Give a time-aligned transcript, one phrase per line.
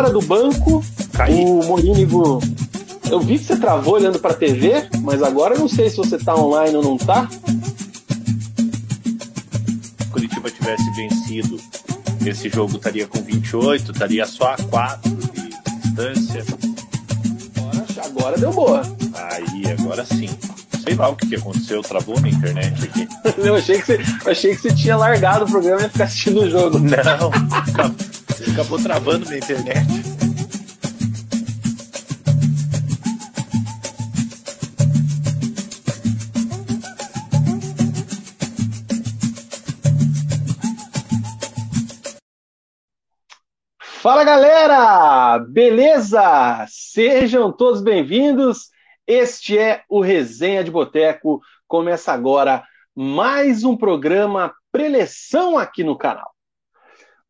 [0.00, 0.82] fora do banco.
[1.28, 2.40] O Morínigo.
[3.10, 6.16] Eu vi que você travou olhando pra TV, mas agora eu não sei se você
[6.16, 7.28] tá online ou não tá.
[9.98, 11.60] Se Curitiba tivesse vencido,
[12.24, 15.50] esse jogo estaria com 28, estaria só a 4 de
[15.82, 16.44] distância.
[17.58, 18.82] Agora, agora deu boa.
[19.12, 20.30] Aí, agora sim.
[20.82, 23.06] Sei lá o que, que aconteceu, travou na internet aqui.
[23.36, 26.40] Eu achei que, você, achei que você tinha largado o programa e ia ficar assistindo
[26.40, 26.78] o jogo.
[26.78, 28.09] Não,
[28.48, 29.86] acabou, travando na internet.
[44.02, 45.38] Fala galera!
[45.38, 46.64] Beleza?
[46.68, 48.70] Sejam todos bem-vindos.
[49.06, 51.40] Este é o Resenha de Boteco.
[51.68, 52.64] Começa agora
[52.96, 56.29] mais um programa preleção aqui no canal.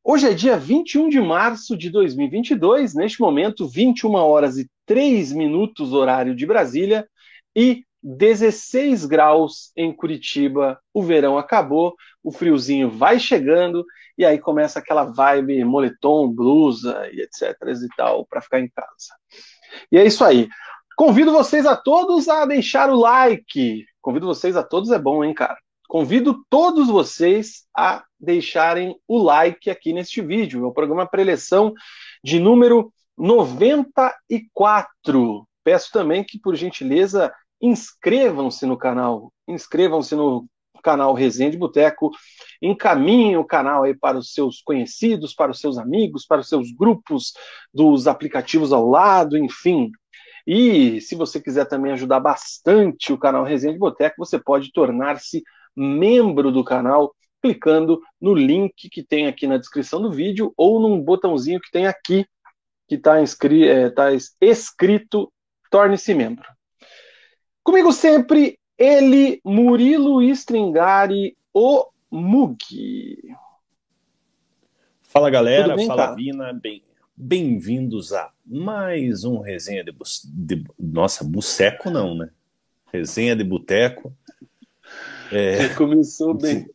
[0.03, 5.93] Hoje é dia 21 de março de 2022, neste momento 21 horas e 3 minutos
[5.93, 7.07] horário de Brasília
[7.55, 10.81] e 16 graus em Curitiba.
[10.95, 13.85] O verão acabou, o friozinho vai chegando
[14.17, 19.15] e aí começa aquela vibe moletom, blusa e etc e tal para ficar em casa.
[19.93, 20.49] E é isso aí.
[20.97, 23.85] Convido vocês a todos a deixar o like.
[24.01, 25.59] Convido vocês a todos é bom, hein, cara.
[25.91, 30.63] Convido todos vocês a deixarem o like aqui neste vídeo.
[30.63, 31.75] É o programa preleção
[32.23, 35.49] de número 94.
[35.65, 39.33] Peço também que, por gentileza, inscrevam-se no canal.
[39.49, 40.47] Inscrevam-se no
[40.81, 42.13] canal Resenha de Boteco.
[42.63, 46.71] Encaminhem o canal aí para os seus conhecidos, para os seus amigos, para os seus
[46.71, 47.33] grupos
[47.75, 49.91] dos aplicativos ao lado, enfim.
[50.47, 55.43] E se você quiser também ajudar bastante o canal Resenha de Boteco, você pode tornar-se
[55.77, 61.01] membro do canal clicando no link que tem aqui na descrição do vídeo ou num
[61.01, 62.27] botãozinho que tem aqui
[62.87, 64.09] que está é, tá
[64.41, 65.33] escrito
[65.71, 66.47] torne-se membro.
[67.63, 72.57] Comigo sempre ele, Murilo Stringari, o Mug.
[75.03, 76.17] Fala galera, bem, fala cara?
[76.17, 76.83] Vina, bem,
[77.17, 79.93] bem-vindos a mais um resenha de,
[80.25, 82.31] de, nossa, buceco não, né?
[82.93, 84.17] Resenha de boteco.
[85.31, 86.69] É, começou bem.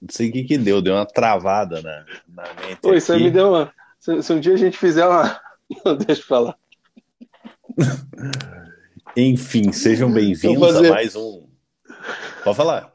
[0.00, 2.80] Não sei o que que deu, deu uma travada na, na mente.
[2.80, 3.72] Pô, isso aí me deu uma.
[3.98, 5.40] Se, se, um dia a gente fizer uma.
[5.84, 6.56] Não, deixa eu falar.
[9.16, 10.86] Enfim, sejam bem-vindos fazer...
[10.86, 11.48] a mais um.
[12.44, 12.92] Pode falar.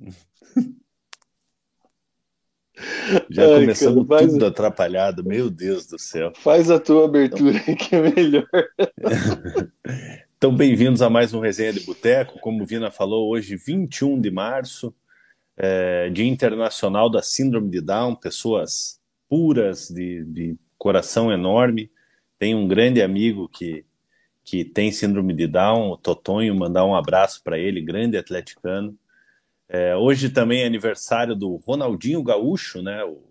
[3.30, 6.32] Já Ai, começando cara, tudo atrapalhado, meu Deus do céu.
[6.36, 7.76] Faz a tua abertura então...
[7.76, 8.48] que é melhor.
[10.44, 12.38] Então, bem-vindos a mais um Resenha de Boteco.
[12.38, 14.94] Como o Vina falou, hoje, 21 de março,
[15.56, 21.90] é, Dia Internacional da Síndrome de Down, pessoas puras, de, de coração enorme.
[22.38, 23.86] Tem um grande amigo que,
[24.44, 28.94] que tem síndrome de Down, o Totonho, mandar um abraço para ele, grande atleticano.
[29.66, 33.02] É, hoje também é aniversário do Ronaldinho Gaúcho, né?
[33.02, 33.22] O,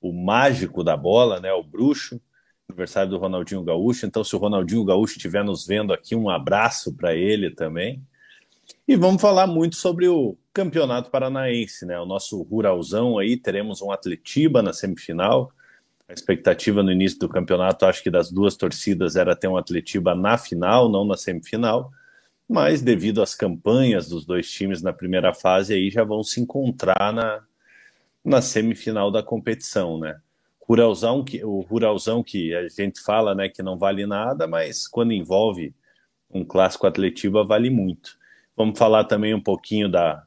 [0.00, 1.52] o mágico da bola, né?
[1.52, 2.20] O bruxo.
[2.70, 4.06] Aniversário do Ronaldinho Gaúcho.
[4.06, 8.02] Então, se o Ronaldinho Gaúcho estiver nos vendo aqui, um abraço para ele também.
[8.88, 11.98] E vamos falar muito sobre o Campeonato Paranaense, né?
[11.98, 15.50] O nosso ruralzão aí, teremos um Atletiba na semifinal.
[16.08, 20.14] A expectativa no início do campeonato, acho que das duas torcidas, era ter um Atletiba
[20.14, 21.90] na final, não na semifinal
[22.48, 27.12] mas devido às campanhas dos dois times na primeira fase, aí já vão se encontrar
[27.12, 27.42] na,
[28.24, 30.20] na semifinal da competição, né?
[30.66, 35.12] Ruralzão que, o Ruralzão que a gente fala né, que não vale nada, mas quando
[35.12, 35.74] envolve
[36.30, 38.16] um clássico atletiba vale muito.
[38.56, 40.22] Vamos falar também um pouquinho da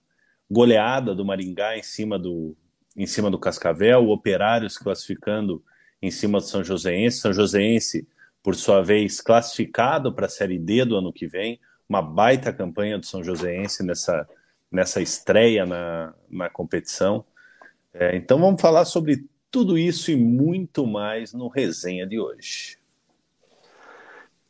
[0.50, 2.56] goleada do Maringá em cima do,
[2.96, 5.64] em cima do Cascavel, o Operários classificando
[6.02, 8.08] em cima do São Joséense, São Joséense,
[8.44, 11.60] por sua vez, classificado para a Série D do ano que vem,
[11.90, 14.28] uma baita campanha do São Joséense nessa,
[14.72, 17.26] nessa estreia na, na competição.
[17.94, 19.26] É, então vamos falar sobre
[19.58, 22.78] tudo isso e muito mais no resenha de hoje.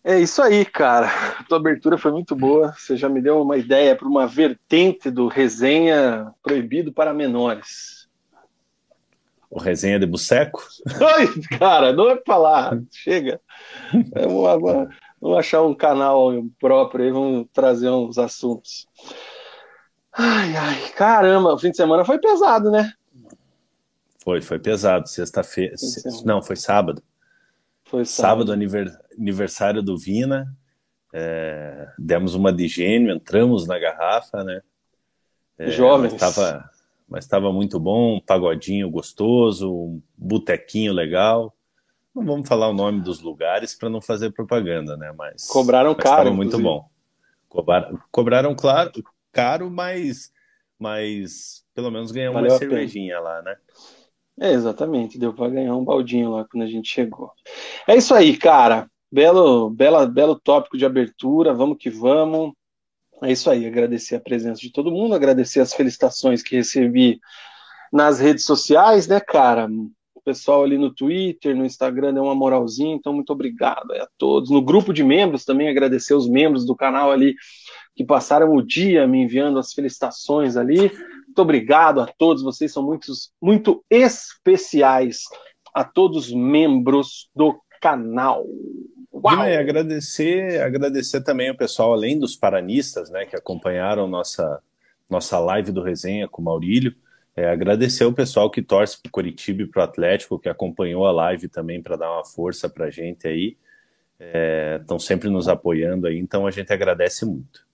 [0.03, 1.07] É isso aí, cara.
[1.39, 2.73] A tua abertura foi muito boa.
[2.77, 8.09] Você já me deu uma ideia para uma vertente do resenha proibido para menores.
[9.49, 10.61] O resenha de Buceco?
[11.15, 12.21] Ai, cara, não é.
[12.91, 13.39] Chega.
[14.13, 14.89] É uma, uma,
[15.21, 18.85] Vamos achar um canal próprio aí, vamos trazer uns assuntos.
[20.11, 22.91] Ai, ai, caramba, o fim de semana foi pesado, né?
[24.27, 25.07] Foi, foi pesado.
[25.07, 25.73] Sexta-feira.
[26.25, 27.01] Não, foi sábado.
[27.85, 28.49] Foi sábado.
[28.49, 30.53] Sábado, aniversário do Vina.
[31.13, 34.61] É, demos uma de gênio, entramos na garrafa, né?
[35.57, 36.13] É, Jovens.
[37.07, 41.55] Mas estava muito bom, um pagodinho gostoso, um botequinho legal.
[42.13, 45.13] Não vamos falar o nome dos lugares para não fazer propaganda, né?
[45.17, 46.89] Mas cobraram mas caro, muito bom.
[47.47, 48.91] Cobraram, cobraram claro,
[49.31, 50.33] caro, mas,
[50.77, 53.55] mas pelo menos Valeu uma cervejinha lá, né?
[54.39, 57.31] É, exatamente, deu para ganhar um baldinho lá quando a gente chegou.
[57.87, 58.87] É isso aí, cara.
[59.11, 62.53] Belo, bela, belo tópico de abertura, vamos que vamos.
[63.23, 67.19] É isso aí, agradecer a presença de todo mundo, agradecer as felicitações que recebi
[67.91, 69.67] nas redes sociais, né, cara?
[70.13, 74.51] O pessoal ali no Twitter, no Instagram deu uma moralzinha, então muito obrigado a todos.
[74.51, 77.33] No grupo de membros também agradecer os membros do canal ali
[77.95, 80.91] que passaram o dia me enviando as felicitações ali.
[81.37, 85.19] Muito obrigado a todos, vocês são muitos, muito especiais
[85.71, 88.43] a todos os membros do canal.
[89.13, 89.47] Uau!
[89.47, 94.63] E agradecer, agradecer também o pessoal, além dos paranistas, né, que acompanharam nossa,
[95.07, 96.95] nossa live do resenha com o Maurílio.
[97.35, 101.05] É, agradecer o pessoal que torce para o Curitiba e para o Atlético, que acompanhou
[101.05, 103.55] a live também para dar uma força para a gente aí.
[104.81, 107.66] Estão é, sempre nos apoiando aí, então a gente agradece muito.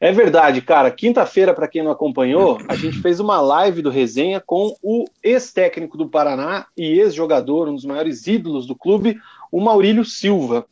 [0.00, 0.90] É verdade, cara.
[0.90, 5.96] Quinta-feira, para quem não acompanhou, a gente fez uma live do resenha com o ex-técnico
[5.96, 9.18] do Paraná e ex-jogador, um dos maiores ídolos do clube,
[9.50, 10.66] o Maurílio Silva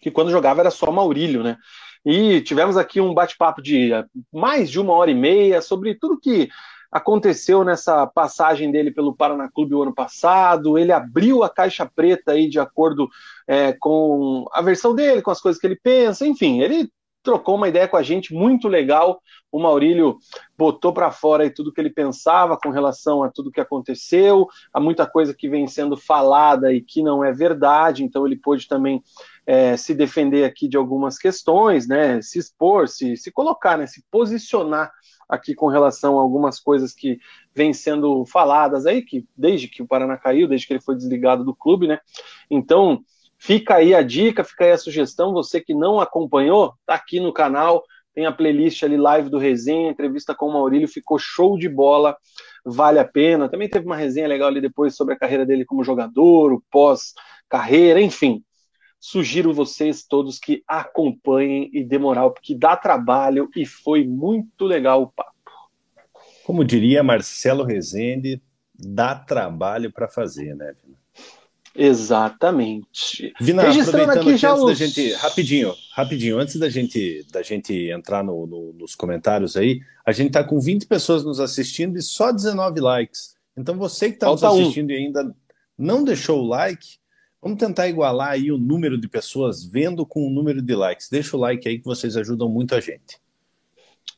[0.00, 1.56] que quando jogava era só Maurílio, né?
[2.04, 3.90] E tivemos aqui um bate-papo de
[4.32, 6.48] mais de uma hora e meia sobre tudo que
[6.90, 10.78] aconteceu nessa passagem dele pelo Paraná Clube o ano passado.
[10.78, 13.08] Ele abriu a caixa preta aí de acordo
[13.46, 16.90] é, com a versão dele, com as coisas que ele pensa, enfim, ele
[17.22, 19.20] trocou uma ideia com a gente muito legal.
[19.52, 20.18] O Maurílio
[20.56, 24.80] botou para fora aí tudo que ele pensava com relação a tudo que aconteceu, há
[24.80, 29.02] muita coisa que vem sendo falada e que não é verdade, então ele pôde também
[29.46, 34.04] é, se defender aqui de algumas questões, né, se expor, se, se colocar, né, se
[34.10, 34.92] posicionar
[35.28, 37.18] aqui com relação a algumas coisas que
[37.54, 41.44] vêm sendo faladas aí, que desde que o Paraná caiu, desde que ele foi desligado
[41.44, 42.00] do clube, né?
[42.50, 43.02] Então,
[43.40, 47.32] fica aí a dica, fica aí a sugestão, você que não acompanhou, tá aqui no
[47.32, 47.82] canal,
[48.14, 52.16] tem a playlist ali live do resenha, entrevista com o Maurílio, ficou show de bola,
[52.64, 53.48] vale a pena.
[53.48, 58.00] Também teve uma resenha legal ali depois sobre a carreira dele como jogador, o pós-carreira,
[58.00, 58.44] enfim
[59.00, 65.02] sugiro vocês todos que acompanhem e dê moral, porque dá trabalho e foi muito legal
[65.02, 65.30] o papo.
[66.44, 68.42] Como diria Marcelo Rezende,
[68.74, 70.99] dá trabalho para fazer, né, Vina?
[71.74, 73.32] Exatamente.
[73.40, 74.66] Vina, Registrando aqui, já os...
[74.66, 79.80] da gente, rapidinho, rapidinho, antes da gente, da gente entrar no, no, nos comentários aí,
[80.04, 83.34] a gente tá com 20 pessoas nos assistindo e só 19 likes.
[83.56, 84.92] Então você que está nos assistindo um.
[84.92, 85.34] e ainda
[85.78, 87.00] não deixou o like,
[87.42, 91.08] Vamos tentar igualar aí o número de pessoas vendo com o número de likes.
[91.08, 93.18] Deixa o like aí que vocês ajudam muito a gente.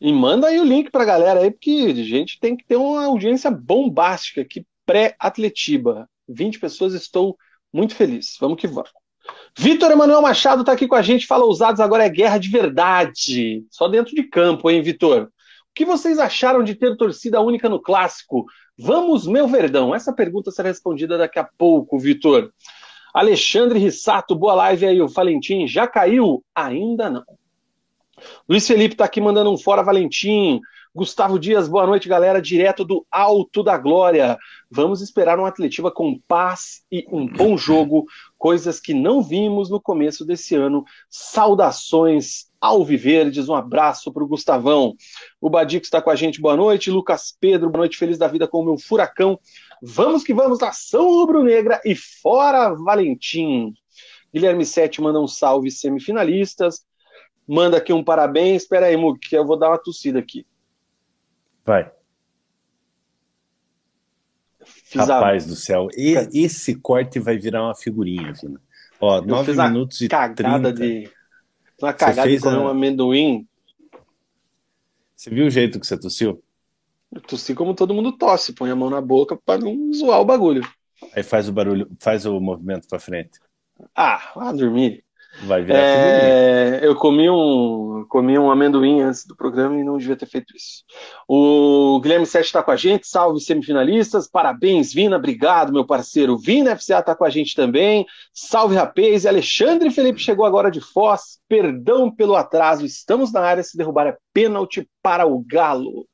[0.01, 3.05] E manda aí o link pra galera aí, porque a gente tem que ter uma
[3.05, 6.11] audiência bombástica aqui pré-Atletiba.
[6.29, 7.37] 20 pessoas, estou
[7.73, 8.37] muito feliz.
[8.41, 8.91] Vamos que vamos.
[9.57, 11.27] Vitor Emanuel Machado está aqui com a gente.
[11.27, 13.65] Fala ousados, agora é guerra de verdade.
[13.71, 15.25] Só dentro de campo, hein, Vitor?
[15.25, 18.45] O que vocês acharam de ter torcida única no clássico?
[18.79, 19.95] Vamos, meu Verdão?
[19.95, 22.53] Essa pergunta será respondida daqui a pouco, Vitor.
[23.15, 25.01] Alexandre Rissato, boa live aí.
[25.01, 26.43] O Valentim já caiu?
[26.55, 27.25] Ainda não.
[28.49, 30.61] Luiz Felipe tá aqui mandando um fora Valentim.
[30.95, 34.37] Gustavo Dias, boa noite, galera, direto do Alto da Glória.
[34.71, 38.05] Vamos esperar uma atletiva com paz e um bom jogo,
[38.37, 40.85] coisas que não vimos no começo desse ano.
[41.09, 44.95] Saudações Alviverdes, um abraço para o Gustavão.
[45.41, 46.91] O Badico está com a gente, boa noite.
[46.91, 49.41] Lucas Pedro, boa noite, feliz da vida com o meu furacão.
[49.83, 53.73] Vamos que vamos, nação rubro-negra e fora Valentim.
[54.31, 56.85] Guilherme Sete manda um salve semifinalistas.
[57.49, 58.65] Manda aqui um parabéns.
[58.65, 60.45] Espera aí, Mug, que eu vou dar uma tossida aqui.
[61.65, 61.91] Vai.
[64.65, 65.49] Fiz Rapaz a...
[65.49, 68.61] do céu, e, esse corte vai virar uma figurinha, Vina.
[69.01, 70.73] Ó, eu 9 minutos e cagada 30.
[70.73, 71.11] De...
[71.81, 72.61] Uma cagada de comer a...
[72.61, 73.47] um amendoim.
[75.17, 76.43] Você viu o jeito que você tossiu?
[77.13, 80.25] Eu tossi como todo mundo tosse, põe a mão na boca para não zoar o
[80.25, 80.67] bagulho.
[81.15, 83.39] Aí faz o barulho, faz o movimento para frente.
[83.95, 85.05] Ah, vá dormir.
[85.41, 90.17] Vai virar é, Eu comi um, comi um amendoim antes do programa e não devia
[90.17, 90.85] ter feito isso.
[91.27, 96.37] O Guilherme Sete está com a gente, salve semifinalistas, parabéns, Vina, obrigado, meu parceiro.
[96.37, 99.25] Vina FCA está com a gente também, salve rapaz.
[99.25, 104.07] E Alexandre Felipe chegou agora de Foz, perdão pelo atraso, estamos na área, se derrubar
[104.07, 106.07] é pênalti para o Galo.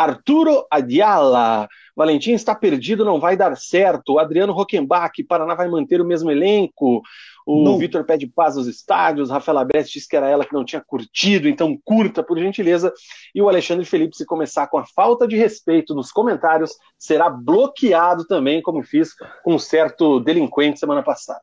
[0.00, 1.68] Arturo Adiala.
[1.94, 4.18] Valentim está perdido, não vai dar certo.
[4.18, 7.02] Adriano Rockenbach, Paraná vai manter o mesmo elenco.
[7.46, 9.28] O Vitor pede paz aos estádios.
[9.28, 12.90] Rafael Abete disse que era ela que não tinha curtido, então curta, por gentileza.
[13.34, 18.26] E o Alexandre Felipe, se começar com a falta de respeito nos comentários, será bloqueado
[18.26, 19.10] também, como fiz
[19.44, 21.42] com um certo delinquente semana passada.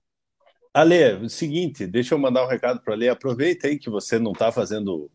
[0.73, 3.07] Ale, seguinte, deixa eu mandar um recado para Ale.
[3.07, 5.11] Aproveita aí que você não está fazendo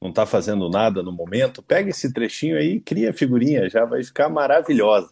[0.00, 3.84] não está fazendo nada no momento, pega esse trechinho aí e cria a figurinha, já
[3.84, 5.10] vai ficar maravilhosa.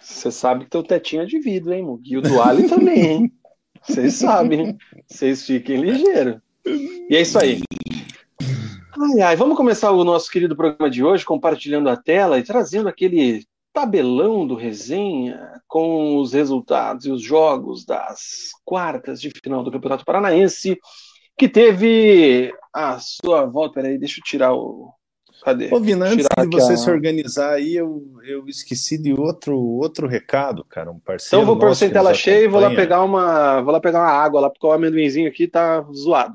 [0.00, 2.08] Você sabe que teu tetinho é de vidro, hein, Mug?
[2.08, 3.32] E o do Ali também, hein?
[3.82, 6.40] Vocês sabem, vocês fiquem ligeiros.
[7.08, 7.60] E é isso aí.
[8.98, 12.88] Ai, ai, vamos começar o nosso querido programa de hoje compartilhando a tela e trazendo
[12.88, 19.70] aquele tabelão do resenha com os resultados e os jogos das quartas de final do
[19.70, 20.80] Campeonato Paranaense,
[21.36, 23.74] que teve a sua volta.
[23.74, 24.92] Peraí, deixa eu tirar o,
[25.46, 25.72] Cadê?
[25.72, 26.76] Ô, Vina, antes de você a...
[26.76, 31.42] se organizar aí, eu, eu esqueci de outro, outro recado, cara, um parceiro.
[31.42, 33.60] Então vou pôr você em tela cheia e vou lá pegar uma.
[33.60, 36.34] Vou lá pegar uma água lá, porque o amendoinzinho aqui tá zoado.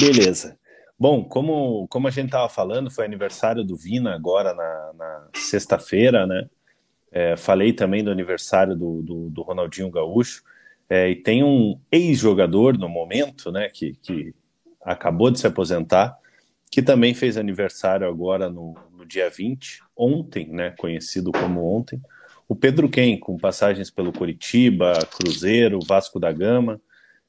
[0.00, 0.58] Beleza.
[0.98, 6.26] Bom, como, como a gente estava falando, foi aniversário do Vina agora na, na sexta-feira,
[6.26, 6.48] né?
[7.12, 10.42] É, falei também do aniversário do, do, do Ronaldinho Gaúcho.
[10.88, 14.34] É, e tem um ex-jogador no momento, né, que, que
[14.82, 16.16] acabou de se aposentar,
[16.70, 22.00] que também fez aniversário agora no, no dia 20, ontem, né, conhecido como ontem,
[22.48, 26.80] o Pedro Quem, com passagens pelo Curitiba, Cruzeiro, Vasco da Gama,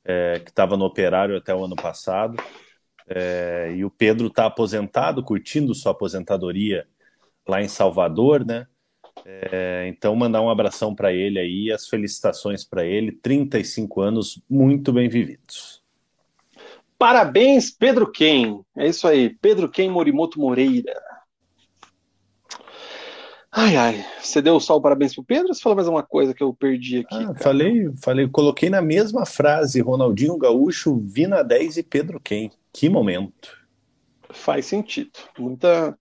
[0.06, 2.38] é, que estava no Operário até o ano passado.
[3.10, 6.86] É, e o Pedro está aposentado, curtindo sua aposentadoria
[7.48, 8.68] lá em Salvador, né?
[9.26, 14.94] É, então, mandar um abração para ele aí, as felicitações para ele, 35 anos muito
[14.94, 15.82] bem vividos.
[16.98, 18.62] Parabéns, Pedro Ken.
[18.76, 20.94] É isso aí, Pedro Ken Morimoto Moreira.
[23.52, 26.34] Ai, ai, você deu só o parabéns pro Pedro ou você falou mais uma coisa
[26.34, 27.16] que eu perdi aqui?
[27.16, 32.52] Ah, falei, falei, coloquei na mesma frase Ronaldinho Gaúcho, Vina 10 e Pedro Ken.
[32.72, 33.58] Que momento.
[34.30, 35.12] Faz sentido.
[35.40, 35.98] Muita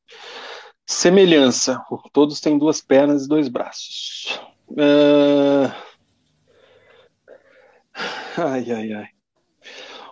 [0.87, 1.85] semelhança.
[2.13, 4.41] Todos têm duas pernas e dois braços.
[4.71, 5.73] Uh...
[8.39, 9.09] Ai, ai, ai.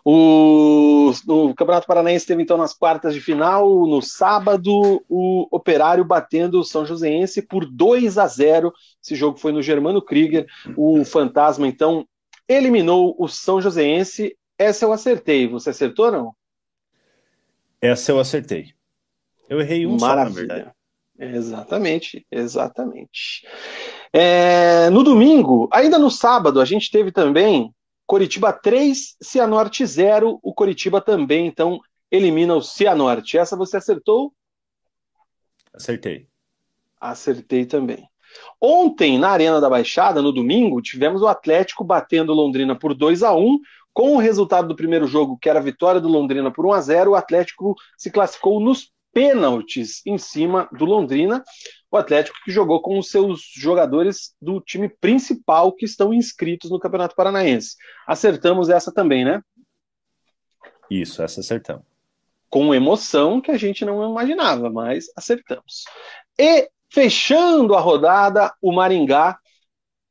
[0.07, 6.61] O, o, Campeonato Paranaense teve então nas quartas de final, no sábado, o Operário batendo
[6.61, 8.73] o São Joséense por 2 a 0.
[9.03, 10.47] Esse jogo foi no Germano Krieger.
[10.77, 12.07] O Fantasma então
[12.47, 14.37] eliminou o São Joséense.
[14.59, 15.49] Essa eu acertei.
[15.49, 16.37] Você acertou ou não?
[17.81, 18.75] Essa eu acertei.
[19.49, 20.65] Eu errei um Maravilha.
[20.65, 20.85] só.
[21.19, 23.47] Exatamente, exatamente.
[24.13, 27.73] É, no domingo, ainda no sábado, a gente teve também
[28.07, 30.39] Coritiba 3, Cianorte 0.
[30.43, 33.39] O Coritiba também, então, elimina o Cianorte.
[33.39, 34.33] Essa você acertou?
[35.73, 36.27] Acertei.
[37.01, 38.09] Acertei também.
[38.61, 43.33] Ontem, na Arena da Baixada, no domingo, tivemos o Atlético batendo Londrina por 2 a
[43.35, 43.59] 1
[43.93, 46.81] Com o resultado do primeiro jogo, que era a vitória do Londrina por 1 a
[46.81, 51.43] 0 o Atlético se classificou nos pênaltis em cima do Londrina
[51.95, 56.81] o Atlético que jogou com os seus jogadores do time principal que estão inscritos no
[56.81, 57.77] Campeonato Paranaense.
[58.05, 59.41] Acertamos essa também, né?
[60.91, 61.85] Isso, essa acertamos.
[62.51, 65.85] Com emoção que a gente não imaginava, mas acertamos.
[66.37, 69.39] E fechando a rodada, o Maringá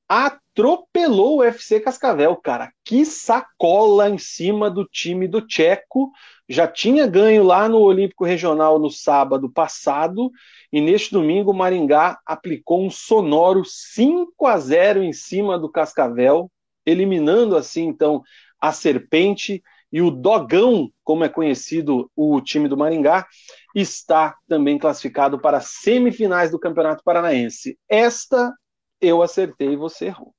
[0.08, 2.72] atropelou o FC Cascavel, cara.
[2.86, 6.14] Que sacola em cima do time do Tcheco.
[6.48, 10.32] Já tinha ganho lá no Olímpico Regional no sábado passado
[10.72, 16.52] e neste domingo o Maringá aplicou um sonoro 5 a 0 em cima do Cascavel,
[16.86, 18.22] eliminando assim então
[18.60, 23.28] a Serpente e o Dogão, como é conhecido o time do Maringá,
[23.76, 27.78] está também classificado para as semifinais do Campeonato Paranaense.
[27.88, 28.52] Esta
[29.00, 30.34] eu acertei e você errou.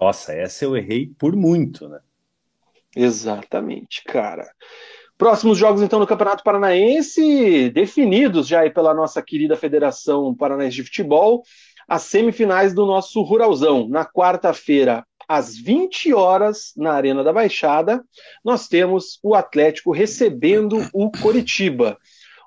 [0.00, 2.00] Nossa, essa eu errei por muito, né?
[2.96, 4.50] Exatamente, cara.
[5.18, 11.42] Próximos jogos, então, no Campeonato Paranaense, definidos já pela nossa querida Federação Paranaense de Futebol,
[11.88, 13.88] as semifinais do nosso Ruralzão.
[13.88, 18.00] Na quarta-feira, às 20 horas, na Arena da Baixada,
[18.44, 21.98] nós temos o Atlético recebendo o Coritiba.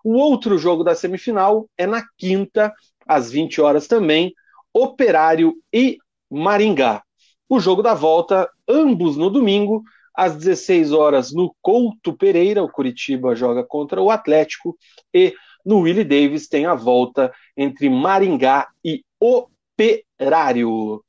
[0.02, 2.72] O outro jogo da semifinal é na quinta,
[3.06, 4.34] às 20 horas também,
[4.74, 5.98] Operário e
[6.30, 7.04] Maringá.
[7.50, 13.36] O jogo da volta, ambos no domingo, às 16 horas no Couto Pereira, o Curitiba
[13.36, 14.78] joga contra o Atlético
[15.14, 15.34] e
[15.66, 21.04] no Willie Davis tem a volta entre Maringá e Operário.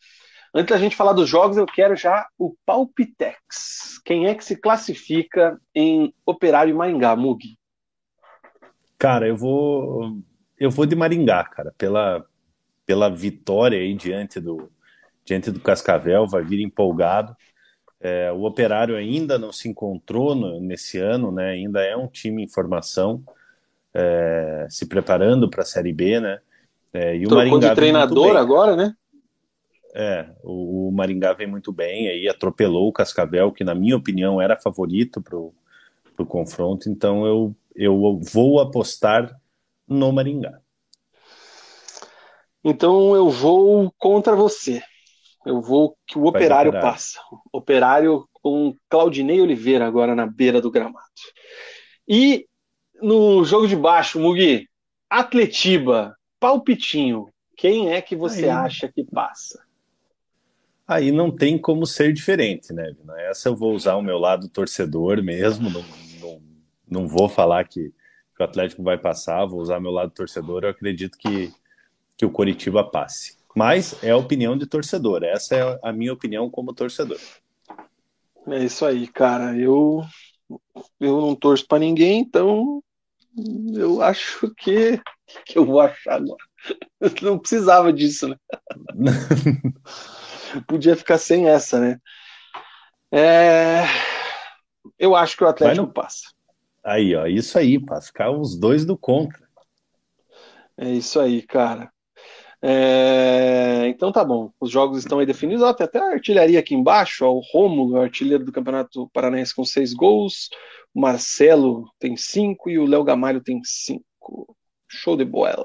[0.54, 3.99] Antes da gente falar dos jogos, eu quero já o Palpitex.
[4.04, 7.56] Quem é que se classifica em Operário e Maringá, Mugi?
[8.99, 10.18] Cara, eu vou
[10.59, 12.25] eu vou de Maringá, cara, pela
[12.85, 14.71] pela vitória aí diante do
[15.25, 17.35] diante do Cascavel, vai vir empolgado.
[18.02, 21.50] É, o Operário ainda não se encontrou no, nesse ano, né?
[21.50, 23.23] Ainda é um time em formação,
[23.94, 26.40] é, se preparando para a Série B, né?
[26.92, 28.92] É, e o Trocou Maringá de treinador agora, né?
[29.94, 34.40] É, o, o, Maringá vem muito bem, aí atropelou o Cascavel, que na minha opinião
[34.40, 39.38] era favorito para o confronto, então eu, eu vou apostar
[39.87, 40.59] no Maringá.
[42.64, 44.82] Então eu vou contra você.
[45.44, 47.20] Eu vou que o operário, operário, passa.
[47.52, 51.06] Operário com Claudinei Oliveira agora na beira do gramado.
[52.08, 52.46] E
[53.00, 54.68] no jogo de baixo, Mugi,
[55.11, 57.28] Atletiba, palpitinho.
[57.56, 58.50] Quem é que você Aí.
[58.50, 59.62] acha que passa?
[60.87, 63.14] Aí não tem como ser diferente, né, Vina?
[63.22, 65.84] Essa eu vou usar o meu lado torcedor mesmo, não,
[66.20, 66.42] não,
[66.88, 67.92] não vou falar que,
[68.37, 71.52] que o Atlético vai passar, vou usar meu lado torcedor, eu acredito que,
[72.16, 73.38] que o Coritiba passe.
[73.54, 77.18] Mas é a opinião de torcedor, essa é a minha opinião como torcedor.
[78.47, 79.56] É isso aí, cara.
[79.56, 80.02] Eu,
[80.99, 82.82] eu não torço para ninguém, então
[83.75, 85.00] eu acho que,
[85.47, 86.44] que eu vou achar agora.
[87.00, 88.37] Eu não precisava disso, né?
[90.66, 91.99] Podia ficar sem essa, né?
[93.11, 93.85] É...
[94.99, 95.92] Eu acho que o Atlético no...
[95.92, 96.30] passa.
[96.85, 99.49] Aí, ó, isso aí, para ficar os dois do contra.
[100.76, 101.92] É isso aí, cara.
[102.62, 103.88] É...
[103.88, 105.62] Então tá bom, os jogos estão aí definidos.
[105.62, 109.64] Ó, tem até a artilharia aqui embaixo, ó, o Rômulo, artilheiro do Campeonato Paranaense com
[109.64, 110.49] seis gols,
[110.95, 114.57] o Marcelo tem cinco e o Léo Gamalho tem cinco.
[114.95, 115.64] Show de bola.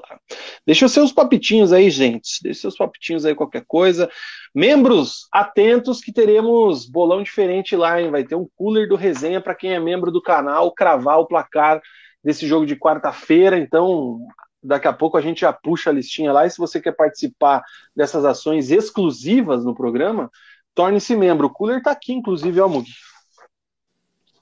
[0.66, 2.42] Deixa os seus papitinhos aí, gente.
[2.42, 4.10] Deixa os seus papitinhos aí, qualquer coisa.
[4.54, 8.10] Membros, atentos que teremos bolão diferente lá, hein?
[8.10, 11.82] Vai ter um cooler do resenha para quem é membro do canal cravar o placar
[12.24, 13.58] desse jogo de quarta-feira.
[13.58, 14.18] Então,
[14.62, 16.46] daqui a pouco a gente já puxa a listinha lá.
[16.46, 17.62] E se você quer participar
[17.94, 20.30] dessas ações exclusivas no programa,
[20.74, 21.46] torne-se membro.
[21.46, 22.92] O cooler está aqui, inclusive, ó, Mugi.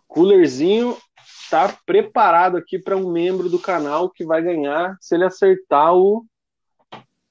[0.07, 0.97] Coolerzinho
[1.45, 6.25] está preparado aqui para um membro do canal que vai ganhar se ele acertar o,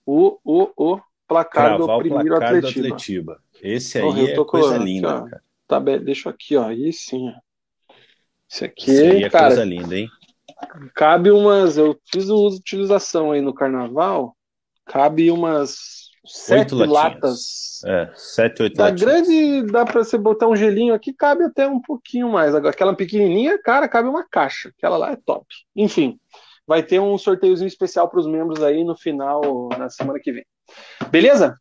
[0.05, 2.87] o, o, o placar Cravar do primeiro placar Atletiba.
[2.87, 3.39] Do Atletiba.
[3.61, 5.43] Esse aí é coisa linda, aqui, cara.
[5.67, 6.67] Tá bem, deixa aqui, ó.
[6.67, 7.33] Aí sim.
[8.49, 10.09] Esse aqui, Esse aí é cara, coisa linda, hein?
[10.93, 11.77] Cabe umas.
[11.77, 14.35] Eu fiz de utilização aí no carnaval.
[14.85, 17.81] Cabe umas sete oito latas.
[17.85, 21.79] É, sete, oito da grande, dá para você botar um gelinho aqui, cabe até um
[21.79, 22.55] pouquinho mais.
[22.55, 24.69] Agora, aquela pequenininha, cara, cabe uma caixa.
[24.77, 25.45] Aquela lá é top.
[25.75, 26.19] Enfim,
[26.65, 30.45] vai ter um sorteiozinho especial para os membros aí no final, na semana que vem.
[31.09, 31.55] Beleza?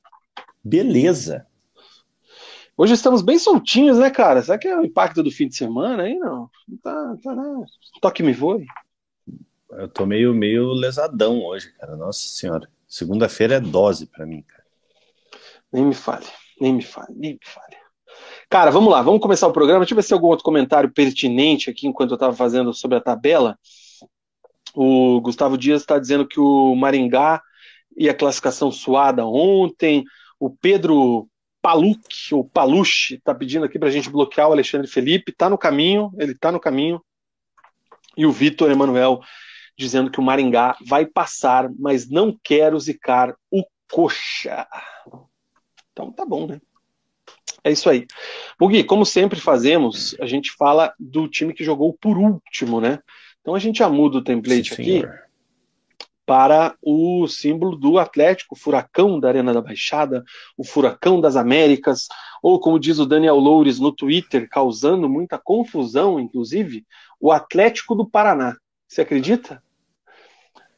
[0.62, 1.46] Beleza.
[2.76, 4.42] Hoje estamos bem soltinhos, né, cara?
[4.42, 6.16] Será que é o impacto do fim de semana aí?
[6.16, 6.50] Não.
[6.82, 7.64] Tá, tá, não.
[8.00, 8.66] Toque me voe.
[9.70, 11.96] Eu tô meio, meio lesadão hoje, cara.
[11.96, 12.68] Nossa senhora.
[12.86, 14.64] Segunda-feira é dose para mim, cara.
[15.72, 16.26] Nem me fale,
[16.60, 17.76] nem me fale, nem me fale.
[18.48, 19.80] Cara, vamos lá, vamos começar o programa.
[19.80, 22.96] Deixa eu ver se tem algum outro comentário pertinente aqui enquanto eu estava fazendo sobre
[22.96, 23.58] a tabela.
[24.74, 27.42] O Gustavo Dias está dizendo que o Maringá
[27.96, 30.04] e a classificação suada ontem.
[30.38, 31.28] O Pedro
[31.60, 35.32] Paluc, ou Paluche, está pedindo aqui para a gente bloquear o Alexandre Felipe.
[35.32, 37.02] Está no caminho, ele está no caminho.
[38.16, 39.20] E o Vitor Emanuel
[39.76, 44.66] dizendo que o Maringá vai passar, mas não quero zicar o Coxa.
[45.92, 46.60] Então tá bom, né?
[47.62, 48.06] É isso aí.
[48.58, 52.98] Bugui, como sempre fazemos, a gente fala do time que jogou por último, né?
[53.40, 55.18] Então a gente já muda o template Sim, aqui senhor.
[56.26, 60.22] para o símbolo do Atlético, o furacão da Arena da Baixada,
[60.58, 62.06] o furacão das Américas,
[62.42, 66.84] ou como diz o Daniel Loures no Twitter, causando muita confusão, inclusive,
[67.18, 68.56] o Atlético do Paraná.
[68.86, 69.62] Você acredita?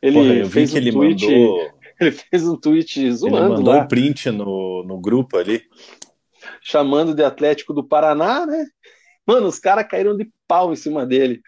[0.02, 1.76] Ele Porra, eu fez vi que um ele tweet, mandou.
[1.98, 3.36] Ele fez um tweet zoando.
[3.38, 5.62] Ele mandou lá, um print no, no grupo ali.
[6.60, 8.66] Chamando de Atlético do Paraná, né?
[9.26, 11.42] Mano, os caras caíram de pau em cima dele.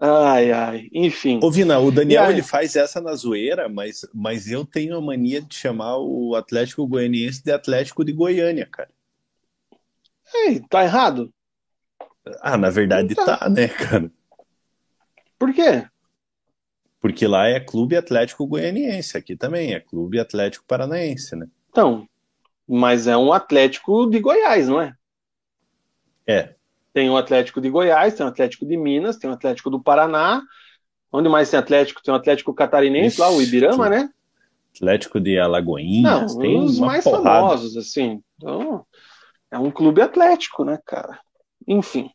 [0.00, 1.40] Ai, ai, enfim.
[1.42, 5.40] Ô, Vina, o Daniel ele faz essa na zoeira, mas, mas eu tenho a mania
[5.40, 8.90] de chamar o Atlético Goianiense de Atlético de Goiânia, cara.
[10.32, 11.32] Ei, tá errado?
[12.40, 14.10] Ah, na verdade tá, tá né, cara?
[15.36, 15.84] Por quê?
[17.00, 21.46] Porque lá é Clube Atlético Goianiense, aqui também é Clube Atlético Paranaense, né?
[21.70, 22.06] Então,
[22.68, 24.94] mas é um Atlético de Goiás, não é?
[26.26, 26.54] É.
[26.92, 30.42] Tem o Atlético de Goiás, tem o Atlético de Minas, tem o Atlético do Paraná.
[31.12, 32.02] Onde mais tem Atlético?
[32.02, 34.10] Tem o Atlético Catarinense lá, o Ibirama, né?
[34.74, 37.24] Atlético de Alagoinhas, não, tem os mais porrada.
[37.24, 38.22] famosos, assim.
[38.36, 38.86] Então,
[39.50, 41.18] é um clube atlético, né, cara?
[41.66, 42.10] Enfim.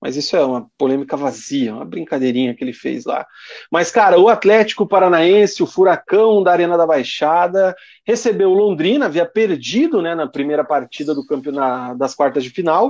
[0.00, 3.26] Mas isso é uma polêmica vazia, uma brincadeirinha que ele fez lá.
[3.70, 9.26] Mas, cara, o Atlético Paranaense, o Furacão da Arena da Baixada, recebeu o Londrina, havia
[9.26, 12.88] perdido né, na primeira partida do campeonato das quartas de final,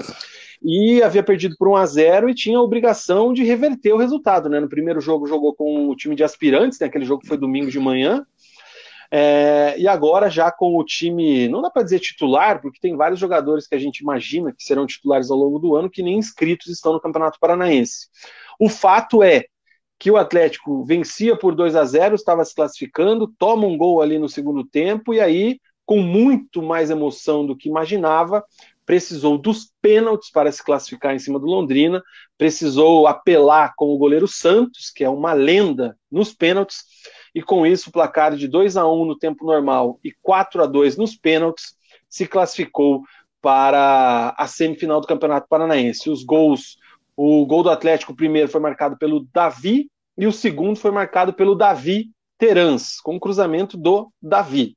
[0.62, 4.48] e havia perdido por 1 a 0 e tinha a obrigação de reverter o resultado.
[4.48, 4.60] Né?
[4.60, 6.86] No primeiro jogo jogou com o time de aspirantes, né?
[6.86, 8.24] aquele jogo foi domingo de manhã,
[9.10, 13.18] é, e agora já com o time, não dá para dizer titular, porque tem vários
[13.18, 16.68] jogadores que a gente imagina que serão titulares ao longo do ano que nem inscritos
[16.68, 18.08] estão no Campeonato Paranaense.
[18.58, 19.46] O fato é
[19.98, 24.18] que o Atlético vencia por 2 a 0, estava se classificando, toma um gol ali
[24.18, 28.44] no segundo tempo e aí, com muito mais emoção do que imaginava,
[28.86, 32.02] precisou dos pênaltis para se classificar em cima do Londrina,
[32.38, 36.84] precisou apelar com o goleiro Santos, que é uma lenda nos pênaltis
[37.34, 40.66] e com isso o placar de 2 a 1 no tempo normal e 4 a
[40.66, 41.74] 2 nos pênaltis
[42.08, 43.02] se classificou
[43.40, 46.10] para a semifinal do Campeonato Paranaense.
[46.10, 46.76] Os gols,
[47.16, 49.88] o gol do Atlético primeiro foi marcado pelo Davi
[50.18, 54.76] e o segundo foi marcado pelo Davi Terans, com cruzamento do Davi.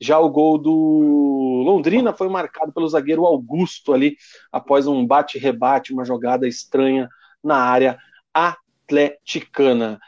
[0.00, 4.16] Já o gol do Londrina foi marcado pelo zagueiro Augusto ali,
[4.52, 7.08] após um bate-rebate, uma jogada estranha
[7.42, 7.98] na área
[8.32, 10.00] atleticana.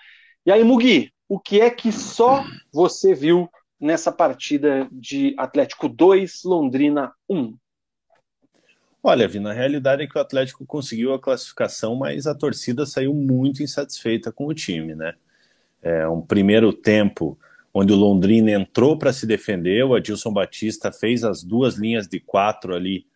[0.45, 3.49] E aí, Mugi, o que é que só você viu
[3.81, 7.55] nessa partida de Atlético 2, Londrina 1?
[9.03, 13.15] Olha, Vi, na realidade é que o Atlético conseguiu a classificação, mas a torcida saiu
[13.15, 15.15] muito insatisfeita com o time, né?
[15.81, 17.39] É um primeiro tempo
[17.73, 22.19] onde o Londrina entrou para se defender, o Adilson Batista fez as duas linhas de
[22.19, 23.07] quatro ali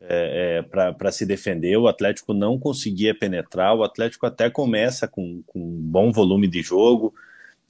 [0.00, 5.42] é, é, para se defender, o Atlético não conseguia penetrar, o Atlético até começa com,
[5.46, 7.14] com um bom volume de jogo,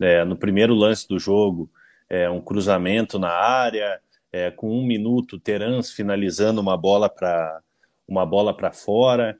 [0.00, 1.70] é, no primeiro lance do jogo,
[2.08, 4.00] é, um cruzamento na área,
[4.32, 7.60] é, com um minuto, Terans finalizando uma bola para
[8.08, 9.38] uma bola para fora,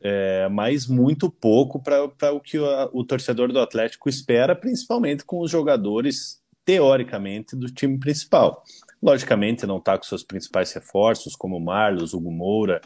[0.00, 5.40] é, mas muito pouco para o que o, o, torcedor do Atlético espera, principalmente com
[5.40, 8.62] os jogadores, teoricamente, do time principal.
[9.02, 12.80] Logicamente, não está com seus principais reforços, como o Marlos, Hugo Moura,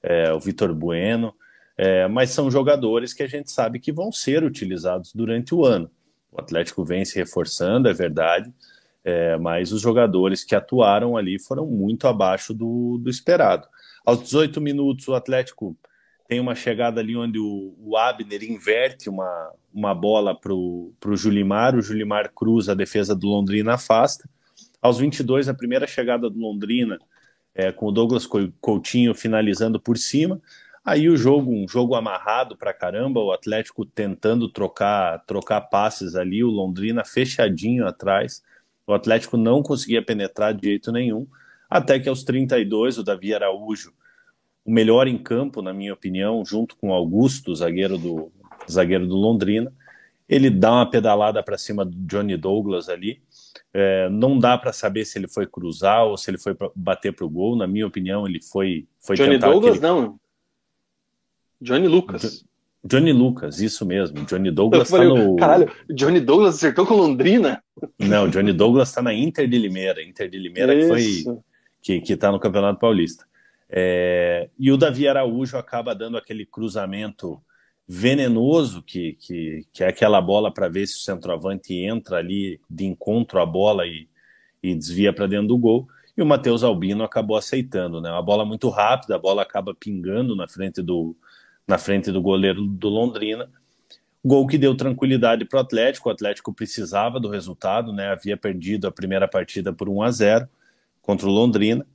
[0.00, 1.34] é, o Vitor Bueno,
[1.76, 5.90] é, mas são jogadores que a gente sabe que vão ser utilizados durante o ano.
[6.30, 8.52] O Atlético vem se reforçando, é verdade,
[9.04, 13.66] é, mas os jogadores que atuaram ali foram muito abaixo do, do, esperado.
[14.04, 15.76] Aos 18 minutos, o Atlético
[16.28, 21.74] tem uma chegada ali onde o, o Abner inverte uma, uma bola para o Julimar,
[21.74, 24.28] o Julimar cruza, a defesa do Londrina afasta.
[24.80, 26.98] Aos 22, a primeira chegada do Londrina,
[27.54, 28.26] é, com o Douglas
[28.60, 30.40] Coutinho finalizando por cima.
[30.88, 36.42] Aí o jogo, um jogo amarrado pra caramba, o Atlético tentando trocar, trocar passes ali,
[36.42, 38.42] o Londrina fechadinho atrás.
[38.86, 41.26] O Atlético não conseguia penetrar de jeito nenhum,
[41.68, 43.92] até que aos 32 o Davi Araújo,
[44.64, 48.32] o melhor em campo, na minha opinião, junto com o Augusto, zagueiro do
[48.66, 49.70] zagueiro do Londrina,
[50.26, 53.20] ele dá uma pedalada para cima do Johnny Douglas ali.
[53.74, 57.26] É, não dá para saber se ele foi cruzar ou se ele foi bater para
[57.26, 57.56] o gol.
[57.56, 59.86] Na minha opinião, ele foi, foi Johnny Douglas aquele...
[59.86, 60.18] não.
[61.60, 62.44] Johnny Lucas.
[62.84, 64.24] Johnny Lucas, isso mesmo.
[64.24, 65.36] Johnny Douglas falei, tá no.
[65.36, 67.62] Caralho, Johnny Douglas acertou com Londrina?
[67.98, 70.02] Não, Johnny Douglas tá na Inter de Limeira.
[70.02, 71.24] Inter de Limeira que foi.
[71.82, 73.26] Que, que tá no Campeonato Paulista.
[73.68, 74.48] É...
[74.58, 77.40] E o Davi Araújo acaba dando aquele cruzamento
[77.86, 82.84] venenoso, que, que, que é aquela bola para ver se o centroavante entra ali de
[82.84, 84.06] encontro à bola e,
[84.62, 85.88] e desvia para dentro do gol.
[86.16, 88.10] E o Matheus Albino acabou aceitando, né?
[88.10, 91.16] Uma bola muito rápida, a bola acaba pingando na frente do,
[91.68, 93.50] na frente do goleiro do Londrina.
[94.24, 96.08] Gol que deu tranquilidade para o Atlético.
[96.08, 98.08] O Atlético precisava do resultado, né?
[98.08, 100.48] Havia perdido a primeira partida por 1 a 0
[101.02, 101.86] contra o Londrina.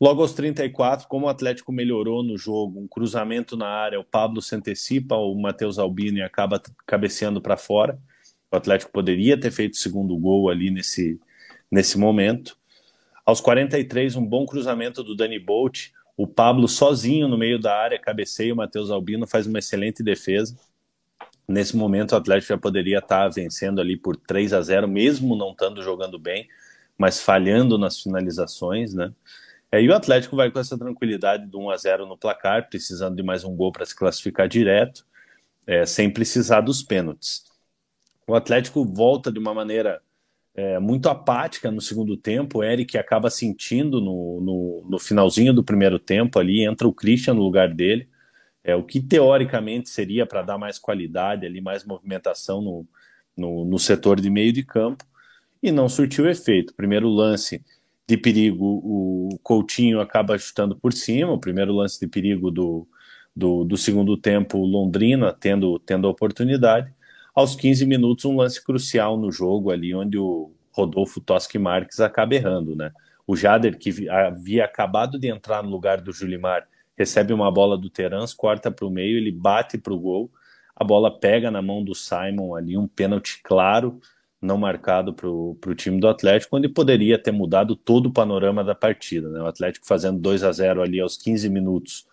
[0.00, 4.42] Logo aos 34, como o Atlético melhorou no jogo, um cruzamento na área, o Pablo
[4.42, 7.96] se antecipa, o Matheus Albino e acaba cabeceando para fora.
[8.50, 11.20] O Atlético poderia ter feito o segundo gol ali nesse,
[11.70, 12.56] nesse momento.
[13.24, 17.98] Aos 43, um bom cruzamento do Dani Bolt, o Pablo sozinho no meio da área
[17.98, 20.56] cabeceia, o Matheus Albino faz uma excelente defesa.
[21.48, 25.50] Nesse momento o Atlético já poderia estar vencendo ali por 3 a 0, mesmo não
[25.50, 26.48] estando jogando bem,
[26.96, 29.12] mas falhando nas finalizações, né?
[29.72, 33.22] E o Atlético vai com essa tranquilidade de 1 a 0 no placar, precisando de
[33.22, 35.06] mais um gol para se classificar direto,
[35.66, 37.44] é, sem precisar dos pênaltis.
[38.26, 40.02] O Atlético volta de uma maneira
[40.54, 42.58] é, muito apática no segundo tempo.
[42.58, 47.34] O Eric acaba sentindo no, no, no, finalzinho do primeiro tempo ali, entra o Christian
[47.34, 48.08] no lugar dele.
[48.64, 52.86] É, o que teoricamente seria para dar mais qualidade ali, mais movimentação no,
[53.36, 55.04] no, no, setor de meio de campo,
[55.62, 56.74] e não surtiu efeito.
[56.74, 57.64] Primeiro lance
[58.06, 62.86] de perigo, o Coutinho acaba chutando por cima, o primeiro lance de perigo do,
[63.34, 66.92] do, do segundo tempo, Londrina tendo, tendo a oportunidade.
[67.34, 72.34] Aos 15 minutos, um lance crucial no jogo ali, onde o Rodolfo Toschi Marques acaba
[72.34, 72.92] errando, né?
[73.26, 76.66] O Jader, que havia acabado de entrar no lugar do Julimar,
[76.96, 80.30] recebe uma bola do Terans, corta para o meio, ele bate para o gol,
[80.76, 84.00] a bola pega na mão do Simon ali, um pênalti claro,
[84.40, 88.74] não marcado para o time do Atlético, onde poderia ter mudado todo o panorama da
[88.74, 89.28] partida.
[89.28, 89.40] Né?
[89.40, 92.06] O Atlético fazendo 2 a 0 ali aos 15 minutos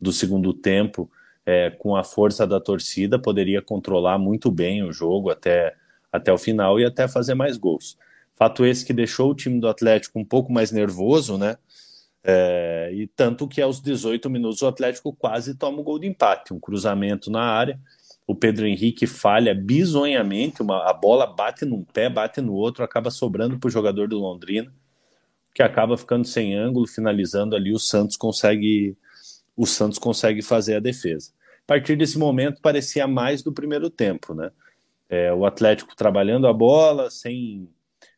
[0.00, 1.10] do segundo tempo,
[1.48, 5.74] é, com a força da torcida, poderia controlar muito bem o jogo até,
[6.12, 7.96] até o final e até fazer mais gols.
[8.36, 11.56] Fato esse que deixou o time do Atlético um pouco mais nervoso, né?
[12.22, 16.52] É, e tanto que aos 18 minutos o Atlético quase toma o gol de empate,
[16.52, 17.80] um cruzamento na área
[18.28, 23.10] o Pedro Henrique falha bizonhamente, uma, a bola bate num pé, bate no outro, acaba
[23.10, 24.70] sobrando para o jogador do Londrina,
[25.54, 28.94] que acaba ficando sem ângulo, finalizando ali, o Santos consegue
[29.56, 31.32] o Santos consegue fazer a defesa.
[31.68, 34.50] Partir desse momento parecia mais do primeiro tempo, né?
[35.06, 37.68] É, o Atlético trabalhando a bola, sem,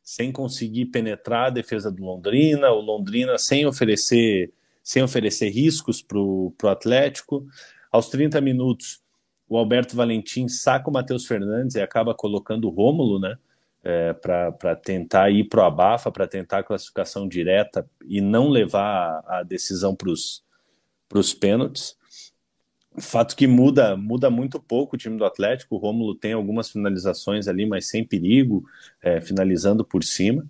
[0.04, 4.52] sem conseguir penetrar a defesa do Londrina, o Londrina sem oferecer
[4.84, 7.44] sem oferecer riscos para o Atlético.
[7.90, 9.02] Aos 30 minutos,
[9.48, 13.36] o Alberto Valentim saca o Matheus Fernandes e acaba colocando o Rômulo, né?
[13.82, 19.24] É, para tentar ir para o abafa, para tentar a classificação direta e não levar
[19.26, 20.08] a, a decisão para
[21.18, 21.98] os pênaltis.
[22.98, 25.76] Fato que muda muda muito pouco o time do Atlético.
[25.76, 28.64] O Rômulo tem algumas finalizações ali, mas sem perigo,
[29.02, 30.44] é, finalizando por cima.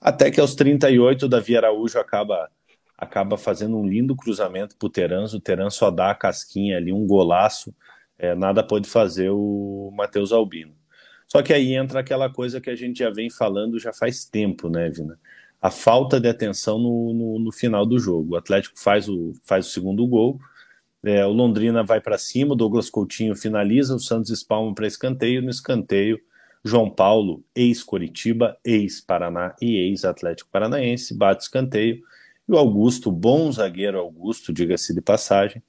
[0.00, 2.50] Até que aos 38, o Davi Araújo acaba
[2.96, 5.36] acaba fazendo um lindo cruzamento para o Teranzo.
[5.36, 7.72] O Teran só dá a casquinha ali, um golaço
[8.18, 10.74] é, nada pode fazer o Matheus Albino.
[11.26, 14.68] Só que aí entra aquela coisa que a gente já vem falando já faz tempo,
[14.68, 15.18] né, Vina?
[15.60, 18.34] A falta de atenção no, no, no final do jogo.
[18.34, 20.40] O Atlético faz o, faz o segundo gol,
[21.04, 25.42] é, o Londrina vai para cima, o Douglas Coutinho finaliza, o Santos espalma para escanteio.
[25.42, 26.20] No escanteio,
[26.64, 32.02] João Paulo, ex-Coritiba, ex-Paraná e ex-Atlético Paranaense, bate escanteio.
[32.48, 35.62] E o Augusto, bom zagueiro Augusto, diga-se de passagem,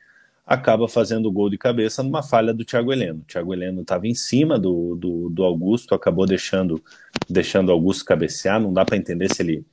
[0.46, 3.20] acaba fazendo o gol de cabeça numa falha do Thiago Heleno.
[3.20, 6.84] O Thiago Heleno estava em cima do, do, do, Augusto, acabou deixando
[7.30, 8.60] deixando Augusto cabecear.
[8.60, 9.66] Não dá para entender se ele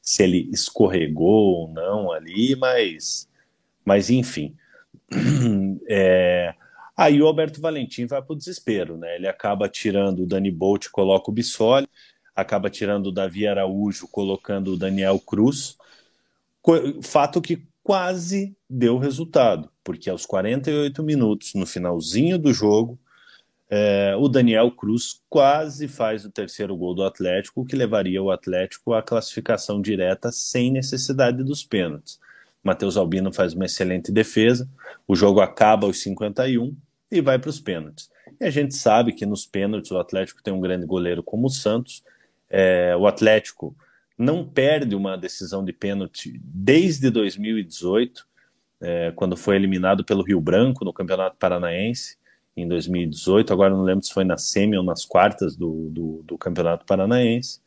[0.00, 3.28] se ele escorregou ou não ali, mas
[3.84, 4.54] mas enfim.
[5.88, 6.52] É,
[6.96, 9.14] aí o Alberto Valentim vai para o desespero, né?
[9.14, 11.86] Ele acaba tirando o Dani Bolt, coloca o Bissoli,
[12.34, 15.76] acaba tirando o Davi Araújo, colocando o Daniel Cruz.
[17.02, 22.98] Fato que quase deu resultado, porque aos 48 minutos, no finalzinho do jogo,
[23.70, 28.92] é, o Daniel Cruz quase faz o terceiro gol do Atlético, que levaria o Atlético
[28.92, 32.18] à classificação direta sem necessidade dos pênaltis.
[32.66, 34.68] Matheus Albino faz uma excelente defesa,
[35.06, 36.76] o jogo acaba aos 51
[37.10, 38.10] e vai para os pênaltis.
[38.40, 41.50] E a gente sabe que nos pênaltis o Atlético tem um grande goleiro como o
[41.50, 42.02] Santos,
[42.50, 43.74] é, o Atlético
[44.18, 48.26] não perde uma decisão de pênalti desde 2018,
[48.80, 52.16] é, quando foi eliminado pelo Rio Branco no Campeonato Paranaense
[52.56, 53.52] em 2018.
[53.52, 57.60] Agora não lembro se foi na semi ou nas quartas do, do, do Campeonato Paranaense.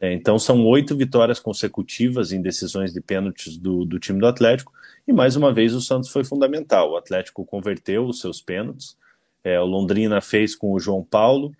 [0.00, 4.72] É, então são oito vitórias consecutivas em decisões de pênaltis do, do time do Atlético.
[5.06, 6.92] E mais uma vez o Santos foi fundamental.
[6.92, 8.96] O Atlético converteu os seus pênaltis.
[9.42, 11.52] É, o Londrina fez com o João Paulo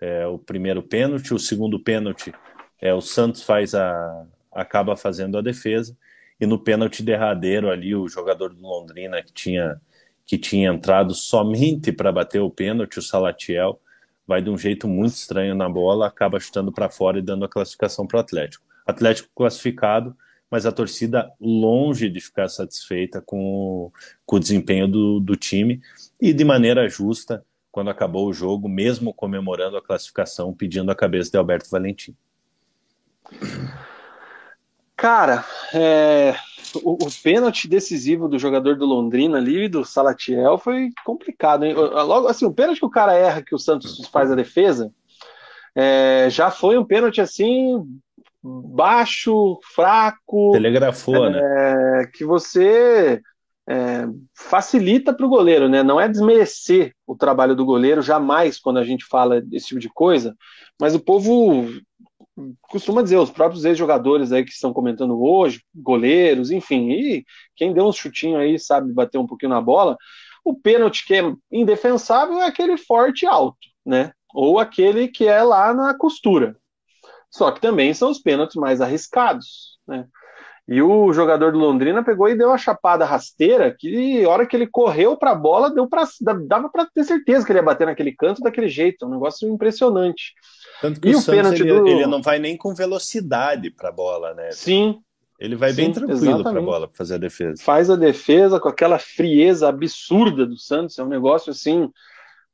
[0.00, 2.32] é, o primeiro pênalti, o segundo pênalti
[2.80, 5.96] é, o Santos faz a, acaba fazendo a defesa
[6.38, 9.80] e no pênalti derradeiro ali o jogador do Londrina que tinha
[10.26, 13.78] que tinha entrado somente para bater o pênalti, o Salatiel,
[14.26, 17.48] vai de um jeito muito estranho na bola, acaba chutando para fora e dando a
[17.48, 18.64] classificação para o Atlético.
[18.86, 20.16] Atlético classificado,
[20.50, 23.92] mas a torcida longe de ficar satisfeita com o,
[24.24, 25.80] com o desempenho do, do time
[26.20, 31.30] e de maneira justa, quando acabou o jogo, mesmo comemorando a classificação, pedindo a cabeça
[31.30, 32.14] de Alberto Valentim.
[34.96, 36.34] Cara, é,
[36.82, 41.64] o, o, pênalti decisivo do jogador do Londrina ali, do Salatiel, foi complicado.
[41.64, 41.74] Hein?
[41.74, 44.92] Logo assim, o pênalti que o cara erra, que o Santos faz a defesa,
[45.74, 47.84] é, já foi um pênalti assim
[48.42, 50.52] baixo, fraco.
[50.52, 51.38] Telegrafou, né?
[51.38, 51.42] é,
[51.98, 52.10] né?
[52.12, 53.20] Que você
[53.66, 55.82] é, facilita para o goleiro, né?
[55.82, 59.88] Não é desmerecer o trabalho do goleiro, jamais quando a gente fala desse tipo de
[59.88, 60.36] coisa,
[60.80, 61.68] mas o povo
[62.62, 67.86] costuma dizer, os próprios ex-jogadores aí que estão comentando hoje, goleiros, enfim, e quem deu
[67.86, 69.96] um chutinho aí sabe bater um pouquinho na bola,
[70.44, 74.12] o pênalti que é indefensável é aquele forte alto, né?
[74.34, 76.56] Ou aquele que é lá na costura.
[77.30, 80.06] Só que também são os pênaltis mais arriscados, né?
[80.66, 84.56] E o jogador do Londrina pegou e deu uma chapada rasteira que, a hora que
[84.56, 86.04] ele correu para a bola, deu pra,
[86.46, 89.04] dava para ter certeza que ele ia bater naquele canto daquele jeito.
[89.04, 90.32] Um negócio impressionante.
[90.80, 91.86] Tanto que e o, o pênalti ele, do...
[91.86, 94.50] ele não vai nem com velocidade para a bola, né?
[94.52, 94.98] Sim.
[95.38, 97.62] Ele vai Sim, bem tranquilo para a bola para fazer a defesa.
[97.62, 100.98] Faz a defesa com aquela frieza absurda do Santos.
[100.98, 101.90] É um negócio assim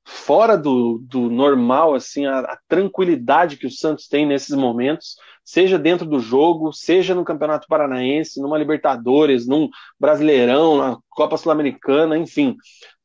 [0.05, 5.79] fora do, do normal, assim, a, a, tranquilidade que o Santos tem nesses momentos, seja
[5.79, 12.57] dentro do jogo, seja no Campeonato Paranaense, numa Libertadores, num Brasileirão, na Copa Sul-Americana, enfim.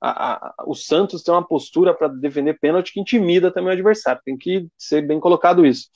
[0.01, 4.21] A, a, o Santos tem uma postura para defender pênalti que intimida também o adversário,
[4.23, 5.88] tem que ser bem colocado isso.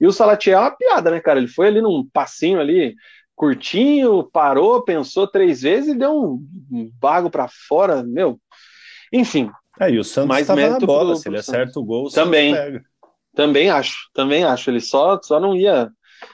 [0.00, 1.38] E o Salatiel é uma piada, né, cara?
[1.38, 2.94] Ele foi ali num passinho ali,
[3.34, 8.40] curtinho, parou, pensou três vezes e deu um, bago para fora, meu.
[9.12, 9.50] Enfim,
[9.88, 12.84] é, e o Santos estava na bola, pro, se ele acerta o gol, também, pega.
[13.34, 14.70] Também acho, também acho.
[14.70, 15.90] Ele só, só não ia,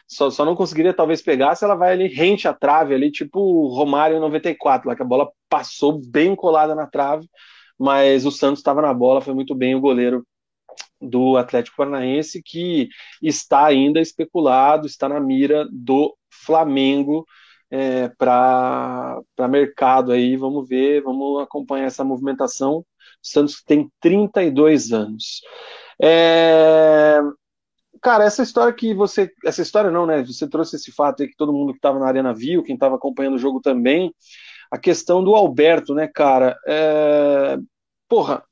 [0.07, 3.41] só, só não conseguiria talvez pegar se ela vai ali rente à trave, ali, tipo
[3.41, 7.29] o Romário em 94, lá que a bola passou bem colada na trave,
[7.79, 10.27] mas o Santos estava na bola, foi muito bem o goleiro
[11.01, 12.89] do Atlético Paranaense, que
[13.23, 17.25] está ainda especulado, está na mira do Flamengo
[17.71, 20.37] é, para mercado aí.
[20.37, 22.85] Vamos ver, vamos acompanhar essa movimentação.
[23.31, 25.43] Santos tem 32 anos.
[26.01, 27.21] É...
[28.01, 29.31] Cara, essa história que você.
[29.45, 30.25] Essa história não, né?
[30.25, 32.97] Você trouxe esse fato aí que todo mundo que estava na arena viu, quem estava
[32.97, 34.15] acompanhando o jogo também.
[34.71, 36.57] A questão do Alberto, né, cara?
[36.67, 37.59] É...
[38.09, 38.45] Porra,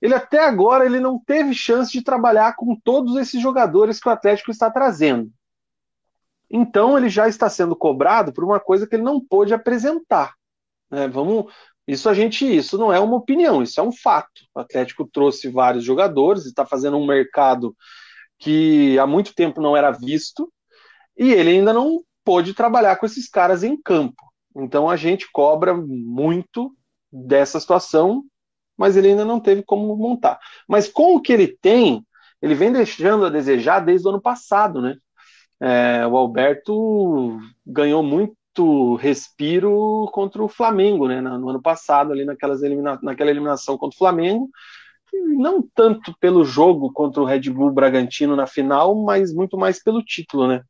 [0.00, 4.12] ele até agora ele não teve chance de trabalhar com todos esses jogadores que o
[4.12, 5.30] Atlético está trazendo.
[6.50, 10.34] Então ele já está sendo cobrado por uma coisa que ele não pôde apresentar.
[10.90, 11.06] Né?
[11.06, 11.52] Vamos,
[11.90, 14.42] isso a gente, isso não é uma opinião, isso é um fato.
[14.54, 17.76] O Atlético trouxe vários jogadores, está fazendo um mercado
[18.38, 20.52] que há muito tempo não era visto,
[21.18, 24.22] e ele ainda não pôde trabalhar com esses caras em campo.
[24.56, 26.72] Então a gente cobra muito
[27.12, 28.22] dessa situação,
[28.78, 30.38] mas ele ainda não teve como montar.
[30.68, 32.06] Mas com o que ele tem,
[32.40, 34.96] ele vem deixando a desejar desde o ano passado, né?
[35.60, 41.20] É, o Alberto ganhou muito muito respiro contra o Flamengo, né?
[41.20, 44.48] No ano passado, ali naquelas elimina naquela eliminação contra o Flamengo.
[45.36, 50.02] Não tanto pelo jogo contra o Red Bull Bragantino na final, mas muito mais pelo
[50.02, 50.62] título, né?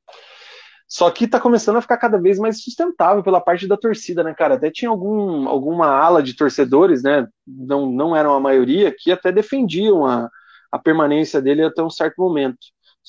[0.89, 4.35] Só que tá começando a ficar cada vez mais sustentável pela parte da torcida, né,
[4.35, 4.55] cara?
[4.55, 7.27] Até tinha algum, alguma ala de torcedores, né?
[7.47, 10.29] Não, não eram a maioria, que até defendiam a,
[10.73, 12.59] a permanência dele até um certo momento.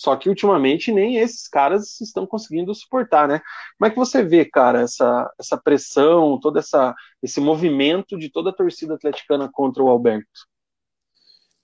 [0.01, 3.39] Só que ultimamente nem esses caras estão conseguindo suportar, né?
[3.77, 8.49] Como é que você vê, cara, essa, essa pressão, todo essa, esse movimento de toda
[8.49, 10.47] a torcida atleticana contra o Alberto?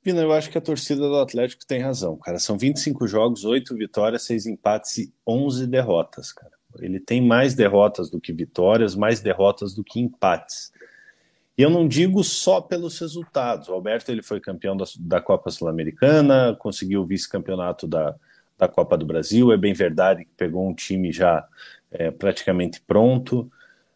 [0.03, 2.37] Vina, eu acho que a torcida do Atlético tem razão, cara.
[2.37, 6.53] São 25 jogos, 8 vitórias, 6 empates e 11 derrotas, cara.
[6.77, 10.71] Ele tem mais derrotas do que vitórias, mais derrotas do que empates.
[11.57, 13.67] E eu não digo só pelos resultados.
[13.67, 18.15] O Alberto ele foi campeão da, da Copa Sul-Americana, conseguiu o vice-campeonato da,
[18.57, 19.51] da Copa do Brasil.
[19.51, 21.47] É bem verdade que pegou um time já
[21.91, 23.51] é, praticamente pronto.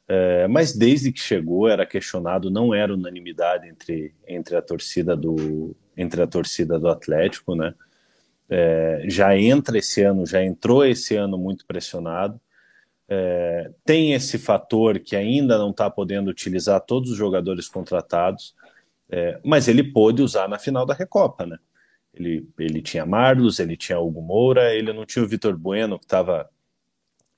[0.08, 5.76] É, mas desde que chegou era questionado, não era unanimidade entre, entre a torcida do
[5.96, 7.74] entre a torcida do Atlético, né?
[8.50, 12.40] É, já entra esse ano, já entrou esse ano muito pressionado.
[13.08, 18.56] É, tem esse fator que ainda não está podendo utilizar todos os jogadores contratados,
[19.10, 21.58] é, mas ele pôde usar na final da Recopa, né?
[22.14, 26.06] Ele, ele tinha Marlos, ele tinha Hugo Moura, ele não tinha o Vitor Bueno, que
[26.06, 26.50] estava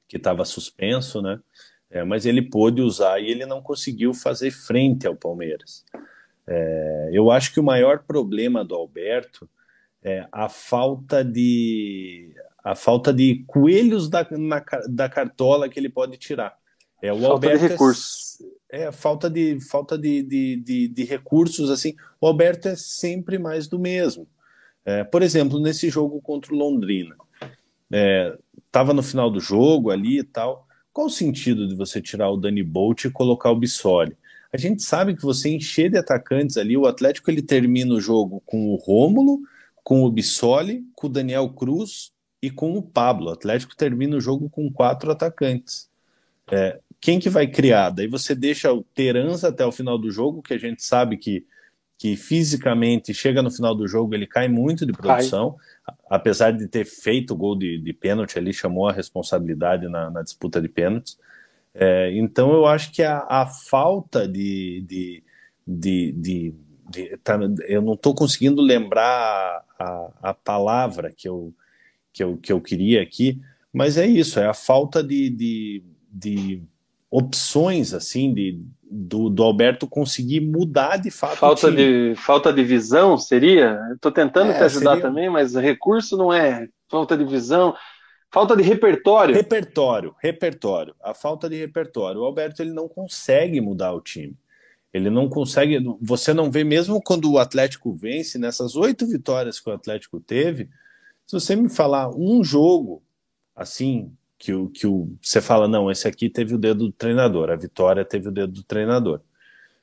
[0.07, 1.39] que tava suspenso, né?
[1.89, 5.83] É, mas ele pôde usar e ele não conseguiu fazer frente ao Palmeiras.
[6.45, 9.49] É, eu acho que o maior problema do Alberto
[10.03, 16.17] é a falta de a falta de coelhos da, na, da cartola que ele pode
[16.17, 16.57] tirar.
[17.01, 18.37] É, o falta Alberto de é recursos.
[18.71, 21.95] É, é, falta de falta de, de, de, de, recursos assim.
[22.21, 24.27] O Alberto é sempre mais do mesmo.
[24.85, 27.15] É, por exemplo, nesse jogo contra o Londrina,
[28.65, 30.67] estava é, no final do jogo ali e tal.
[30.91, 34.15] Qual o sentido de você tirar o Dani Bolt e colocar o Bissoli?
[34.51, 38.41] A gente sabe que você encher de atacantes ali, o Atlético ele termina o jogo
[38.45, 39.39] com o Rômulo,
[39.83, 42.11] com o Bissoli, com o Daniel Cruz
[42.41, 43.29] e com o Pablo.
[43.29, 45.89] O Atlético termina o jogo com quatro atacantes.
[46.51, 47.89] É, quem que vai criar?
[47.89, 51.45] Daí você deixa o Teranza até o final do jogo, que a gente sabe que,
[52.03, 55.95] que fisicamente chega no final do jogo, ele cai muito de produção, cai.
[56.09, 60.21] apesar de ter feito o gol de, de pênalti ali, chamou a responsabilidade na, na
[60.21, 61.17] disputa de pênaltis.
[61.73, 65.23] É, então eu acho que a, a falta de, de,
[65.65, 66.55] de, de,
[66.89, 67.39] de tá,
[67.69, 71.53] eu não estou conseguindo lembrar a, a palavra que eu,
[72.11, 73.39] que eu, que eu queria aqui,
[73.71, 76.63] mas é isso, é a falta de, de, de
[77.13, 81.37] opções assim de do, do, Alberto conseguir mudar de fato.
[81.37, 83.79] Falta de falta de visão seria.
[83.93, 85.01] Estou tentando é, te ajudar seria...
[85.01, 87.75] também, mas recurso não é falta de visão.
[88.31, 89.35] Falta de repertório.
[89.35, 90.95] Repertório, repertório.
[91.03, 92.21] A falta de repertório.
[92.21, 94.35] O Alberto ele não consegue mudar o time.
[94.91, 95.79] Ele não consegue.
[96.01, 100.67] Você não vê, mesmo quando o Atlético vence, nessas oito vitórias que o Atlético teve,
[101.27, 103.03] se você me falar um jogo
[103.55, 104.11] assim,
[104.43, 107.55] que o, que o, você fala, não, esse aqui teve o dedo do treinador, a
[107.55, 109.21] vitória teve o dedo do treinador.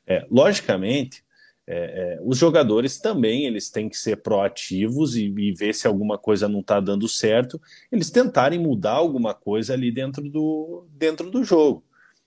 [0.06, 1.24] É, logicamente,
[1.66, 6.18] é, é, os jogadores também eles têm que ser proativos e, e ver se alguma
[6.18, 7.58] coisa não está dando certo,
[7.90, 11.82] eles tentarem mudar alguma coisa ali dentro do, dentro do jogo.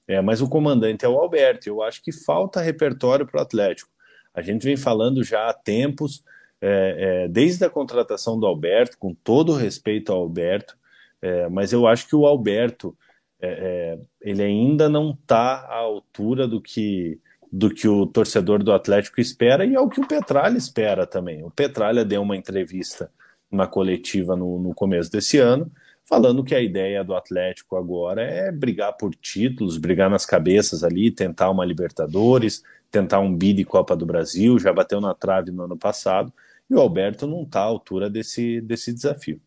[0.07, 1.69] É, mas o comandante é o Alberto.
[1.69, 3.91] Eu acho que falta repertório para o Atlético.
[4.33, 6.23] A gente vem falando já há tempos,
[6.59, 10.75] é, é, desde a contratação do Alberto, com todo o respeito ao Alberto,
[11.23, 12.97] é, mas eu acho que o Alberto
[13.41, 17.17] é, ele ainda não está à altura do que
[17.49, 21.43] do que o torcedor do Atlético espera e é o que o Petralha espera também.
[21.43, 23.11] O Petralha deu uma entrevista
[23.49, 25.71] na coletiva no, no começo desse ano,
[26.03, 31.11] falando que a ideia do Atlético agora é brigar por títulos, brigar nas cabeças ali,
[31.11, 35.77] tentar uma Libertadores, tentar um bid Copa do Brasil, já bateu na trave no ano
[35.77, 36.33] passado,
[36.67, 39.39] e o Alberto não está à altura desse, desse desafio.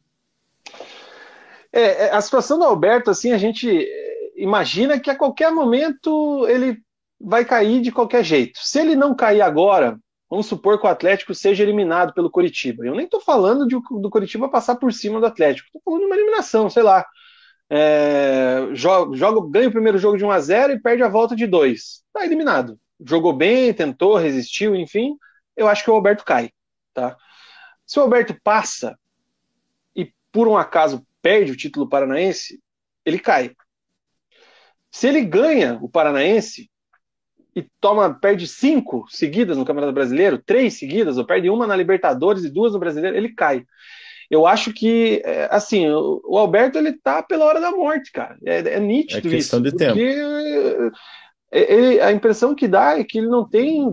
[1.77, 3.87] É, é a situação do Alberto, assim, a gente
[4.35, 6.79] imagina que a qualquer momento ele
[7.21, 8.59] vai cair de qualquer jeito.
[8.63, 9.99] Se ele não cair agora,
[10.31, 12.87] vamos supor que o Atlético seja eliminado pelo Coritiba.
[12.87, 16.07] Eu nem estou falando de, do Coritiba passar por cima do Atlético, estou falando de
[16.07, 17.05] uma eliminação, sei lá.
[17.69, 21.47] É, joga, ganha o primeiro jogo de 1 a 0 e perde a volta de
[21.47, 21.79] 2.
[21.79, 22.79] Está eliminado.
[23.05, 25.15] Jogou bem, tentou, resistiu, enfim.
[25.55, 26.51] Eu acho que o Alberto cai.
[26.95, 27.19] Tá?
[27.85, 28.99] Se o Alberto passa
[29.95, 32.61] e por um acaso perde o título paranaense,
[33.05, 33.51] ele cai.
[34.93, 36.71] Se ele ganha o paranaense,
[37.53, 42.45] e toma, perde cinco seguidas no Campeonato Brasileiro, três seguidas, ou perde uma na Libertadores
[42.45, 43.65] e duas no Brasileiro, ele cai.
[44.31, 48.39] Eu acho que, é, assim, o Alberto ele tá pela hora da morte, cara.
[48.47, 49.71] É, é nítido é questão isso.
[49.73, 49.99] De tempo.
[51.51, 53.85] É, ele, a impressão que dá é que ele não tem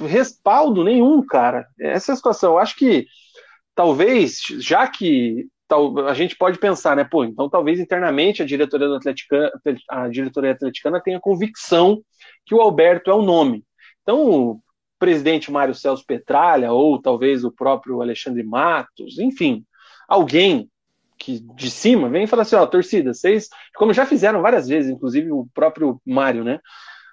[0.00, 1.64] respaldo nenhum, cara.
[1.78, 2.54] Essa é a situação.
[2.54, 3.06] Eu acho que
[3.72, 5.46] talvez, já que
[6.08, 7.04] a gente pode pensar, né?
[7.04, 9.50] Pô, então talvez internamente a diretoria do Atleticana,
[9.88, 12.02] a diretoria atleticana tenha convicção
[12.44, 13.64] que o Alberto é o nome.
[14.02, 14.60] Então, o
[14.98, 19.64] presidente Mário Celso Petralha, ou talvez o próprio Alexandre Matos, enfim,
[20.08, 20.68] alguém
[21.18, 24.90] que de cima vem e fala assim: ó, torcida, vocês, como já fizeram várias vezes,
[24.90, 26.60] inclusive o próprio Mário, né?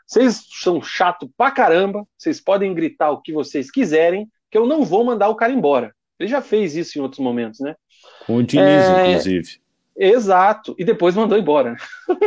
[0.06, 4.84] Vocês são chato pra caramba, vocês podem gritar o que vocês quiserem, que eu não
[4.84, 5.94] vou mandar o cara embora.
[6.20, 7.76] Ele já fez isso em outros momentos, né?
[8.26, 9.12] Com o Diniz, é...
[9.12, 9.62] inclusive.
[9.96, 10.76] Exato.
[10.78, 11.76] E depois mandou embora.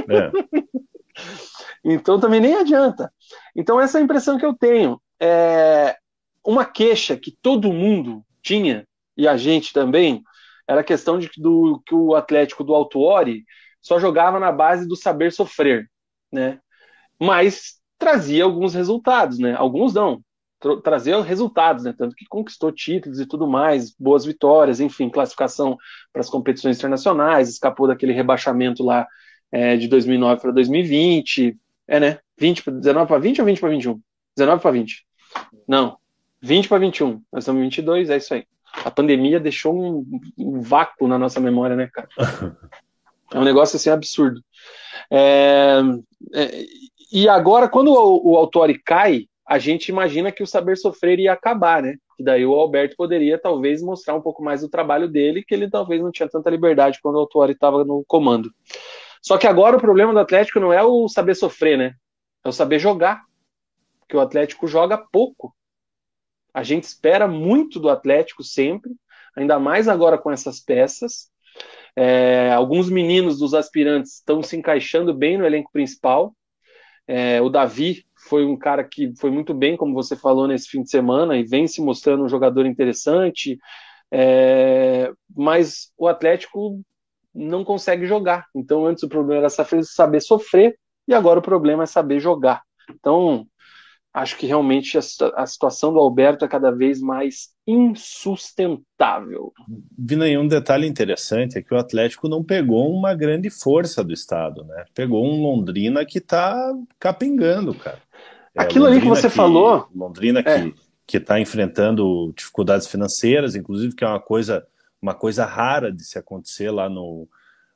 [0.09, 0.30] É.
[1.84, 3.12] Então também nem adianta.
[3.57, 5.01] Então essa é a impressão que eu tenho.
[5.20, 5.97] É
[6.45, 8.86] uma queixa que todo mundo tinha,
[9.16, 10.22] e a gente também,
[10.66, 13.45] era a questão de do, que o Atlético do Altuori
[13.80, 15.90] só jogava na base do saber sofrer,
[16.30, 16.61] né?
[17.20, 19.55] Mas trazia alguns resultados, né?
[19.55, 20.20] Alguns não,
[20.82, 21.94] trazia resultados, né?
[21.96, 25.76] Tanto que conquistou títulos e tudo mais, boas vitórias, enfim, classificação
[26.12, 29.06] para as competições internacionais, escapou daquele rebaixamento lá
[29.50, 31.56] é, de 2009 para 2020,
[31.88, 32.18] é, né?
[32.38, 34.00] 20, 19 para 20 ou 20 para 21?
[34.36, 35.06] 19 para 20.
[35.68, 35.96] Não.
[36.40, 37.22] 20 para 21.
[37.32, 38.44] Nós estamos em 22, é isso aí.
[38.84, 42.08] A pandemia deixou um, um vácuo na nossa memória, né, cara?
[43.34, 44.44] É um negócio assim absurdo.
[45.10, 45.80] É,
[46.34, 46.66] é,
[47.10, 51.34] e agora, quando o, o Autori cai, a gente imagina que o saber sofrer ia
[51.34, 51.96] acabar, né?
[52.18, 55.68] E daí o Alberto poderia talvez mostrar um pouco mais do trabalho dele, que ele
[55.68, 58.50] talvez não tinha tanta liberdade quando o Autori estava no comando.
[59.20, 61.94] Só que agora o problema do Atlético não é o saber sofrer, né?
[62.42, 63.24] É o saber jogar.
[64.00, 65.55] Porque o Atlético joga pouco.
[66.55, 68.92] A gente espera muito do Atlético sempre,
[69.36, 71.30] ainda mais agora com essas peças.
[71.94, 76.34] É, alguns meninos dos aspirantes estão se encaixando bem no elenco principal.
[77.07, 80.82] É, o Davi foi um cara que foi muito bem, como você falou, nesse fim
[80.82, 83.58] de semana e vem se mostrando um jogador interessante.
[84.10, 86.80] É, mas o Atlético
[87.34, 88.46] não consegue jogar.
[88.54, 92.62] Então, antes o problema era saber sofrer e agora o problema é saber jogar.
[92.90, 93.46] Então,
[94.12, 99.52] acho que realmente a, situação do Alberto é cada vez mais insustentável.
[99.98, 104.64] Vina, um detalhe interessante é que o Atlético não pegou uma grande força do estado,
[104.64, 104.84] né?
[104.94, 107.98] Pegou um Londrina que está capengando, cara.
[108.55, 109.88] É, Aquilo ali que você que, falou.
[109.94, 110.42] Londrina é.
[110.42, 110.74] que
[111.07, 114.66] que está enfrentando dificuldades financeiras, inclusive que é uma coisa
[115.00, 117.28] uma coisa rara de se acontecer lá no,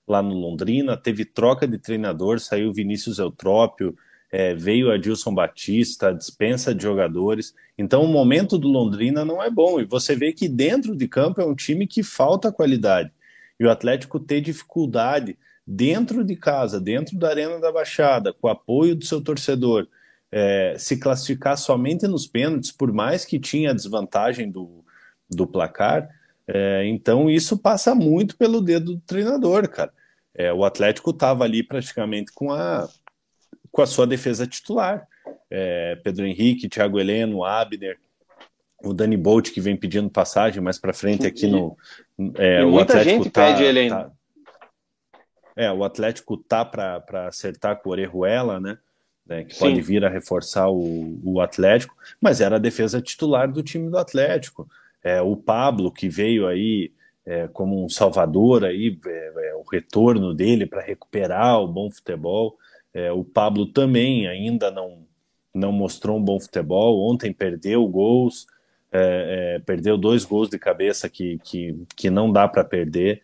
[0.06, 3.96] lá no Londrina, teve troca de treinador, saiu Vinícius Eutrópio,
[4.30, 7.52] é, veio Adilson Batista, dispensa de jogadores.
[7.76, 9.80] Então o momento do Londrina não é bom.
[9.80, 13.10] E você vê que dentro de campo é um time que falta qualidade.
[13.58, 18.50] E o Atlético tem dificuldade dentro de casa, dentro da Arena da Baixada, com o
[18.50, 19.88] apoio do seu torcedor,
[20.30, 24.84] é, se classificar somente nos pênaltis, por mais que tinha a desvantagem do,
[25.28, 26.08] do placar.
[26.46, 29.92] É, então isso passa muito pelo dedo do treinador, cara.
[30.34, 32.88] É, o Atlético estava ali praticamente com a,
[33.72, 35.06] com a sua defesa titular.
[35.50, 37.98] É, Pedro Henrique, Thiago Heleno, Abner,
[38.84, 41.76] o Dani Bolt que vem pedindo passagem mais para frente aqui no.
[42.34, 43.96] É, o Atlético gente tá, pede Heleno.
[43.96, 44.10] Tá,
[45.56, 48.78] é, o Atlético tá para acertar com o Orejuela, né?
[49.28, 49.60] Né que Sim.
[49.60, 53.98] pode vir a reforçar o, o Atlético, mas era a defesa titular do time do
[53.98, 54.68] Atlético.
[55.02, 56.92] É, o Pablo, que veio aí
[57.24, 62.56] é, como um salvador aí, é, é o retorno dele para recuperar o bom futebol.
[62.94, 65.04] É, o Pablo também ainda não,
[65.52, 67.10] não mostrou um bom futebol.
[67.10, 68.46] Ontem perdeu gols,
[68.92, 73.22] é, perdeu dois gols de cabeça que, que, que não dá para perder.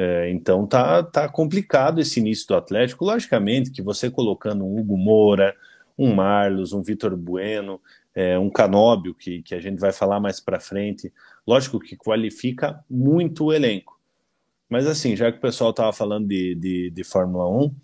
[0.00, 3.04] É, então tá, tá complicado esse início do Atlético.
[3.04, 5.56] Logicamente que você colocando um Hugo Moura,
[5.98, 7.80] um Marlos, um Vitor Bueno,
[8.14, 11.12] é, um Canóbio, que, que a gente vai falar mais para frente,
[11.44, 13.98] lógico que qualifica muito o elenco.
[14.68, 17.74] Mas assim, já que o pessoal estava falando de, de, de Fórmula 1,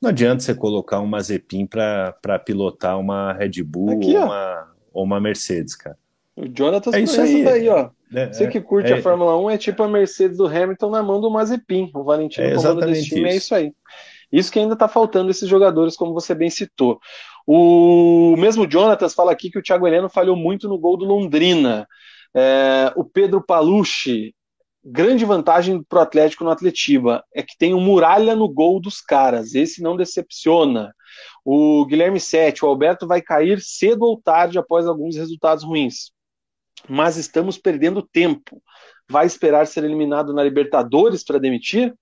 [0.00, 5.04] não adianta você colocar um Mazepin para pilotar uma Red Bull Aqui, ou, uma, ou
[5.04, 5.96] uma Mercedes, cara.
[6.34, 7.44] O Jonathan é isso aí.
[7.44, 7.90] daí, ó.
[8.14, 11.02] É, você que curte é, a Fórmula 1 é tipo a Mercedes do Hamilton na
[11.02, 11.90] mão do Mazepin.
[11.94, 13.34] O Valentino é comando desse time é isso.
[13.34, 13.72] é isso aí.
[14.32, 17.00] Isso que ainda está faltando esses jogadores, como você bem citou.
[17.46, 21.86] O mesmo Jonatas fala aqui que o Thiago Heleno falhou muito no gol do Londrina.
[22.34, 24.34] É, o Pedro Palucci
[24.84, 29.00] grande vantagem para o Atlético no Atletiba é que tem um muralha no gol dos
[29.00, 29.54] caras.
[29.54, 30.94] Esse não decepciona.
[31.44, 36.12] O Guilherme Sete, o Alberto vai cair cedo ou tarde após alguns resultados ruins.
[36.88, 38.62] Mas estamos perdendo tempo.
[39.08, 41.94] Vai esperar ser eliminado na Libertadores para demitir?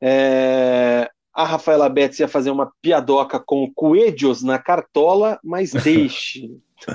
[0.00, 1.10] É...
[1.34, 6.50] A Rafaela Betts ia fazer uma piadoca com o Coelhos na cartola, mas deixe.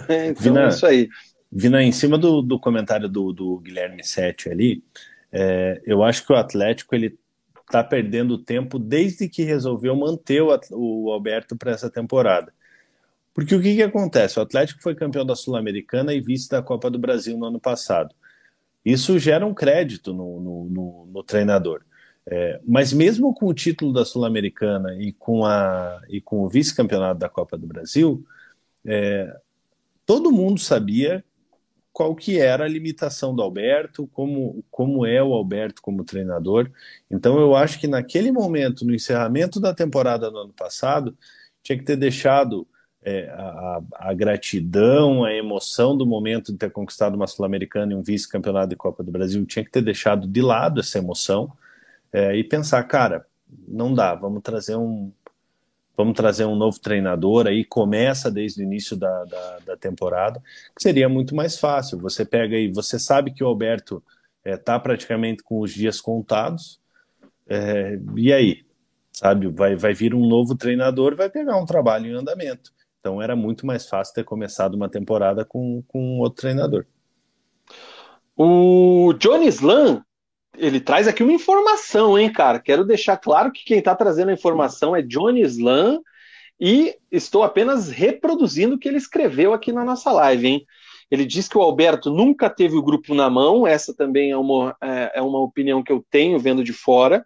[0.09, 1.07] então Vina, é isso aí.
[1.49, 4.84] Vina, em cima do, do comentário do, do Guilherme Sete ali,
[5.32, 7.17] é, eu acho que o Atlético ele
[7.65, 12.53] está perdendo tempo desde que resolveu manter o, o Alberto para essa temporada.
[13.34, 14.38] Porque o que, que acontece?
[14.38, 18.14] O Atlético foi campeão da Sul-Americana e vice da Copa do Brasil no ano passado.
[18.86, 21.82] Isso gera um crédito no, no, no, no treinador.
[22.26, 27.20] É, mas mesmo com o título da Sul-Americana e com, a, e com o vice-campeonato
[27.20, 28.24] da Copa do Brasil,
[28.86, 29.36] é,
[30.06, 31.24] todo mundo sabia
[31.92, 36.72] qual que era a limitação do Alberto, como, como é o Alberto como treinador.
[37.10, 41.16] Então eu acho que naquele momento, no encerramento da temporada do ano passado,
[41.62, 42.68] tinha que ter deixado
[43.06, 48.01] é, a, a, gratidão, a emoção do momento de ter conquistado uma Sul-Americana e um
[48.01, 51.51] vice-campeonato de Copa do Brasil, tinha que ter deixado de lado essa emoção
[52.12, 53.26] é, e pensar, cara,
[53.68, 55.12] não dá, vamos trazer um,
[55.97, 60.41] vamos trazer um novo treinador aí, começa desde o início da, da, da, temporada,
[60.76, 61.99] que seria muito mais fácil.
[61.99, 64.01] Você pega aí, você sabe que o Alberto
[64.45, 66.80] está é, praticamente com os dias contados,
[67.47, 68.66] é, e aí?
[69.12, 72.74] Sabe, vai, vai vir um novo treinador, vai pegar um trabalho em andamento.
[73.04, 76.86] Então era muito mais fácil ter começado uma temporada com, com outro treinador.
[78.34, 80.01] O Johnny Slam
[80.58, 82.62] ele traz aqui uma informação, hein, cara?
[82.62, 85.99] Quero deixar claro que quem está trazendo a informação é Johnny Slam
[86.58, 90.66] e estou apenas reproduzindo o que ele escreveu aqui na nossa live, hein?
[91.12, 94.78] Ele diz que o Alberto nunca teve o grupo na mão, essa também é uma,
[94.82, 97.26] é, é uma opinião que eu tenho vendo de fora.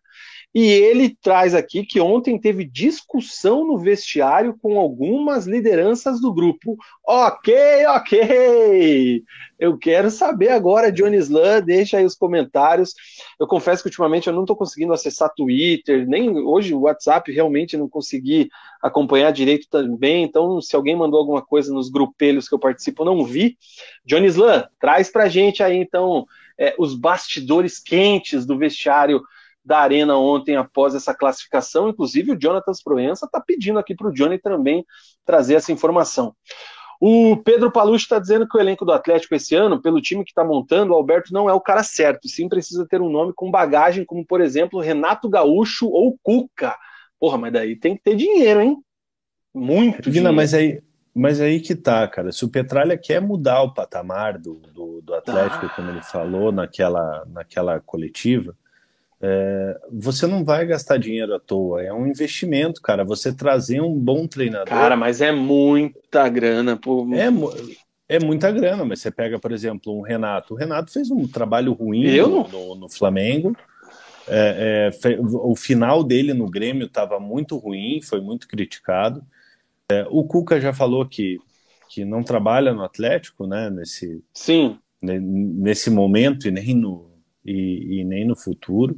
[0.59, 6.75] E ele traz aqui que ontem teve discussão no vestiário com algumas lideranças do grupo.
[7.05, 7.53] Ok,
[7.85, 9.23] ok!
[9.59, 12.95] Eu quero saber agora, Johnny Slan, deixa aí os comentários.
[13.39, 17.77] Eu confesso que ultimamente eu não estou conseguindo acessar Twitter, nem hoje o WhatsApp realmente
[17.77, 18.49] não consegui
[18.81, 20.23] acompanhar direito também.
[20.23, 23.59] Então, se alguém mandou alguma coisa nos grupelhos que eu participo, eu não vi.
[24.03, 26.25] Johnny Slan, traz pra gente aí então
[26.57, 29.21] é, os bastidores quentes do vestiário
[29.67, 31.89] da Arena ontem após essa classificação.
[31.89, 34.85] Inclusive, o Jonathan Proença está pedindo aqui para o Johnny também
[35.25, 36.33] trazer essa informação.
[37.01, 40.31] O Pedro Palucci está dizendo que o elenco do Atlético esse ano, pelo time que
[40.31, 43.51] está montando, o Alberto não é o cara certo, sim precisa ter um nome com
[43.51, 46.75] bagagem, como por exemplo Renato Gaúcho ou Cuca.
[47.19, 48.77] Porra, mas daí tem que ter dinheiro, hein?
[49.53, 50.33] Muito Vina, dinheiro.
[50.33, 50.81] mas aí,
[51.13, 52.31] mas aí que tá, cara.
[52.31, 55.73] Se o Petralha quer mudar o patamar do, do, do Atlético, ah.
[55.75, 58.55] como ele falou naquela, naquela coletiva,
[59.19, 63.03] é, você não vai gastar dinheiro à toa, é um investimento, cara.
[63.03, 64.67] Você trazer um bom treinador.
[64.67, 66.77] Cara, mas é muita grana.
[66.77, 67.07] Pô.
[67.15, 70.53] É, é muita grana, mas você pega, por exemplo, um Renato.
[70.53, 73.55] O Renato fez um trabalho ruim no, no, no, Flamengo.
[74.27, 79.23] É, é, o final dele no Grêmio estava muito ruim, foi muito criticado.
[79.91, 81.39] É, o Cuca já falou que,
[81.89, 83.69] que não trabalha no Atlético, né?
[83.69, 84.77] Nesse, Sim.
[85.01, 87.09] Nesse momento e nem no,
[87.43, 88.95] e, e nem no futuro.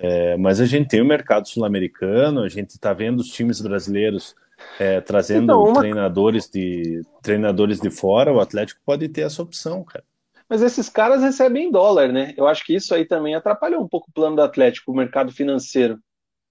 [0.00, 4.34] É, mas a gente tem o mercado sul-americano, a gente está vendo os times brasileiros
[4.78, 5.80] é, trazendo então, uma...
[5.80, 10.04] treinadores, de, treinadores de fora, o Atlético pode ter essa opção, cara.
[10.48, 12.32] Mas esses caras recebem em dólar, né?
[12.36, 15.30] Eu acho que isso aí também atrapalhou um pouco o plano do Atlético, o mercado
[15.30, 15.98] financeiro.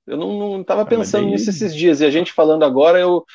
[0.05, 1.31] Eu não estava ah, pensando daí...
[1.31, 3.25] nisso esses dias, e a gente falando agora, eu,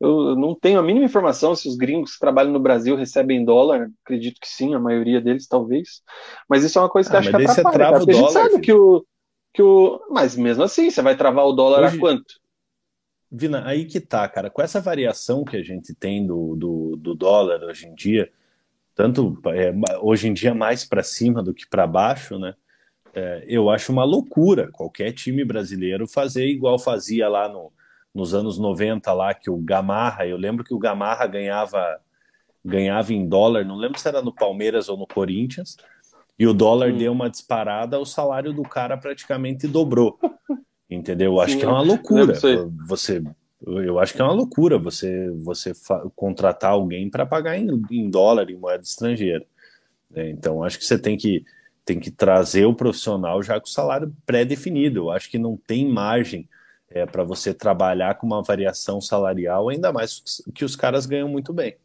[0.00, 3.44] eu não tenho a mínima informação se os gringos que trabalham no Brasil recebem em
[3.44, 3.90] dólar.
[4.04, 6.02] Acredito que sim, a maioria deles talvez.
[6.48, 7.78] Mas isso é uma coisa que ah, acho que atrapalha.
[7.78, 9.04] Cara, a gente sabe que o,
[9.52, 10.00] que o.
[10.10, 11.96] Mas mesmo assim, você vai travar o dólar Hoje...
[11.96, 12.34] a quanto?
[13.30, 14.48] Vina, aí que tá, cara.
[14.48, 18.32] Com essa variação que a gente tem do, do, do dólar hoje em dia,
[18.94, 22.54] tanto é, hoje em dia mais para cima do que para baixo, né?
[23.14, 27.72] É, eu acho uma loucura qualquer time brasileiro fazer igual fazia lá no,
[28.14, 32.00] nos anos 90 lá que o Gamarra, eu lembro que o Gamarra ganhava
[32.64, 35.76] ganhava em dólar, não lembro se era no Palmeiras ou no Corinthians,
[36.38, 36.98] e o dólar hum.
[36.98, 40.18] deu uma disparada, o salário do cara praticamente dobrou.
[40.88, 41.32] Entendeu?
[41.32, 42.34] Eu acho que é uma loucura.
[42.86, 43.22] Você,
[43.66, 45.72] eu acho que é uma loucura você você
[46.16, 49.44] contratar alguém para pagar em, em, dólar, em moeda estrangeira.
[50.14, 51.44] É, então, acho que você tem que
[51.84, 55.00] tem que trazer o profissional já com o salário pré-definido.
[55.00, 56.48] Eu acho que não tem margem
[56.90, 61.52] é, para você trabalhar com uma variação salarial, ainda mais que os caras ganham muito
[61.52, 61.76] bem.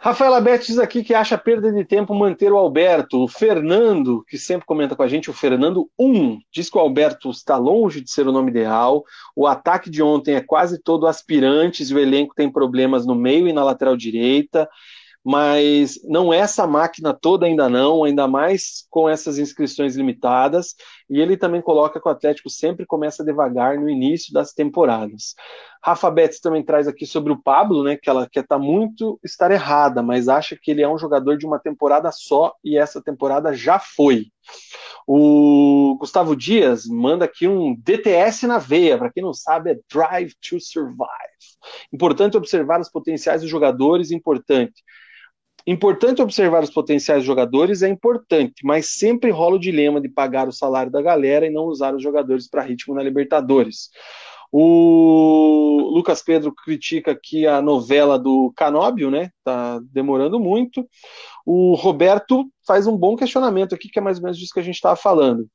[0.00, 3.24] Rafaela Betes aqui que acha perda de tempo manter o Alberto.
[3.24, 7.28] O Fernando, que sempre comenta com a gente, o Fernando 1, diz que o Alberto
[7.30, 9.02] está longe de ser o nome ideal.
[9.34, 13.48] O ataque de ontem é quase todo aspirantes e o elenco tem problemas no meio
[13.48, 14.68] e na lateral direita
[15.28, 20.74] mas não é essa máquina toda ainda não, ainda mais com essas inscrições limitadas.
[21.10, 25.34] E ele também coloca que o Atlético sempre começa devagar no início das temporadas.
[25.84, 29.50] Rafa Betts também traz aqui sobre o Pablo, né, que ela quer tá muito estar
[29.50, 33.52] errada, mas acha que ele é um jogador de uma temporada só e essa temporada
[33.52, 34.28] já foi.
[35.06, 40.32] O Gustavo Dias manda aqui um DTS na veia, para quem não sabe, é Drive
[40.40, 41.06] to Survive.
[41.92, 44.82] Importante observar os potenciais dos jogadores, importante
[45.70, 50.52] Importante observar os potenciais jogadores é importante, mas sempre rola o dilema de pagar o
[50.52, 53.90] salário da galera e não usar os jogadores para ritmo na Libertadores.
[54.50, 59.28] O Lucas Pedro critica aqui a novela do Canóbio, né?
[59.44, 60.88] Tá demorando muito.
[61.44, 64.64] O Roberto faz um bom questionamento aqui, que é mais ou menos disso que a
[64.64, 65.46] gente estava falando.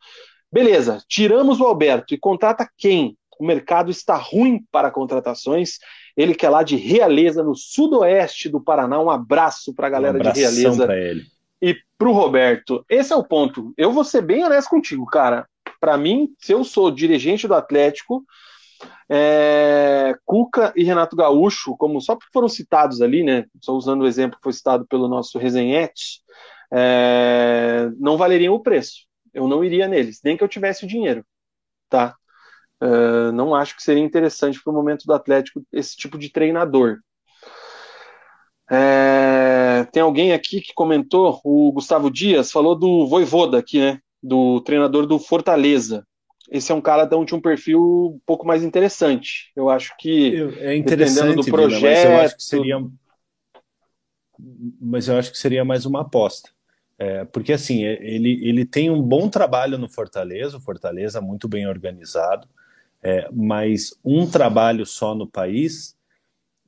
[0.52, 3.18] Beleza, tiramos o Alberto e contrata quem?
[3.40, 5.80] O mercado está ruim para contratações
[6.16, 9.00] ele que é lá de Realeza, no sudoeste do Paraná.
[9.00, 10.86] Um abraço para a galera um de Realeza.
[10.86, 11.26] Pra ele.
[11.62, 12.86] E para o Roberto.
[12.90, 13.74] Esse é o ponto.
[13.78, 15.48] Eu vou ser bem honesto contigo, cara.
[15.80, 18.24] Para mim, se eu sou dirigente do Atlético,
[19.10, 23.46] é, Cuca e Renato Gaúcho, como só porque foram citados ali, né?
[23.62, 26.22] Só usando o exemplo que foi citado pelo nosso resenhete,
[26.72, 29.06] é, não valeriam o preço.
[29.34, 31.26] Eu não iria neles, nem que eu tivesse o dinheiro,
[31.90, 32.16] tá?
[32.84, 36.98] Uh, não acho que seria interessante para o momento do Atlético esse tipo de treinador.
[38.70, 44.00] É, tem alguém aqui que comentou, o Gustavo Dias falou do Voivoda aqui, né?
[44.22, 46.06] Do treinador do Fortaleza.
[46.52, 47.80] Esse é um cara então, de um perfil
[48.16, 49.52] um pouco mais interessante.
[49.56, 52.88] Eu acho que é interessante do projeto, Vila, mas eu acho que seria,
[54.82, 56.50] mas eu acho que seria mais uma aposta.
[57.00, 61.68] É, porque assim, ele, ele tem um bom trabalho no Fortaleza, o Fortaleza muito bem
[61.68, 62.48] organizado.
[63.04, 65.94] É, mas um trabalho só no país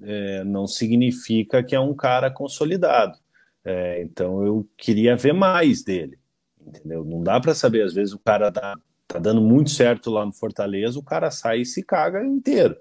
[0.02, 3.18] é, não significa que é um cara consolidado.
[3.64, 6.20] É, então eu queria ver mais dele,
[6.60, 7.06] entendeu?
[7.06, 7.84] Não dá para saber.
[7.84, 8.78] Às vezes o cara tá,
[9.08, 12.76] tá dando muito certo lá no Fortaleza, o cara sai e se caga inteiro.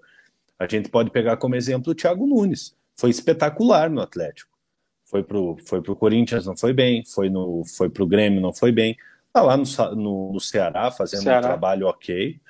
[0.59, 2.77] A gente pode pegar como exemplo o Thiago Nunes.
[2.97, 4.51] Foi espetacular no Atlético.
[5.05, 7.05] Foi pro, foi pro Corinthians, não foi bem.
[7.05, 8.97] Foi, no, foi pro Grêmio, não foi bem.
[9.33, 11.39] Tá lá no, no, no Ceará fazendo Ceará.
[11.39, 12.41] um trabalho ok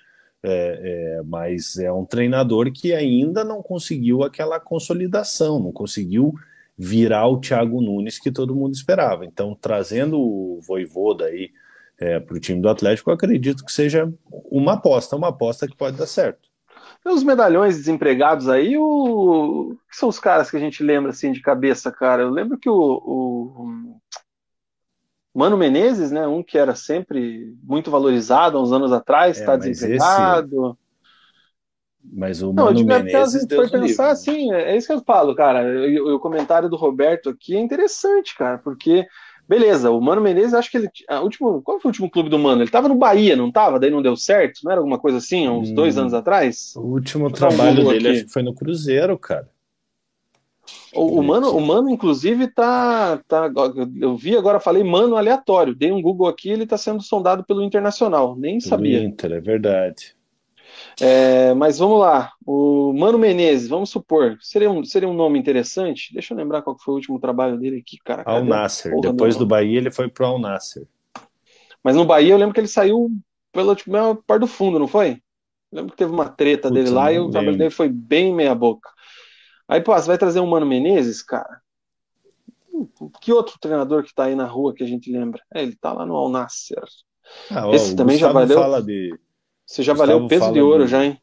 [0.47, 6.35] é, é, mas é um treinador que ainda não conseguiu aquela consolidação, não conseguiu
[6.77, 9.25] virar o Thiago Nunes que todo mundo esperava.
[9.25, 11.51] Então, trazendo o Voivoda aí
[11.99, 14.13] é, para o time do Atlético, eu acredito que seja
[14.51, 16.51] uma aposta, uma aposta que pode dar certo.
[17.03, 19.77] Tem os medalhões desempregados aí, o...
[19.91, 22.23] que são os caras que a gente lembra assim de cabeça, cara?
[22.23, 23.97] Eu lembro que o, o
[25.35, 26.27] Mano Menezes, né?
[26.27, 30.71] Um que era sempre muito valorizado há uns anos atrás, está é, desempregado.
[30.71, 30.85] Esse...
[32.13, 33.35] Mas o Mano não, Menezes.
[33.35, 35.65] A gente foi pensar assim, é, é isso que eu falo, cara.
[35.65, 39.07] O, o comentário do Roberto aqui é interessante, cara, porque
[39.47, 40.89] Beleza, o Mano Menezes, acho que ele.
[41.09, 42.63] A último, qual foi o último clube do Mano?
[42.63, 43.79] Ele tava no Bahia, não tava?
[43.79, 44.61] Daí não deu certo?
[44.65, 46.73] Não era alguma coisa assim, uns hum, dois anos atrás?
[46.77, 49.49] O último trabalho um dele foi no Cruzeiro, cara.
[50.95, 53.51] O, o, Mano, o Mano, inclusive, tá, tá.
[54.01, 55.75] Eu vi agora, falei Mano aleatório.
[55.75, 58.37] Dei um Google aqui, ele tá sendo sondado pelo Internacional.
[58.37, 59.03] Nem sabia.
[59.03, 60.15] Inter, é verdade.
[61.01, 62.33] É, mas vamos lá.
[62.47, 66.13] O Mano Menezes, vamos supor, seria um, seria um nome interessante?
[66.13, 68.23] Deixa eu lembrar qual foi o último trabalho dele aqui, cara.
[68.27, 68.99] Al Nasser.
[69.01, 70.87] Depois do, Bahia, ele foi pro Al Nasser.
[71.83, 73.11] Mas no Bahia eu lembro que ele saiu
[73.53, 73.93] pela tipo,
[74.27, 75.21] parte do fundo, não foi?
[75.71, 78.33] Eu lembro que teve uma treta Putz, dele lá e o trabalho dele foi bem
[78.33, 78.89] meia-boca.
[79.75, 81.61] Aí, pô, você vai trazer um Mano Menezes, cara?
[83.21, 85.43] Que outro treinador que tá aí na rua que a gente lembra?
[85.53, 86.85] É, ele tá lá no Al Nasser.
[87.51, 88.57] Ah, ó, Esse também já valeu.
[88.57, 89.19] Fala de
[89.67, 91.21] você já Gustavo valeu o peso de ouro, já, hein?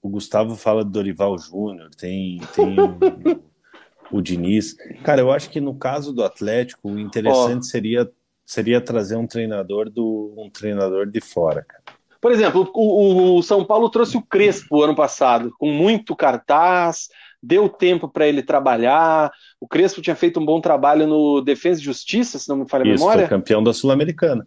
[0.00, 4.76] O Gustavo fala do Dorival Júnior, tem, tem o, o Diniz.
[5.02, 8.08] Cara, eu acho que no caso do Atlético, o interessante seria,
[8.46, 11.82] seria trazer um treinador do um treinador de fora, cara.
[12.20, 17.08] Por exemplo, o, o São Paulo trouxe o Crespo ano passado, com muito cartaz,
[17.42, 19.32] deu tempo para ele trabalhar.
[19.60, 22.84] O Crespo tinha feito um bom trabalho no Defesa e Justiça, se não me falha
[22.84, 23.26] a Isso, memória.
[23.26, 24.46] Foi campeão da Sul-Americana.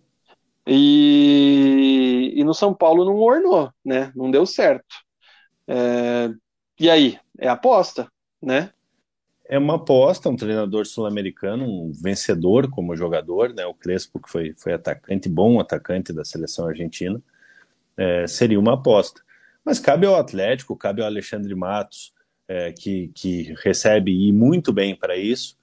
[0.65, 4.11] E, e no São Paulo não ornou, né?
[4.15, 4.95] Não deu certo.
[5.67, 6.31] É,
[6.79, 7.19] e aí?
[7.37, 8.07] É aposta,
[8.41, 8.71] né?
[9.47, 13.63] É uma aposta, um treinador sul-americano, um vencedor como jogador, né?
[13.65, 17.21] O Crespo, que foi, foi atacante, bom atacante da seleção argentina,
[17.95, 19.21] é, seria uma aposta.
[19.63, 22.11] Mas cabe ao Atlético, cabe ao Alexandre Matos,
[22.47, 25.57] é, que, que recebe e muito bem para isso,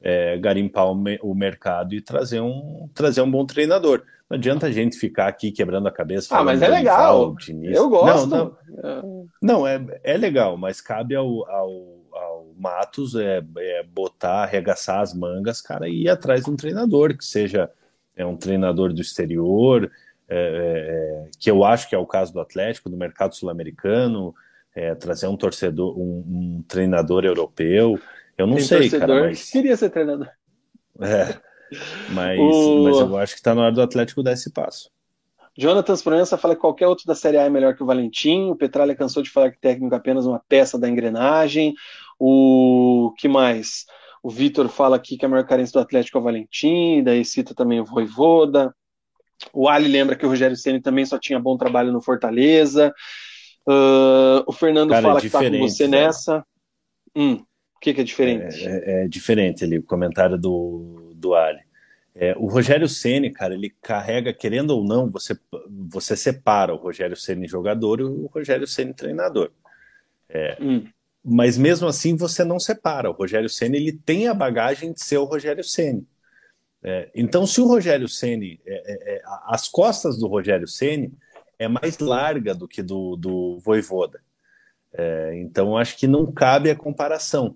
[0.00, 4.02] é, garimpar o, me, o, mercado e trazer um, trazer um bom treinador.
[4.28, 6.36] Não adianta a gente ficar aqui quebrando a cabeça.
[6.36, 7.36] Ah, mas é legal.
[7.62, 8.28] Eu gosto.
[8.28, 14.44] Não, não, não é, é legal, mas cabe ao, ao, ao Matos é, é, botar,
[14.44, 17.70] arregaçar as mangas, cara, e ir atrás de um treinador que seja
[18.16, 19.90] é um treinador do exterior,
[20.28, 24.34] é, é, é que eu acho que é o caso do Atlético, do mercado sul-americano,
[24.74, 27.98] é, trazer um torcedor, um, um, treinador europeu.
[28.36, 29.26] Eu não Tem sei, torcedor cara.
[29.28, 29.50] Mas...
[29.50, 30.28] Queria ser treinador.
[31.00, 31.38] É.
[32.10, 32.84] Mas, o...
[32.84, 34.90] mas eu acho que está na hora do Atlético dar esse passo.
[35.56, 38.50] Jonathan Esperança fala que qualquer outro da Série A é melhor que o Valentim.
[38.50, 41.74] O Petralha cansou de falar que técnico é apenas uma peça da engrenagem.
[42.18, 43.84] O que mais?
[44.22, 47.54] O Vitor fala aqui que a maior carência do Atlético é o Valentim, daí cita
[47.54, 48.74] também o Voivoda.
[49.52, 52.92] O Ali lembra que o Rogério Ceni também só tinha bom trabalho no Fortaleza.
[53.68, 56.02] Uh, o Fernando Cara, fala é que tá com você né?
[56.02, 56.44] nessa.
[57.14, 58.66] Hum, o que, que é diferente?
[58.66, 61.60] É, é, é diferente ali, o comentário do, do Ali.
[62.14, 65.38] É, o Rogério Ceni, cara, ele carrega, querendo ou não, você,
[65.88, 69.50] você separa o Rogério Ceni jogador e o Rogério Ceni treinador.
[70.28, 70.86] É, hum.
[71.24, 73.10] Mas mesmo assim você não separa.
[73.10, 76.06] O Rogério Ceni ele tem a bagagem de ser o Rogério Ceni.
[76.82, 81.12] É, então, se o Rogério Ceni, é, é, as costas do Rogério Ceni
[81.60, 84.20] é mais larga do que do, do Voivoda.
[85.34, 87.54] então, acho que não cabe a comparação.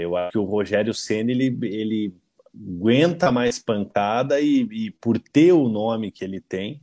[0.00, 2.14] eu acho que o Rogério Ceni ele, ele
[2.54, 6.80] aguenta mais pancada e, e, por ter o nome que ele tem,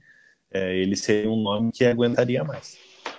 [0.52, 2.78] é, ele seria um nome que aguentaria mais.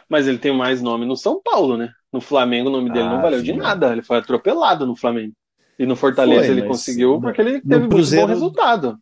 [0.09, 1.93] Mas ele tem mais nome no São Paulo, né?
[2.13, 3.47] No Flamengo o nome dele ah, não valeu sim.
[3.47, 5.35] de nada, ele foi atropelado no Flamengo.
[5.79, 8.99] E no Fortaleza foi, ele conseguiu porque ele teve Cruzeiro, muito bom resultado.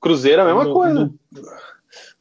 [0.00, 1.04] Cruzeiro é a mesma no, coisa.
[1.04, 1.18] No,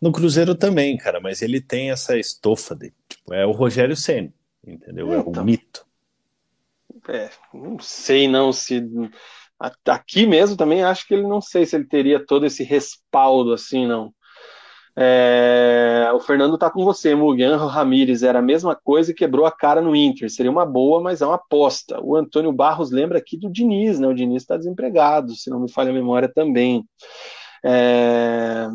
[0.01, 4.33] no, Cruzeiro também, cara, mas ele tem essa estofa de, tipo, é o Rogério Ceni,
[4.65, 5.11] entendeu?
[5.11, 5.43] É, é então.
[5.43, 5.85] o mito.
[7.07, 8.83] É, não sei não se
[9.87, 13.87] aqui mesmo também acho que ele não sei se ele teria todo esse respaldo assim,
[13.87, 14.13] não.
[14.97, 19.51] É, o Fernando tá com você, Mugan Ramírez era a mesma coisa e quebrou a
[19.51, 20.29] cara no Inter.
[20.29, 21.99] Seria uma boa, mas é uma aposta.
[22.01, 24.07] O Antônio Barros lembra aqui do Diniz, né?
[24.07, 26.87] O Diniz está desempregado, se não me falha a memória também.
[27.63, 28.67] É,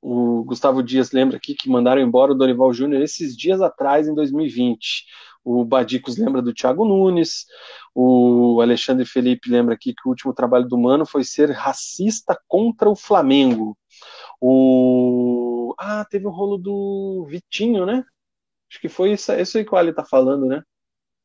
[0.00, 4.14] o Gustavo Dias lembra aqui que mandaram embora o Dorival Júnior esses dias atrás, em
[4.14, 5.04] 2020.
[5.44, 7.46] O Badicos lembra do Thiago Nunes.
[7.94, 12.90] O Alexandre Felipe lembra aqui que o último trabalho do Mano foi ser racista contra
[12.90, 13.78] o Flamengo.
[14.40, 18.04] O ah, teve um rolo do Vitinho, né?
[18.70, 20.62] Acho que foi isso, isso aí que o Ali tá falando, né?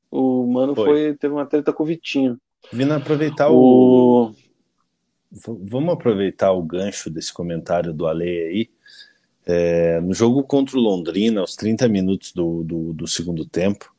[0.09, 0.85] O Mano foi.
[0.85, 2.37] foi teve uma treta com o Vitinho.
[2.71, 4.29] Vindo aproveitar o...
[4.29, 4.35] o...
[5.31, 8.69] Vamos aproveitar o gancho desse comentário do Ale aí.
[9.45, 13.93] É, no jogo contra o Londrina, aos 30 minutos do, do, do segundo tempo,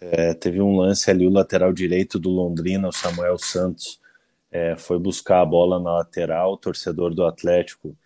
[0.00, 4.00] é, teve um lance ali, o lateral direito do Londrina, o Samuel Santos,
[4.50, 7.96] é, foi buscar a bola na lateral, o torcedor do Atlético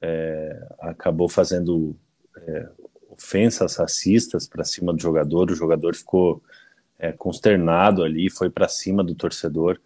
[0.00, 1.96] é, acabou fazendo
[2.36, 2.68] é,
[3.10, 6.42] ofensas racistas para cima do jogador, o jogador ficou
[6.98, 9.80] é, consternado ali, foi para cima do torcedor.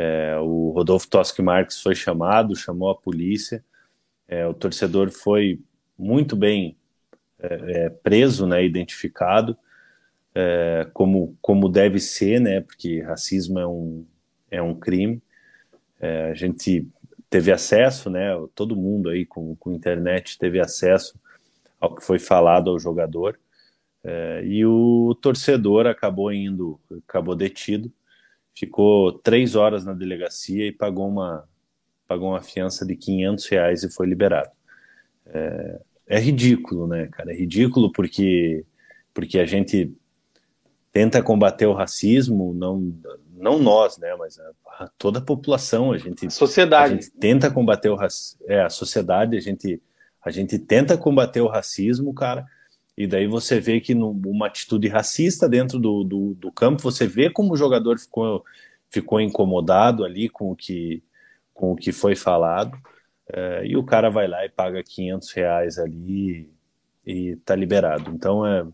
[0.00, 3.64] É, o Rodolfo Toschi Marques foi chamado, chamou a polícia,
[4.28, 5.60] é, o torcedor foi
[5.98, 6.76] muito bem
[8.02, 9.56] preso, né, identificado,
[10.92, 14.04] como, como deve ser, né, porque racismo é um,
[14.50, 15.22] é um crime.
[16.00, 16.88] a gente
[17.30, 18.30] teve acesso, né?
[18.54, 21.18] Todo mundo aí com, com internet teve acesso
[21.80, 23.38] ao que foi falado ao jogador.
[24.02, 27.92] É, e o torcedor acabou indo, acabou detido,
[28.58, 31.48] ficou três horas na delegacia e pagou uma,
[32.06, 34.50] pagou uma fiança de 500 reais e foi liberado.
[35.26, 37.32] É, é ridículo, né, cara?
[37.32, 38.64] É ridículo porque,
[39.14, 39.94] porque a gente
[40.90, 42.92] tenta combater o racismo, não,
[43.36, 44.50] não nós, né, mas a,
[44.80, 46.94] a toda a população, a gente, sociedade.
[46.94, 49.80] A gente tenta combater o racismo, é, a sociedade, a gente,
[50.24, 52.44] a gente tenta combater o racismo, cara,
[52.98, 57.30] e daí você vê que numa atitude racista dentro do, do, do, campo, você vê
[57.30, 58.44] como o jogador ficou,
[58.90, 61.00] ficou incomodado ali com o que,
[61.54, 62.76] com o que foi falado,
[63.32, 66.50] é, e o cara vai lá e paga 500 reais ali
[67.06, 68.10] e, tá liberado.
[68.10, 68.66] Então é,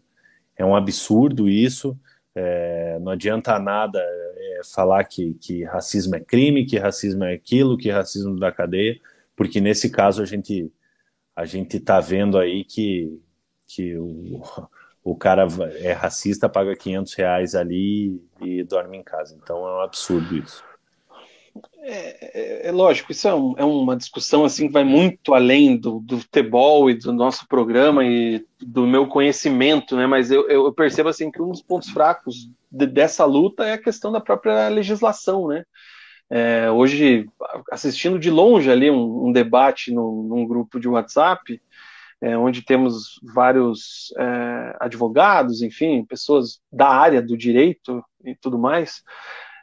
[0.57, 1.95] é um absurdo isso,
[2.35, 7.77] é, não adianta nada é, falar que, que racismo é crime, que racismo é aquilo,
[7.77, 8.99] que racismo da cadeia,
[9.37, 10.73] porque nesse caso a gente
[11.37, 13.21] a gente está vendo aí que,
[13.75, 14.43] que o,
[15.03, 15.47] o cara
[15.81, 19.39] é racista, paga 500 reais ali e dorme em casa.
[19.41, 20.63] Então é um absurdo isso.
[21.87, 25.77] É, é, é, lógico, isso é, um, é, uma discussão assim que vai muito além
[25.77, 30.07] do, do, futebol e do nosso programa e do meu conhecimento, né?
[30.07, 33.83] Mas eu, eu percebo assim que um dos pontos fracos de, dessa luta é a
[33.83, 35.65] questão da própria legislação, né?
[36.31, 37.29] É, hoje,
[37.71, 41.61] assistindo de longe ali um, um debate no, num grupo de WhatsApp,
[42.21, 49.03] é, onde temos vários é, advogados, enfim, pessoas da área do direito e tudo mais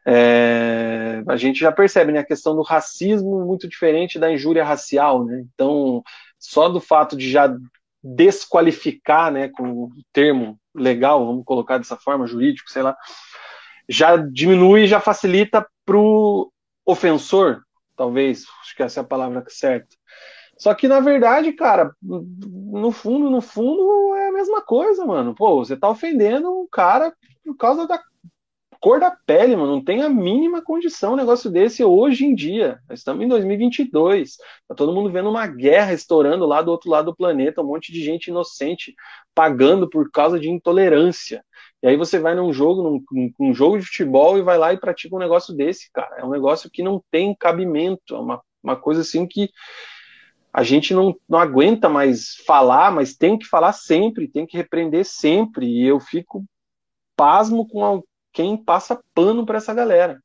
[0.06, 5.24] é, a gente já percebe né, a questão do racismo muito diferente da injúria racial,
[5.24, 5.44] né?
[5.54, 6.04] Então,
[6.40, 7.56] só do fato de já
[8.04, 12.98] desqualificar, né, com o termo legal, vamos colocar dessa forma, jurídico, sei lá,
[13.88, 16.52] já diminui, já facilita para o
[16.84, 17.62] ofensor,
[17.96, 19.96] talvez, acho que essa é a palavra certa.
[20.62, 25.34] Só que, na verdade, cara, no fundo, no fundo, é a mesma coisa, mano.
[25.34, 27.12] Pô, você tá ofendendo um cara
[27.44, 28.00] por causa da
[28.80, 32.80] cor da pele, mano, não tem a mínima condição um negócio desse hoje em dia.
[32.88, 34.38] Nós estamos em 2022,
[34.68, 37.92] tá todo mundo vendo uma guerra estourando lá do outro lado do planeta, um monte
[37.92, 38.94] de gente inocente
[39.34, 41.44] pagando por causa de intolerância.
[41.82, 44.80] E aí você vai num jogo, num, num jogo de futebol e vai lá e
[44.80, 46.18] pratica um negócio desse, cara.
[46.20, 49.50] É um negócio que não tem cabimento, é uma, uma coisa assim que
[50.54, 55.06] a gente não, não aguenta mais falar, mas tem que falar sempre, tem que repreender
[55.06, 55.66] sempre.
[55.66, 56.44] E eu fico
[57.16, 60.22] pasmo com quem passa pano para essa galera.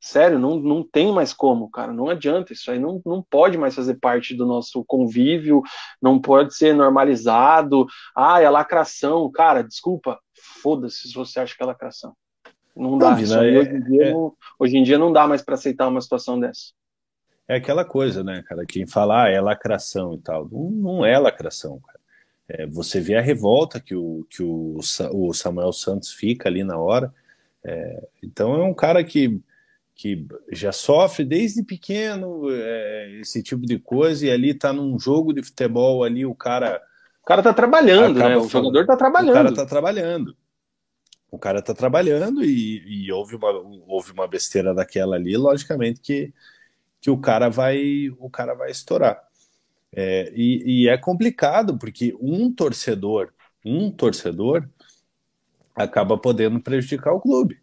[0.00, 1.92] Sério, não, não tem mais como, cara.
[1.92, 2.52] Não adianta.
[2.52, 5.62] Isso aí não, não pode mais fazer parte do nosso convívio,
[6.00, 7.86] não pode ser normalizado.
[8.14, 9.30] Ah, é lacração.
[9.30, 10.18] Cara, desculpa,
[10.62, 12.14] foda-se se você acha que é lacração.
[12.74, 13.16] Não dá.
[13.16, 14.12] Não, é, hoje, em dia, é...
[14.12, 16.72] não, hoje em dia não dá mais para aceitar uma situação dessa.
[17.48, 18.66] É aquela coisa, né, cara?
[18.66, 20.48] Quem fala ah, é lacração e tal.
[20.50, 22.00] Não, não é lacração, cara.
[22.48, 24.78] É, você vê a revolta que o, que o,
[25.12, 27.12] o Samuel Santos fica ali na hora.
[27.64, 29.40] É, então é um cara que,
[29.94, 35.32] que já sofre desde pequeno é, esse tipo de coisa e ali tá num jogo
[35.32, 36.80] de futebol ali o cara
[37.20, 38.36] o cara tá trabalhando, né?
[38.36, 39.30] O jogador tá trabalhando.
[39.30, 40.36] O cara tá trabalhando.
[41.28, 43.50] O cara tá trabalhando e, e houve, uma,
[43.88, 46.32] houve uma besteira daquela ali, logicamente que,
[47.06, 49.22] que o cara vai o cara vai estourar.
[49.94, 53.32] É, e, e, é complicado, porque um torcedor,
[53.64, 54.68] um torcedor
[55.72, 57.60] acaba podendo prejudicar o clube.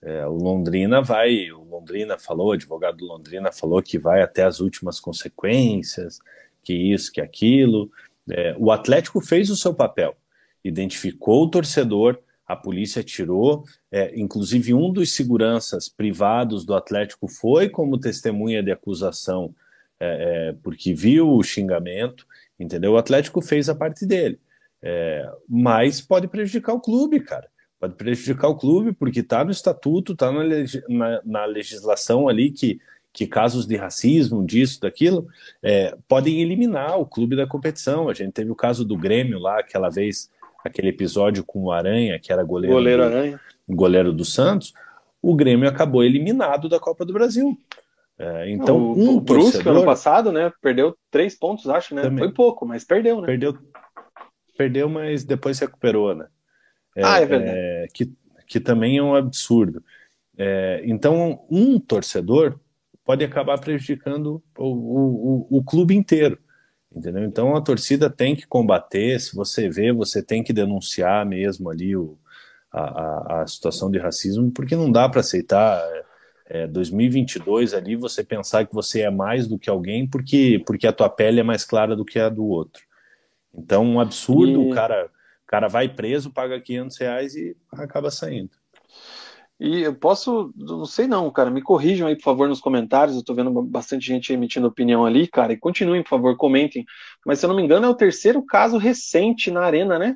[0.00, 4.44] É, o Londrina vai, o Londrina falou, o advogado do Londrina falou que vai até
[4.44, 6.18] as últimas consequências,
[6.62, 7.90] que isso, que aquilo.
[8.30, 10.16] É, o Atlético fez o seu papel,
[10.64, 17.68] identificou o torcedor, a polícia tirou, é, inclusive um dos seguranças privados do Atlético foi
[17.68, 19.54] como testemunha de acusação
[19.98, 22.26] é, é, porque viu o xingamento,
[22.58, 22.92] entendeu?
[22.92, 24.38] O Atlético fez a parte dele.
[24.82, 27.48] É, mas pode prejudicar o clube, cara.
[27.80, 30.42] Pode prejudicar o clube, porque está no estatuto, está na,
[30.88, 32.78] na, na, legislação ali que,
[33.12, 35.26] que casos de racismo, disso, daquilo,
[35.62, 38.08] é, podem eliminar o clube da competição.
[38.08, 40.30] A gente teve o caso do Grêmio lá, aquela vez,
[40.66, 44.72] aquele episódio com o Aranha, que era goleiro, goleiro, do, goleiro do Santos.
[45.22, 47.56] O Grêmio acabou eliminado da Copa do Brasil
[48.18, 49.76] É, então, o, um o Brusque, torcedor...
[49.76, 50.52] ano passado, né?
[50.60, 52.02] Perdeu três pontos, acho, né?
[52.02, 52.18] Também.
[52.18, 53.26] Foi pouco, mas perdeu, né?
[53.26, 53.58] Perdeu,
[54.56, 56.26] perdeu mas depois se recuperou, né?
[56.94, 57.58] É, ah, é verdade.
[57.58, 58.12] É, que,
[58.46, 59.82] que também é um absurdo.
[60.38, 62.58] É, então, um torcedor
[63.04, 66.38] pode acabar prejudicando o, o, o, o clube inteiro.
[66.96, 67.24] Entendeu?
[67.24, 71.94] Então a torcida tem que combater, se você vê, você tem que denunciar mesmo ali
[71.94, 72.16] o,
[72.72, 75.86] a, a, a situação de racismo, porque não dá para aceitar
[76.46, 80.92] é, 2022 ali você pensar que você é mais do que alguém porque, porque a
[80.92, 82.82] tua pele é mais clara do que a do outro.
[83.52, 84.70] Então, um absurdo, e...
[84.70, 85.10] o cara,
[85.44, 88.50] o cara vai preso, paga 500 reais e acaba saindo.
[89.58, 93.16] E eu posso, não sei não, cara, me corrijam aí, por favor, nos comentários.
[93.16, 96.84] Eu tô vendo bastante gente emitindo opinião ali, cara, e continuem, por favor, comentem.
[97.24, 100.14] Mas se eu não me engano, é o terceiro caso recente na arena, né?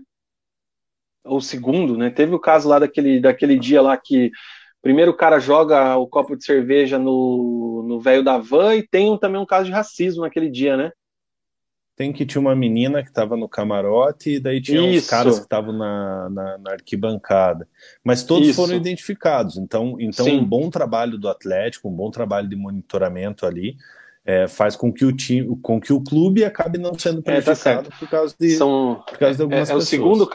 [1.24, 2.10] Ou segundo, né?
[2.10, 4.30] Teve o caso lá daquele, daquele dia lá que
[4.82, 9.10] primeiro o cara joga o copo de cerveja no, no velho da van e tem
[9.10, 10.90] um, também um caso de racismo naquele dia, né?
[12.00, 15.04] Tem que tinha uma menina que estava no camarote e daí tinha Isso.
[15.04, 17.68] uns caras que estavam na, na, na, arquibancada.
[18.02, 18.56] Mas todos Isso.
[18.56, 19.58] foram identificados.
[19.58, 23.76] Então, então um bom trabalho do Atlético, um bom trabalho de monitoramento ali,
[24.24, 27.90] é, faz com que o time, com que o clube acabe não sendo prejudicado é,
[27.90, 29.76] tá por causa de, São, por causa de algumas é, é.
[29.76, 30.30] O segundo,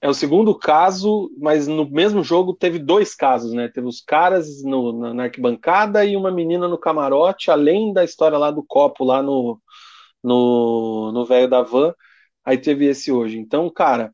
[0.00, 3.66] é o segundo caso, mas no mesmo jogo teve dois casos, né?
[3.66, 8.38] Teve os caras no, na, na arquibancada e uma menina no camarote, além da história
[8.38, 9.60] lá do copo lá no
[10.28, 11.94] no, no velho da van,
[12.44, 13.38] aí teve esse hoje.
[13.38, 14.12] Então, cara,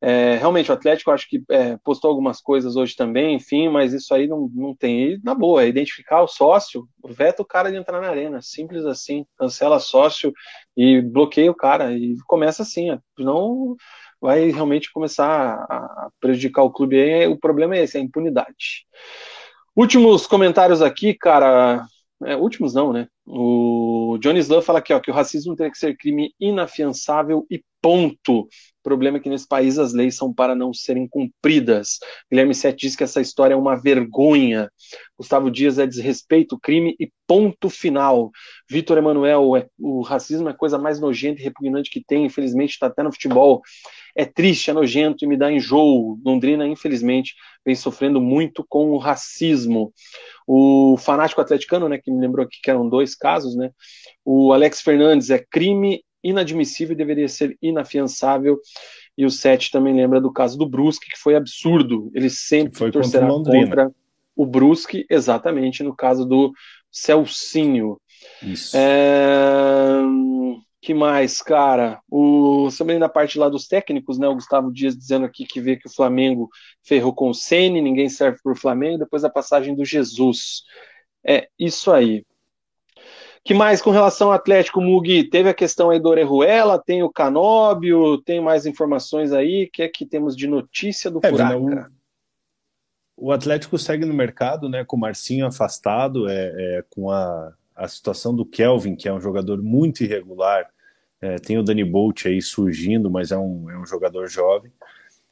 [0.00, 4.12] é, realmente o Atlético acho que é, postou algumas coisas hoje também, enfim, mas isso
[4.12, 5.12] aí não, não tem.
[5.12, 8.84] E, na boa, é identificar o sócio, veta o cara de entrar na arena, simples
[8.84, 10.32] assim, cancela sócio
[10.76, 13.76] e bloqueia o cara, e começa assim, não
[14.20, 18.86] vai realmente começar a prejudicar o clube o problema é esse, é a impunidade.
[19.76, 21.86] Últimos comentários aqui, cara,
[22.24, 23.08] é, últimos não, né?
[23.26, 27.62] O Johnny Slow fala aqui ó, que o racismo tem que ser crime inafiançável e
[27.80, 28.42] ponto.
[28.42, 28.48] O
[28.82, 31.98] problema é que nesse país as leis são para não serem cumpridas.
[32.30, 34.70] Guilherme Sete diz que essa história é uma vergonha.
[35.18, 38.30] Gustavo Dias é desrespeito, crime e ponto final.
[38.70, 42.70] Vitor Emanuel, é, o racismo é a coisa mais nojenta e repugnante que tem, infelizmente
[42.70, 43.62] está até no futebol.
[44.14, 46.18] É triste, é nojento e me dá enjoo.
[46.24, 47.34] Londrina, infelizmente,
[47.64, 49.92] vem sofrendo muito com o racismo.
[50.46, 53.70] O fanático atleticano, né, que me lembrou aqui que eram dois casos, né?
[54.24, 58.58] O Alex Fernandes é crime inadmissível e deveria ser inafiançável.
[59.16, 62.10] E o Sete também lembra do caso do Brusque, que foi absurdo.
[62.14, 63.90] Ele sempre foi torcerá contra, contra
[64.36, 66.52] o Brusque, exatamente, no caso do
[66.90, 67.98] Celcinho.
[68.42, 68.76] Isso.
[68.76, 70.02] É
[70.82, 72.02] que mais, cara?
[72.10, 74.26] O também na parte lá dos técnicos, né?
[74.26, 76.50] O Gustavo Dias dizendo aqui que vê que o Flamengo
[76.82, 80.64] ferrou com o Ceni, ninguém serve para o Flamengo, depois a passagem do Jesus.
[81.24, 82.26] É isso aí.
[83.44, 85.22] Que mais com relação ao Atlético, Mugi?
[85.22, 89.66] Teve a questão aí do Orejuela, tem o Canóbio, tem mais informações aí?
[89.66, 91.92] O que é que temos de notícia do é, Furaca?
[93.16, 94.84] O, o Atlético segue no mercado, né?
[94.84, 99.20] Com o Marcinho afastado, é, é com a a situação do Kelvin, que é um
[99.20, 100.68] jogador muito irregular,
[101.20, 104.72] é, tem o Dani Bolt aí surgindo, mas é um, é um jogador jovem.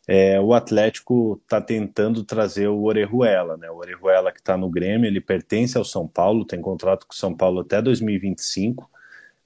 [0.07, 3.70] É, o Atlético está tentando trazer o Orejuela, né?
[3.70, 7.16] O Orejuela que está no Grêmio, ele pertence ao São Paulo, tem contrato com o
[7.16, 8.91] São Paulo até 2025,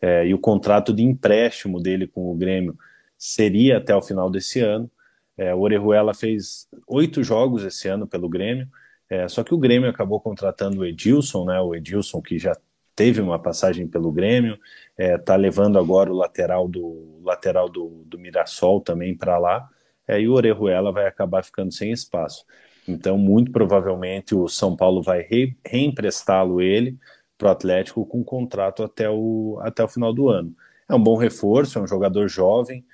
[0.01, 2.77] é, e o contrato de empréstimo dele com o Grêmio
[3.19, 4.91] seria até o final desse ano.
[5.37, 8.69] É, o Orejuela fez oito jogos esse ano pelo Grêmio,
[9.11, 11.61] é, só que o Grêmio acabou contratando o Edilson, né?
[11.61, 12.57] O Edilson que já
[12.95, 14.59] teve uma passagem pelo Grêmio,
[14.99, 19.69] está é, tá levando agora o lateral do lateral do, do Mirassol também para lá,
[20.07, 22.45] é, e o Orejuela vai acabar ficando sem espaço.
[22.87, 26.99] Então, muito provavelmente o São Paulo vai re, reemprestá-lo ele
[27.39, 30.55] para o Atlético com contrato até o, até o final do ano.
[30.89, 32.85] É um bom reforço, é um jogador jovem,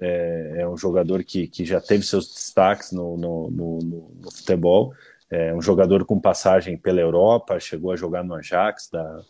[0.00, 3.78] é, é um jogador que, que já teve seus destaques no, no, no,
[4.20, 4.92] no futebol,
[5.30, 9.22] é um jogador com passagem pela Europa, chegou a jogar no Ajax da,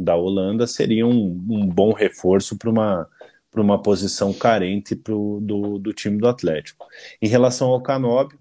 [0.00, 3.08] da Holanda seria um, um bom reforço para uma,
[3.54, 6.86] uma posição carente pro, do, do time do Atlético.
[7.20, 8.38] Em relação ao Canóbio,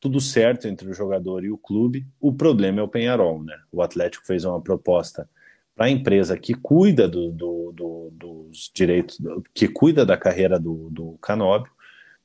[0.00, 3.42] tudo certo entre o jogador e o clube, o problema é o Penharol.
[3.42, 3.56] Né?
[3.70, 5.28] O Atlético fez uma proposta
[5.74, 9.18] para a empresa que cuida do, do, do, dos direitos,
[9.54, 11.70] que cuida da carreira do, do Canóbio.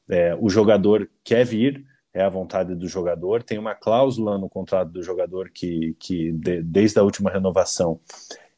[0.09, 4.89] É, o jogador quer vir, é a vontade do jogador, tem uma cláusula no contrato
[4.91, 7.99] do jogador que, que de, desde a última renovação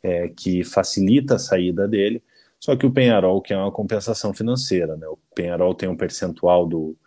[0.01, 2.23] é, que facilita a saída dele,
[2.59, 5.07] só que o Penharol que é uma compensação financeira, né?
[5.07, 6.97] O Penharol tem um percentual do,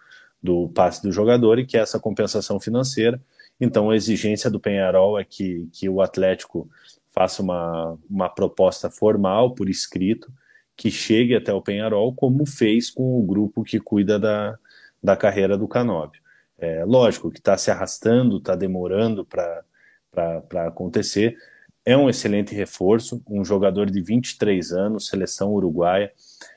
[0.42, 3.20] do passe do jogador e que é essa compensação financeira.
[3.60, 6.68] Então a exigência do Penharol é que, que o Atlético
[7.10, 10.30] faça uma, uma proposta formal por escrito
[10.76, 14.58] que chegue até o Penharol, como fez com o grupo que cuida da,
[15.02, 16.20] da carreira do Canóbio.
[16.58, 21.36] É, lógico que está se arrastando, está demorando para acontecer.
[21.84, 26.12] É um excelente reforço, um jogador de 23 anos, seleção uruguaia.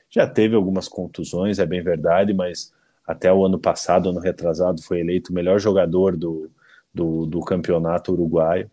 [0.08, 2.72] Já teve algumas contusões, é bem verdade, mas
[3.06, 6.50] até o ano passado, ano retrasado, foi eleito o melhor jogador do,
[6.92, 8.70] do, do campeonato uruguaio.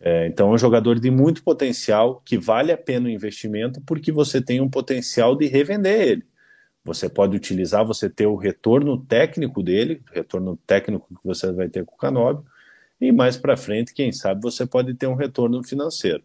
[0.00, 4.12] É, então, é um jogador de muito potencial, que vale a pena o investimento, porque
[4.12, 6.26] você tem um potencial de revender ele.
[6.84, 11.84] Você pode utilizar, você ter o retorno técnico dele, retorno técnico que você vai ter
[11.84, 12.44] com o Canóbio,
[13.00, 16.22] e mais para frente, quem sabe, você pode ter um retorno financeiro.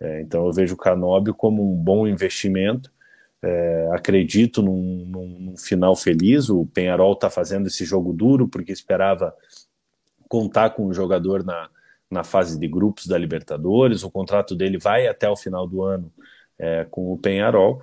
[0.00, 2.90] É, então, eu vejo o Canóbio como um bom investimento.
[3.42, 6.48] É, acredito num, num, num, final feliz.
[6.48, 9.34] O Penharol está fazendo esse jogo duro porque esperava
[10.28, 11.68] contar com um jogador na,
[12.10, 14.02] na fase de grupos da Libertadores.
[14.02, 16.12] O contrato dele vai até o final do ano
[16.58, 17.82] é, com o Penharol.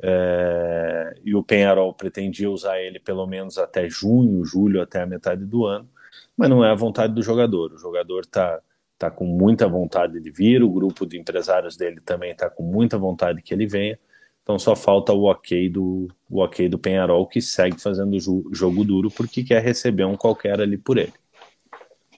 [0.00, 5.44] É, e o Penharol pretendia usar ele pelo menos até junho, julho, até a metade
[5.44, 5.88] do ano,
[6.36, 7.72] mas não é a vontade do jogador.
[7.72, 8.60] O jogador está
[8.98, 12.98] tá com muita vontade de vir, o grupo de empresários dele também está com muita
[12.98, 13.98] vontade que ele venha.
[14.42, 18.18] Então só falta o ok do o ok do Penharol que segue fazendo
[18.52, 21.12] jogo duro porque quer receber um qualquer ali por ele.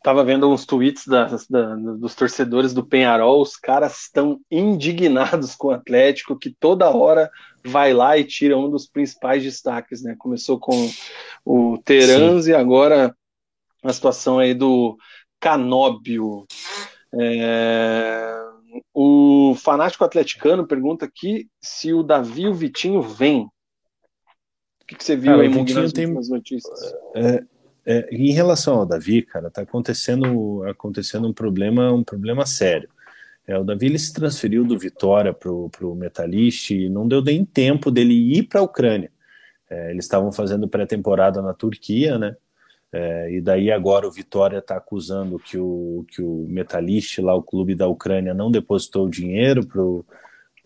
[0.03, 5.69] Tava vendo uns tweets das, da, dos torcedores do Penharol, os caras estão indignados com
[5.69, 7.31] o Atlético, que toda hora
[7.65, 10.17] vai lá e tira um dos principais destaques, né?
[10.19, 10.91] Começou com
[11.45, 13.15] o Terans e agora
[13.83, 14.97] a situação aí do
[15.39, 16.47] Canóbio.
[17.21, 18.37] É...
[18.95, 23.43] O fanático atleticano pergunta aqui se o Davi e o Vitinho vêm.
[23.43, 26.07] O que, que você viu Cara, aí, Vitinho tem...
[26.07, 26.95] notícias?
[27.15, 27.45] É,
[27.87, 32.89] é, em relação ao Davi, cara, tá acontecendo, acontecendo um problema, um problema sério.
[33.47, 37.45] É, o Davi ele se transferiu do Vitória para o Metalist e não deu nem
[37.45, 39.11] tempo dele ir para a Ucrânia.
[39.69, 42.37] É, eles estavam fazendo pré-temporada na Turquia, né?
[42.93, 47.43] É, e daí agora o Vitória está acusando que o, que o Metalist, lá o
[47.43, 49.83] clube da Ucrânia, não depositou o dinheiro para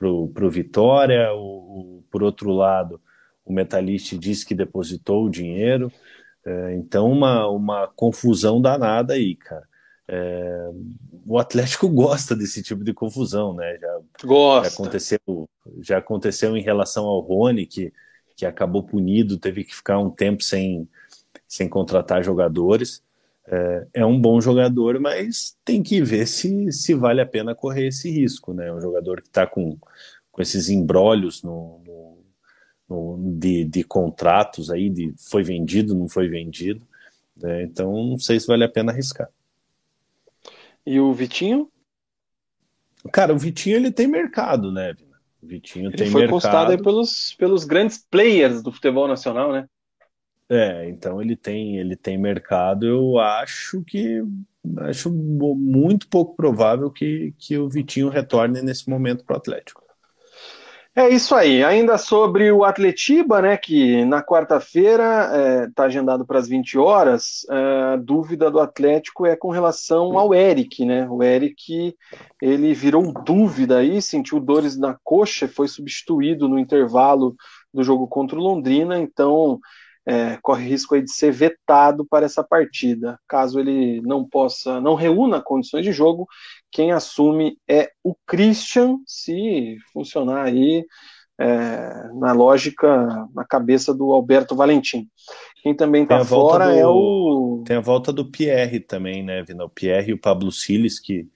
[0.09, 1.33] o Vitória.
[1.35, 3.01] O, o, por outro lado,
[3.45, 5.93] o Metalist diz que depositou o dinheiro.
[6.45, 9.67] É, então, uma, uma confusão danada aí, cara.
[10.07, 10.71] É,
[11.27, 13.79] o Atlético gosta desse tipo de confusão, né?
[13.79, 14.69] Já, gosta.
[14.69, 15.49] Já aconteceu,
[15.81, 17.93] já aconteceu em relação ao Rony, que,
[18.37, 20.89] que acabou punido, teve que ficar um tempo sem,
[21.49, 23.03] sem contratar jogadores.
[23.47, 27.89] É, é um bom jogador, mas tem que ver se, se vale a pena correr
[27.89, 28.73] esse risco, né?
[28.73, 29.79] Um jogador que está com,
[30.33, 32.14] com esses embrólios no, no
[33.39, 36.87] de, de contratos aí, de foi vendido, não foi vendido.
[37.37, 37.65] Né?
[37.65, 39.29] Então, não sei se vale a pena arriscar.
[40.87, 41.71] E o Vitinho?
[43.13, 45.17] Cara, o Vitinho ele tem mercado, né, Vina?
[45.43, 46.35] O Vitinho ele tem foi mercado.
[46.35, 49.69] postado aí pelos, pelos grandes players do futebol nacional, né?
[50.49, 52.87] É, então ele tem, ele tem mercado.
[52.87, 54.23] Eu acho que
[54.79, 59.84] acho muito pouco provável que, que o Vitinho retorne nesse momento para o Atlético.
[60.97, 61.65] É isso aí.
[61.65, 66.79] Ainda sobre o Atletiba, né, que na quarta-feira está é, tá agendado para as 20
[66.79, 71.09] horas, é, a dúvida do Atlético é com relação ao Eric, né?
[71.11, 71.97] O Eric,
[72.41, 77.35] ele virou dúvida aí, sentiu dores na coxa, foi substituído no intervalo
[77.73, 79.59] do jogo contra o Londrina, então
[80.07, 83.19] é, corre risco aí de ser vetado para essa partida.
[83.27, 86.29] Caso ele não possa, não reúna condições de jogo,
[86.75, 90.85] quem assume é o Christian, se funcionar aí
[91.39, 95.09] é, na lógica, na cabeça do Alberto Valentim.
[95.63, 97.63] Quem também está fora do, é o.
[97.65, 99.65] Tem a volta do Pierre também, né, Vina?
[99.65, 101.29] O Pierre e o Pablo Siles, que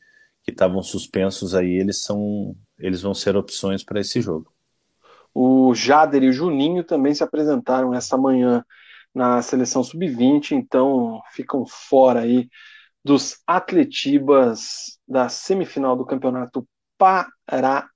[0.44, 2.56] estavam suspensos aí, eles são.
[2.76, 4.52] Eles vão ser opções para esse jogo.
[5.32, 8.64] O Jader e o Juninho também se apresentaram essa manhã
[9.14, 12.48] na seleção sub-20, então ficam fora aí
[13.04, 16.66] dos Atletibas da semifinal do Campeonato
[16.98, 17.88] Paranaense.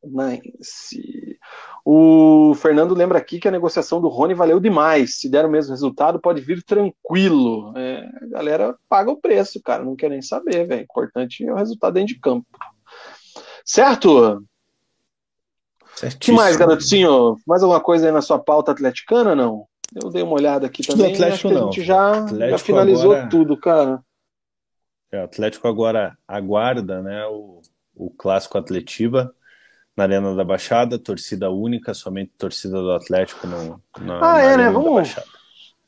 [1.85, 5.17] O Fernando lembra aqui que a negociação do Rony valeu demais.
[5.17, 7.77] Se der o mesmo resultado, pode vir tranquilo.
[7.77, 9.85] É, a galera paga o preço, cara.
[9.85, 10.83] Não quer nem saber, velho.
[10.83, 12.47] Importante é o resultado dentro de campo.
[13.65, 14.45] Certo?
[16.19, 17.37] que mais, garotinho?
[17.47, 19.67] Mais alguma coisa aí na sua pauta atleticana, não?
[19.95, 21.09] Eu dei uma olhada aqui também.
[21.09, 23.29] Do Atlético, acho que a gente já, já finalizou agora...
[23.29, 24.03] tudo, cara.
[25.13, 27.61] É, o Atlético agora aguarda né, o,
[27.95, 29.35] o clássico Atletiba
[29.95, 34.71] na Arena da Baixada, torcida única, somente torcida do Atlético no, na, ah, é, né?
[34.71, 35.15] Vamos.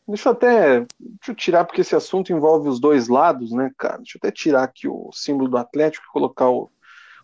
[0.07, 3.97] Deixa eu até deixa eu tirar, porque esse assunto envolve os dois lados, né, cara?
[3.97, 6.71] Deixa eu até tirar aqui o símbolo do Atlético e colocar o,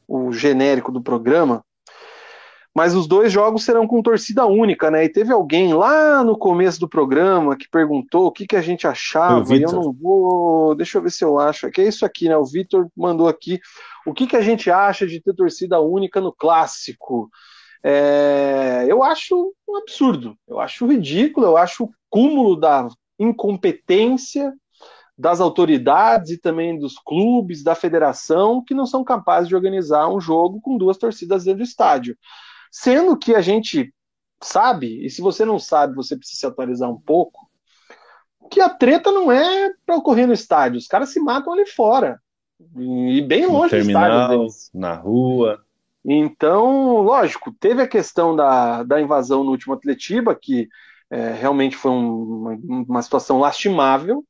[0.08, 1.62] o genérico do programa,
[2.74, 5.04] mas os dois jogos serão com torcida única, né?
[5.04, 8.86] E teve alguém lá no começo do programa que perguntou o que, que a gente
[8.86, 10.74] achava, e eu não vou.
[10.76, 11.66] Deixa eu ver se eu acho.
[11.66, 12.36] É que é isso aqui, né?
[12.36, 13.60] O Vitor mandou aqui.
[14.06, 17.28] O que, que a gente acha de ter torcida única no clássico?
[17.82, 18.84] É...
[18.88, 22.86] eu acho um absurdo, eu acho ridículo, eu acho o cúmulo da
[23.18, 24.52] incompetência
[25.16, 30.20] das autoridades e também dos clubes, da federação, que não são capazes de organizar um
[30.20, 32.16] jogo com duas torcidas dentro do estádio.
[32.70, 33.92] Sendo que a gente
[34.42, 37.50] sabe, e se você não sabe, você precisa se atualizar um pouco,
[38.50, 42.20] que a treta não é para ocorrer no estádio, os caras se matam ali fora.
[42.76, 45.64] E bem longe no terminal, do estádio Na rua.
[46.04, 50.68] Então, lógico, teve a questão da, da invasão no último Atletiba, que
[51.10, 54.24] é, realmente foi um, uma, uma situação lastimável,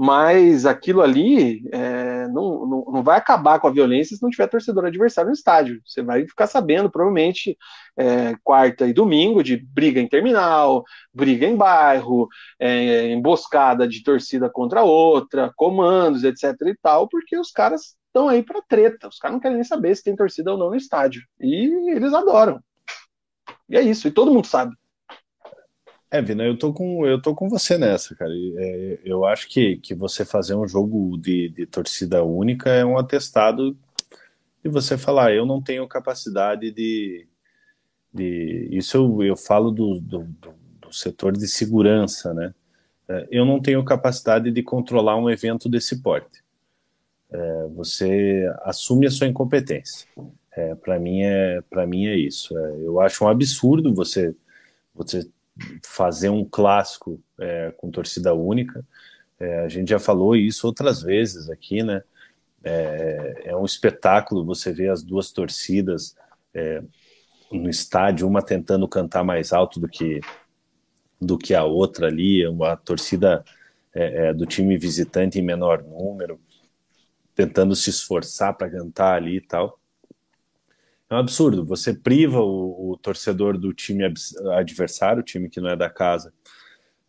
[0.00, 4.46] mas aquilo ali é, não, não, não, vai acabar com a violência se não tiver
[4.46, 5.82] torcedor adversário no estádio.
[5.84, 7.58] Você vai ficar sabendo, provavelmente,
[7.96, 12.28] é, quarta e domingo, de briga em terminal, briga em bairro,
[12.60, 16.54] é, emboscada de torcida contra outra, comandos, etc.
[16.66, 19.08] e tal, porque os caras estão aí para treta.
[19.08, 21.22] Os caras não querem nem saber se tem torcida ou não no estádio.
[21.40, 22.60] E eles adoram.
[23.68, 24.76] E é isso, e todo mundo sabe.
[26.10, 28.32] É, Vina, eu tô com, eu tô com você nessa, cara.
[28.32, 32.96] É, eu acho que, que você fazer um jogo de, de torcida única é um
[32.96, 33.76] atestado
[34.62, 37.26] de você falar, eu não tenho capacidade de.
[38.12, 40.26] de isso eu, eu falo do, do,
[40.80, 42.54] do setor de segurança, né?
[43.08, 46.42] É, eu não tenho capacidade de controlar um evento desse porte.
[47.30, 50.08] É, você assume a sua incompetência.
[50.52, 52.56] É, para mim é mim é isso.
[52.58, 54.34] É, eu acho um absurdo você
[54.94, 55.28] você
[55.84, 58.84] fazer um clássico é, com torcida única.
[59.38, 62.02] É, a gente já falou isso outras vezes aqui, né?
[62.62, 66.16] É, é um espetáculo você ver as duas torcidas
[66.52, 66.82] é,
[67.50, 70.20] no estádio, uma tentando cantar mais alto do que
[71.20, 73.44] do que a outra ali, uma torcida
[73.94, 76.40] é, é, do time visitante em menor número,
[77.34, 79.77] tentando se esforçar para cantar ali e tal.
[81.10, 81.64] É um absurdo.
[81.64, 84.04] Você priva o, o torcedor do time
[84.52, 86.32] adversário, o time que não é da casa,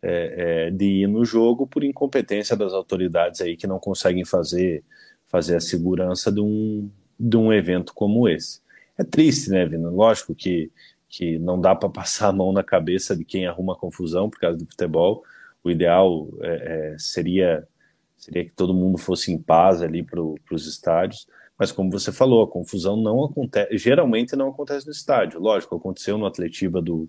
[0.02, 4.82] é, é, de ir no jogo por incompetência das autoridades aí que não conseguem fazer,
[5.28, 8.62] fazer a segurança de um, de um evento como esse.
[8.96, 9.90] É triste, né, Vina?
[9.90, 10.70] Lógico que,
[11.06, 14.56] que não dá para passar a mão na cabeça de quem arruma confusão por causa
[14.56, 15.22] do futebol.
[15.62, 17.68] O ideal é, é seria,
[18.16, 21.26] seria que todo mundo fosse em paz ali para os estádios
[21.60, 25.38] mas como você falou, a confusão não acontece, geralmente não acontece no estádio.
[25.38, 27.06] Lógico, aconteceu no Atletiba do,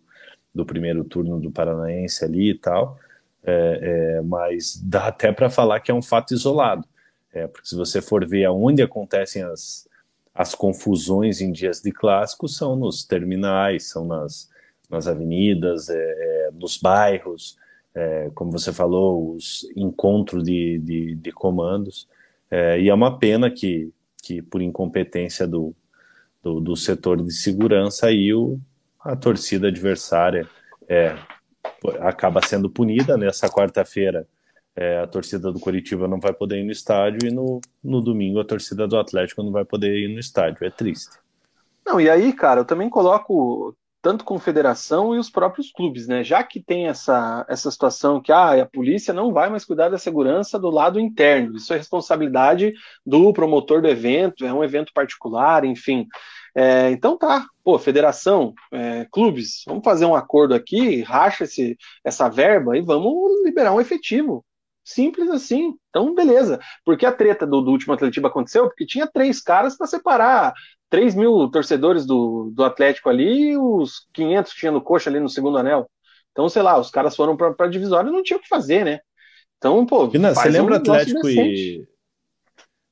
[0.53, 2.99] do primeiro turno do Paranaense ali e tal,
[3.45, 6.85] é, é, mas dá até para falar que é um fato isolado.
[7.33, 9.87] É, porque se você for ver aonde acontecem as,
[10.35, 14.49] as confusões em dias de clássico, são nos terminais, são nas,
[14.89, 17.57] nas avenidas, é, é, nos bairros,
[17.95, 22.05] é, como você falou, os encontros de, de, de comandos.
[22.77, 25.75] e é uma pena que, que por incompetência do,
[26.43, 28.59] do, do setor de segurança, aí o,
[28.99, 30.47] a torcida adversária
[30.87, 31.15] é,
[31.99, 33.17] acaba sendo punida.
[33.17, 34.27] Nessa quarta-feira,
[34.75, 38.39] é, a torcida do Curitiba não vai poder ir no estádio e no, no domingo
[38.39, 40.65] a torcida do Atlético não vai poder ir no estádio.
[40.65, 41.17] É triste.
[41.85, 46.23] Não, e aí, cara, eu também coloco tanto confederação e os próprios clubes, né?
[46.23, 49.97] Já que tem essa, essa situação que ah, a polícia não vai mais cuidar da
[49.97, 52.73] segurança do lado interno, isso é responsabilidade
[53.05, 56.07] do promotor do evento, é um evento particular, enfim.
[56.55, 62.27] É, então tá, pô, federação, é, clubes, vamos fazer um acordo aqui, racha esse, essa
[62.29, 63.13] verba e vamos
[63.45, 64.43] liberar um efetivo.
[64.83, 65.73] Simples assim.
[65.89, 66.59] Então, beleza.
[66.83, 68.67] Porque a treta do, do último Atletiba aconteceu?
[68.67, 70.53] Porque tinha três caras para separar
[70.91, 75.21] 3 mil torcedores do, do Atlético ali e os 500 que tinha no coxa ali
[75.21, 75.89] no segundo anel.
[76.31, 78.83] Então, sei lá, os caras foram para a divisória e não tinha o que fazer,
[78.83, 78.99] né?
[79.57, 80.09] Então, pô.
[80.09, 81.87] Vina, você lembra um Atlético e.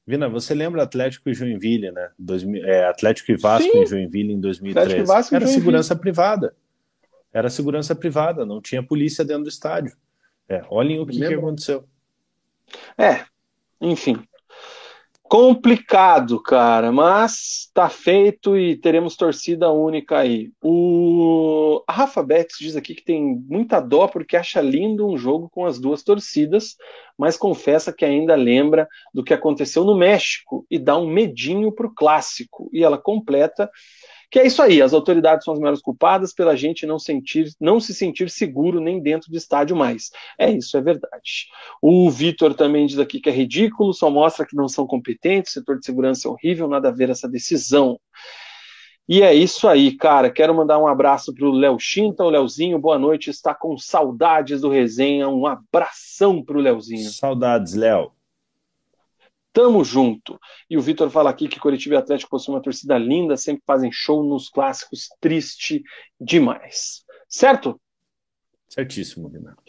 [0.08, 2.10] Vina, você lembra Atlético e Joinville, né?
[2.18, 3.80] Dois, é, Atlético e Vasco Sim.
[3.80, 5.04] em Joinville em 2013.
[5.04, 6.56] Vasco Era segurança privada.
[7.34, 9.96] Era segurança privada, não tinha polícia dentro do estádio.
[10.48, 11.88] É, olhem o que, que aconteceu.
[12.98, 13.26] É,
[13.80, 14.24] enfim.
[15.30, 20.51] Complicado, cara, mas tá feito e teremos torcida única aí.
[20.60, 25.47] O a Rafa Bex diz aqui que tem muita dó porque acha lindo um jogo
[25.47, 26.76] com as duas torcidas,
[27.15, 31.93] mas confessa que ainda lembra do que aconteceu no México e dá um medinho pro
[31.93, 32.68] clássico.
[32.73, 33.69] E ela completa
[34.31, 37.80] Que é isso aí, as autoridades são as maiores culpadas pela gente não sentir, não
[37.80, 40.11] se sentir seguro nem dentro do estádio mais.
[40.38, 41.47] É isso, é verdade.
[41.81, 45.53] O Vitor também diz aqui que é ridículo, só mostra que não são competentes, o
[45.56, 47.99] setor de segurança é horrível, nada a ver essa decisão.
[49.11, 50.30] E é isso aí, cara.
[50.30, 53.31] Quero mandar um abraço pro Léo Chinta, o Léozinho, boa noite.
[53.31, 55.27] Está com saudades do resenha.
[55.27, 57.10] Um abração pro Léozinho.
[57.10, 58.11] Saudades, Léo.
[59.52, 60.40] Tamo junto.
[60.70, 63.92] E o Vitor fala aqui que Curitiba e Atlético possuem uma torcida linda, sempre fazem
[63.92, 65.84] show nos clássicos, triste
[66.20, 67.04] demais.
[67.28, 67.80] Certo?
[68.68, 69.64] Certíssimo, Renato.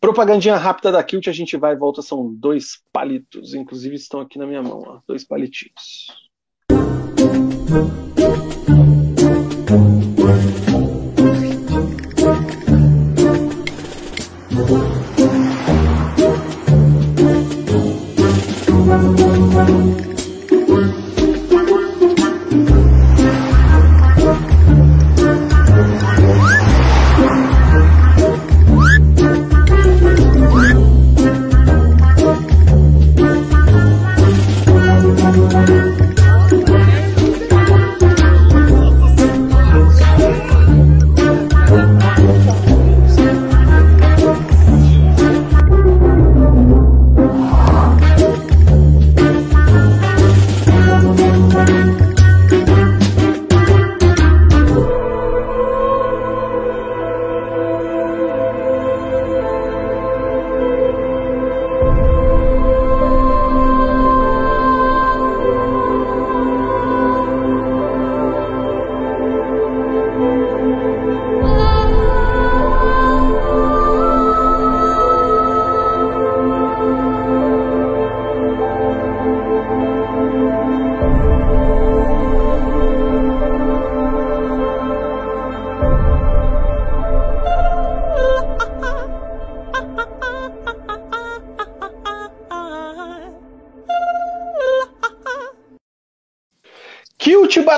[0.00, 4.38] Propagandinha rápida da Kilt, a gente vai e volta, são dois palitos, inclusive estão aqui
[4.38, 6.06] na minha mão, ó, dois palitinhos.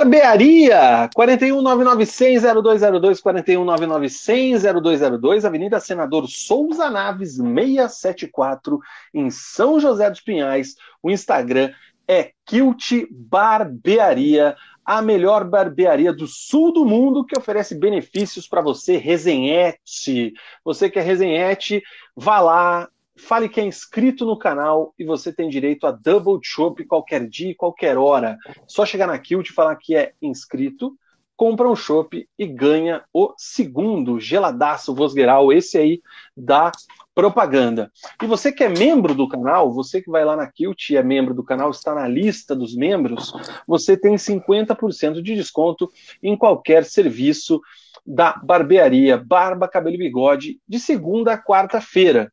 [0.07, 8.79] Barbearia, 41991000202, 41991000202, Avenida Senador Souza Naves, 674,
[9.13, 10.77] em São José dos Pinhais.
[11.03, 11.73] O Instagram
[12.07, 14.55] é Kilt Barbearia,
[14.85, 20.33] a melhor barbearia do sul do mundo que oferece benefícios para você, resenhete.
[20.65, 21.83] Você que é resenhete,
[22.15, 26.85] vá lá, Fale que é inscrito no canal e você tem direito a Double Chop
[26.85, 28.37] qualquer dia e qualquer hora.
[28.67, 30.97] Só chegar na Kilt e falar que é inscrito,
[31.37, 36.03] compra um chopp e ganha o segundo geladaço Vosgueral, esse aí
[36.37, 36.73] da
[37.15, 37.91] propaganda.
[38.23, 41.03] E você que é membro do canal, você que vai lá na Kilt e é
[41.03, 43.33] membro do canal, está na lista dos membros,
[43.67, 45.91] você tem 50% de desconto
[46.23, 47.61] em qualquer serviço
[48.07, 52.33] da barbearia, barba, cabelo e bigode, de segunda a quarta-feira.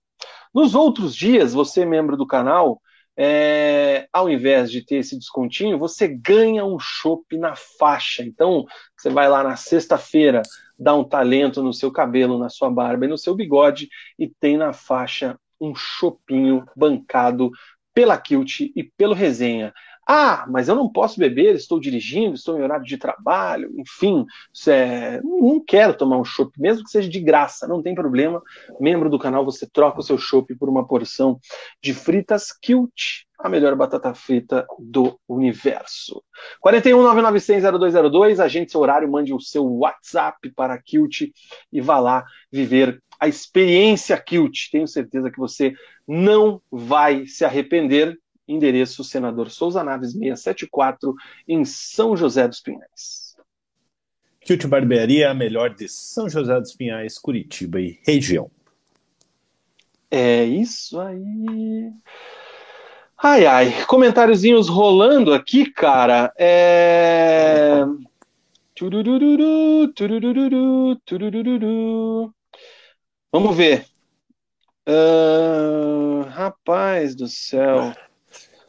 [0.53, 2.81] Nos outros dias, você, membro do canal,
[3.17, 8.23] é, ao invés de ter esse descontinho, você ganha um chopp na faixa.
[8.23, 8.65] Então,
[8.97, 10.41] você vai lá na sexta-feira,
[10.77, 14.57] dá um talento no seu cabelo, na sua barba e no seu bigode, e tem
[14.57, 17.51] na faixa um chopinho bancado
[17.93, 19.73] pela Kilt e pelo Resenha.
[20.07, 24.25] Ah, mas eu não posso beber, estou dirigindo, estou em horário de trabalho, enfim,
[24.67, 28.41] é, não quero tomar um chopp, mesmo que seja de graça, não tem problema.
[28.80, 31.39] Membro do canal, você troca o seu chopp por uma porção
[31.81, 36.21] de fritas Kilt, a melhor batata frita do universo.
[36.65, 41.30] 41991000202, agende seu horário, mande o seu WhatsApp para Kilt
[41.71, 44.69] e vá lá viver a experiência Kilt.
[44.71, 45.73] Tenho certeza que você
[46.07, 48.17] não vai se arrepender
[48.48, 51.14] endereço Senador Souza Naves 674,
[51.48, 53.36] em São José dos Pinhais.
[54.41, 58.52] Kilt Barbearia, a melhor de São José dos Pinhais, Curitiba e região.
[60.11, 61.91] É isso aí.
[63.18, 66.34] Ai, ai, comentáriozinhos rolando aqui, cara.
[66.38, 67.84] É...
[68.76, 72.34] Turururu, turururu, turururu.
[73.32, 73.86] Vamos ver.
[74.88, 77.94] Uh, rapaz do céu.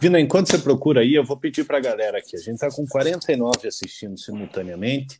[0.04, 2.36] Vina, enquanto você procura aí, eu vou pedir para a galera aqui.
[2.36, 5.18] A gente está com 49 assistindo simultaneamente,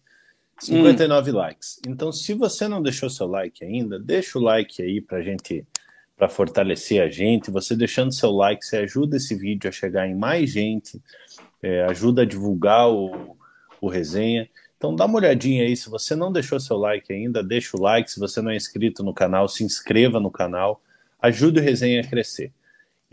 [0.61, 1.35] 59 hum.
[1.36, 1.81] likes.
[1.89, 5.66] Então, se você não deixou seu like ainda, deixa o like aí para gente,
[6.15, 7.51] para fortalecer a gente.
[7.51, 11.01] Você deixando seu like, você ajuda esse vídeo a chegar em mais gente,
[11.62, 13.39] é, ajuda a divulgar o,
[13.81, 14.47] o resenha.
[14.77, 18.11] Então dá uma olhadinha aí, se você não deixou seu like ainda, deixa o like.
[18.11, 20.82] Se você não é inscrito no canal, se inscreva no canal.
[21.23, 22.52] Ajude o resenha a crescer.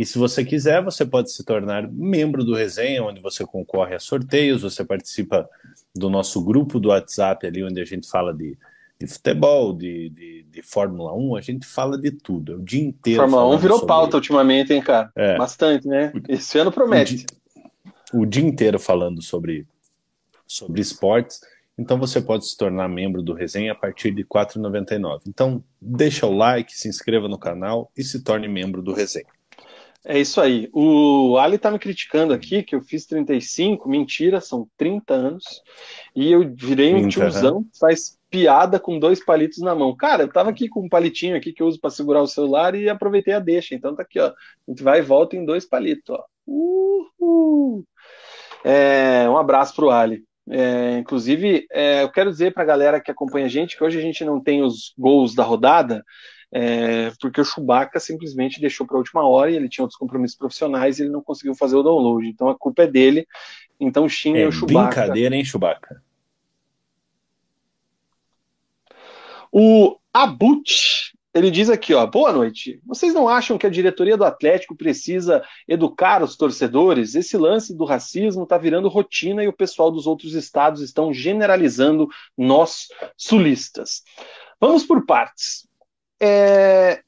[0.01, 3.99] E se você quiser, você pode se tornar membro do Resenha, onde você concorre a
[3.99, 5.47] sorteios, você participa
[5.95, 8.57] do nosso grupo do WhatsApp ali, onde a gente fala de,
[8.99, 12.81] de futebol, de, de, de, Fórmula 1, a gente fala de tudo, é o dia
[12.81, 13.21] inteiro.
[13.21, 15.11] Fórmula 1 virou pauta ultimamente, hein, cara?
[15.15, 15.37] É.
[15.37, 16.11] Bastante, né?
[16.27, 17.13] Esse ano promete.
[17.13, 17.27] O dia,
[18.21, 19.67] o dia inteiro falando sobre,
[20.47, 21.41] sobre esportes.
[21.77, 25.21] Então você pode se tornar membro do Resenha a partir de R$ 4,99.
[25.27, 29.27] Então deixa o like, se inscreva no canal e se torne membro do Resenha.
[30.05, 30.67] É isso aí.
[30.73, 35.43] O Ali tá me criticando aqui que eu fiz 35, mentira, são 30 anos.
[36.15, 37.65] E eu virei um 30, tiozão né?
[37.79, 39.95] faz piada com dois palitos na mão.
[39.95, 42.73] Cara, eu tava aqui com um palitinho aqui que eu uso para segurar o celular
[42.73, 43.75] e aproveitei a deixa.
[43.75, 44.27] Então tá aqui, ó.
[44.27, 44.33] A
[44.69, 46.23] gente vai e volta em dois palitos, ó.
[46.47, 47.85] Uhul.
[48.63, 50.23] É, um abraço pro Ali.
[50.49, 53.99] É, inclusive, é, eu quero dizer para a galera que acompanha a gente que hoje
[53.99, 56.03] a gente não tem os gols da rodada,
[56.51, 60.37] é, porque o Chewbacca simplesmente deixou para a última hora e ele tinha outros compromissos
[60.37, 62.27] profissionais e ele não conseguiu fazer o download.
[62.27, 63.25] Então a culpa é dele.
[63.79, 65.01] Então xingue é, o Chewbacca.
[65.01, 66.03] Brincadeira, hein, Chewbacca?
[69.51, 72.81] O Abut, ele diz aqui, ó, boa noite.
[72.85, 77.15] Vocês não acham que a diretoria do Atlético precisa educar os torcedores?
[77.15, 82.07] Esse lance do racismo está virando rotina e o pessoal dos outros estados estão generalizando
[82.37, 82.87] nós
[83.17, 84.03] sulistas.
[84.59, 85.70] Vamos por partes.
[86.23, 87.01] É,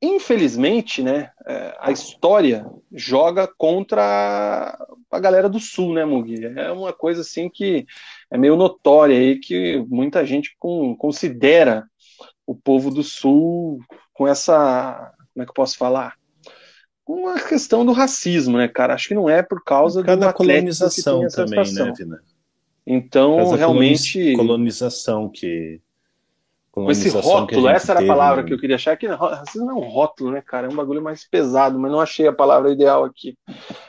[0.00, 4.78] infelizmente, né, é, a história joga contra
[5.10, 6.44] a galera do Sul, né, Mugi?
[6.44, 7.84] É uma coisa assim que
[8.30, 11.84] é meio notória aí que muita gente com, considera
[12.46, 13.80] o povo do Sul
[14.14, 16.14] com essa, como é que eu posso falar?
[17.04, 18.94] Com a questão do racismo, né, cara?
[18.94, 22.22] Acho que não é por causa por da colonização também, né, Vina?
[22.86, 25.80] Então, realmente colonização que
[26.76, 28.48] com esse rótulo, essa era a palavra né?
[28.48, 30.66] que eu queria achar, que racismo não é um rótulo, né, cara?
[30.66, 33.34] É um bagulho mais pesado, mas não achei a palavra ideal aqui.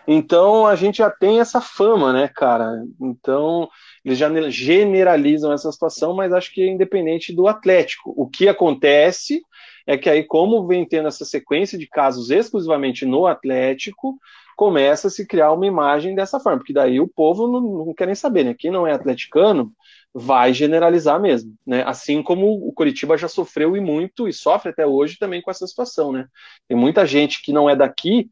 [0.08, 2.82] Então a gente já tem essa fama, né, cara?
[3.02, 3.68] Então
[4.06, 8.14] eles já generalizam essa situação, mas acho que é independente do Atlético.
[8.16, 9.42] O que acontece
[9.86, 14.18] é que aí, como vem tendo essa sequência de casos exclusivamente no Atlético,
[14.56, 18.06] começa a se criar uma imagem dessa forma, porque daí o povo não, não quer
[18.06, 18.56] nem saber, né?
[18.58, 19.74] Quem não é atleticano
[20.14, 21.84] vai generalizar mesmo, né?
[21.86, 25.68] Assim como o Curitiba já sofreu e muito e sofre até hoje também com essa
[25.68, 26.28] situação, né?
[26.68, 28.30] Tem muita gente que não é daqui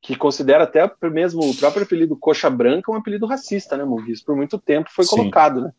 [0.00, 4.22] que considera até mesmo o próprio apelido coxa branca um apelido racista, né, Muguiz?
[4.22, 5.16] Por muito tempo foi Sim.
[5.16, 5.72] colocado, né?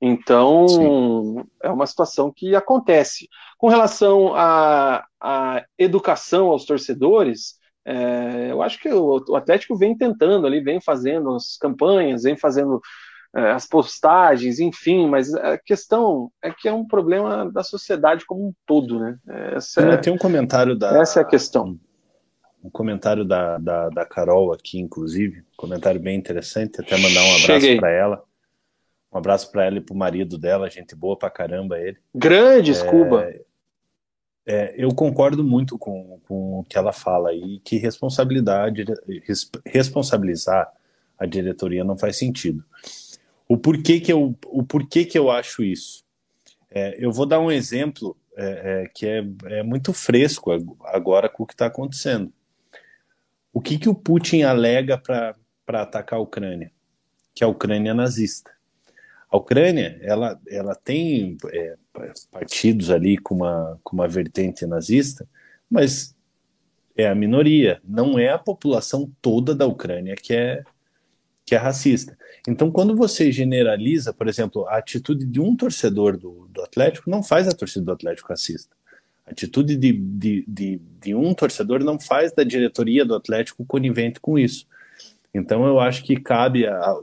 [0.00, 1.44] Então, Sim.
[1.62, 3.26] é uma situação que acontece.
[3.56, 7.54] Com relação à, à educação aos torcedores,
[7.86, 12.36] é, eu acho que o, o, Atlético vem tentando ali, vem fazendo as campanhas, vem
[12.36, 12.80] fazendo
[13.34, 18.54] as postagens, enfim, mas a questão é que é um problema da sociedade como um
[18.64, 19.18] todo, né?
[19.54, 21.00] Essa é, tem um comentário da.
[21.00, 21.78] Essa é a questão.
[22.62, 27.36] Um comentário da, da, da Carol aqui, inclusive, um comentário bem interessante, até mandar um
[27.42, 28.24] abraço para ela.
[29.12, 31.98] Um abraço para ela e para o marido dela, gente boa pra caramba ele.
[32.14, 32.72] Grande!
[32.72, 33.40] É,
[34.46, 38.84] é, eu concordo muito com, com o que ela fala aí, que responsabilidade,
[39.66, 40.70] responsabilizar
[41.18, 42.64] a diretoria não faz sentido.
[43.48, 46.04] O porquê que eu, o porquê que eu acho isso?
[46.70, 50.50] É, eu vou dar um exemplo é, é que é, é, muito fresco
[50.84, 52.32] agora com o que está acontecendo.
[53.52, 55.36] O que, que o Putin alega para
[55.82, 56.72] atacar a Ucrânia?
[57.32, 58.50] Que a Ucrânia é nazista.
[59.30, 61.76] A Ucrânia, ela, ela tem é,
[62.30, 65.28] partidos ali com uma, com uma vertente nazista,
[65.70, 66.14] mas
[66.96, 70.62] é a minoria, não é a população toda da Ucrânia que é,
[71.44, 72.16] que é racista.
[72.48, 77.22] Então, quando você generaliza, por exemplo, a atitude de um torcedor do, do Atlético não
[77.22, 78.74] faz a torcida do Atlético racista.
[79.26, 84.20] A atitude de, de, de, de um torcedor não faz da diretoria do Atlético conivente
[84.20, 84.66] com isso.
[85.32, 86.94] Então, eu acho que cabe a,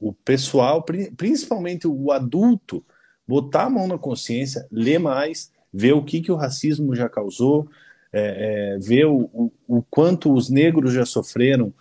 [0.00, 0.84] o pessoal,
[1.16, 2.84] principalmente o adulto,
[3.26, 7.68] botar a mão na consciência, ler mais, ver o que, que o racismo já causou,
[8.12, 11.72] é, é, ver o, o, o, quanto os negros já sofreram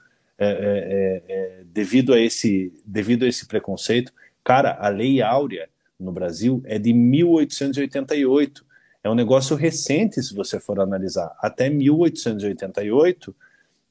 [0.44, 4.12] é, é, é, é, devido, a esse, devido a esse preconceito.
[4.44, 5.70] Cara, a Lei Áurea
[6.00, 8.66] no Brasil é de 1888.
[9.04, 11.32] É um negócio recente, se você for analisar.
[11.40, 13.36] Até 1888,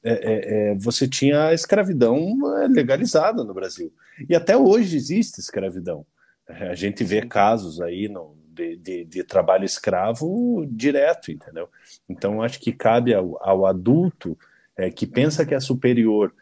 [0.02, 2.36] é, é, é, você tinha a escravidão
[2.68, 3.92] legalizada no Brasil.
[4.28, 6.04] E até hoje existe escravidão.
[6.48, 11.68] A gente vê casos aí no, de, de, de, trabalho escravo direto, entendeu?
[12.08, 14.36] Então, acho que cabe ao, ao adulto
[14.76, 16.34] é, que pensa que é superior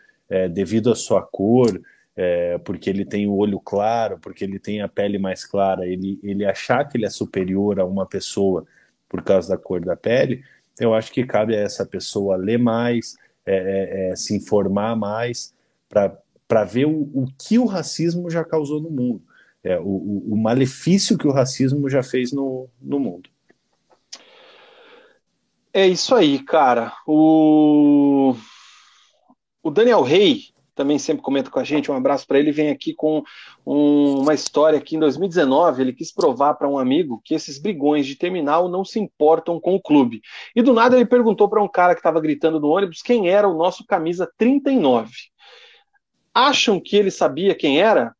[0.52, 1.80] devido à sua cor,
[2.64, 6.44] porque ele tem o olho claro, porque ele tem a pele mais clara, ele, ele
[6.44, 8.66] achar que ele é superior a uma pessoa
[9.08, 10.44] por causa da cor da pele,
[10.78, 15.54] eu acho que cabe a essa pessoa ler mais, é, é, se informar mais
[15.88, 19.22] para ver o, o, que o racismo já causou no mundo,
[19.64, 23.28] é, o, o, malefício que o racismo já fez no, no mundo.
[25.72, 26.92] É isso aí, cara.
[27.06, 28.34] O,
[29.62, 32.94] o Daniel Rey também sempre comenta com a gente, um abraço para ele, vem aqui
[32.94, 33.20] com
[33.66, 38.06] um, uma história que em 2019 ele quis provar para um amigo que esses brigões
[38.06, 40.20] de terminal não se importam com o clube.
[40.54, 43.48] E do nada ele perguntou para um cara que estava gritando no ônibus quem era
[43.48, 45.10] o nosso camisa 39.
[46.32, 48.14] Acham que ele sabia quem era?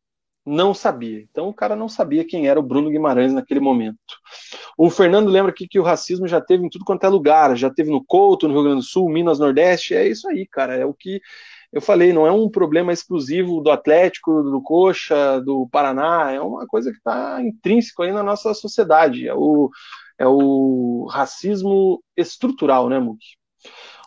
[0.51, 1.21] Não sabia.
[1.29, 3.99] Então o cara não sabia quem era o Bruno Guimarães naquele momento.
[4.75, 7.69] O Fernando lembra aqui que o racismo já teve em tudo quanto é lugar, já
[7.69, 10.83] teve no Couto, no Rio Grande do Sul, Minas Nordeste, é isso aí, cara, é
[10.83, 11.21] o que
[11.71, 16.65] eu falei, não é um problema exclusivo do Atlético, do Coxa, do Paraná, é uma
[16.65, 19.69] coisa que está intrínseco aí na nossa sociedade, é o,
[20.17, 23.37] é o racismo estrutural, né, Muki?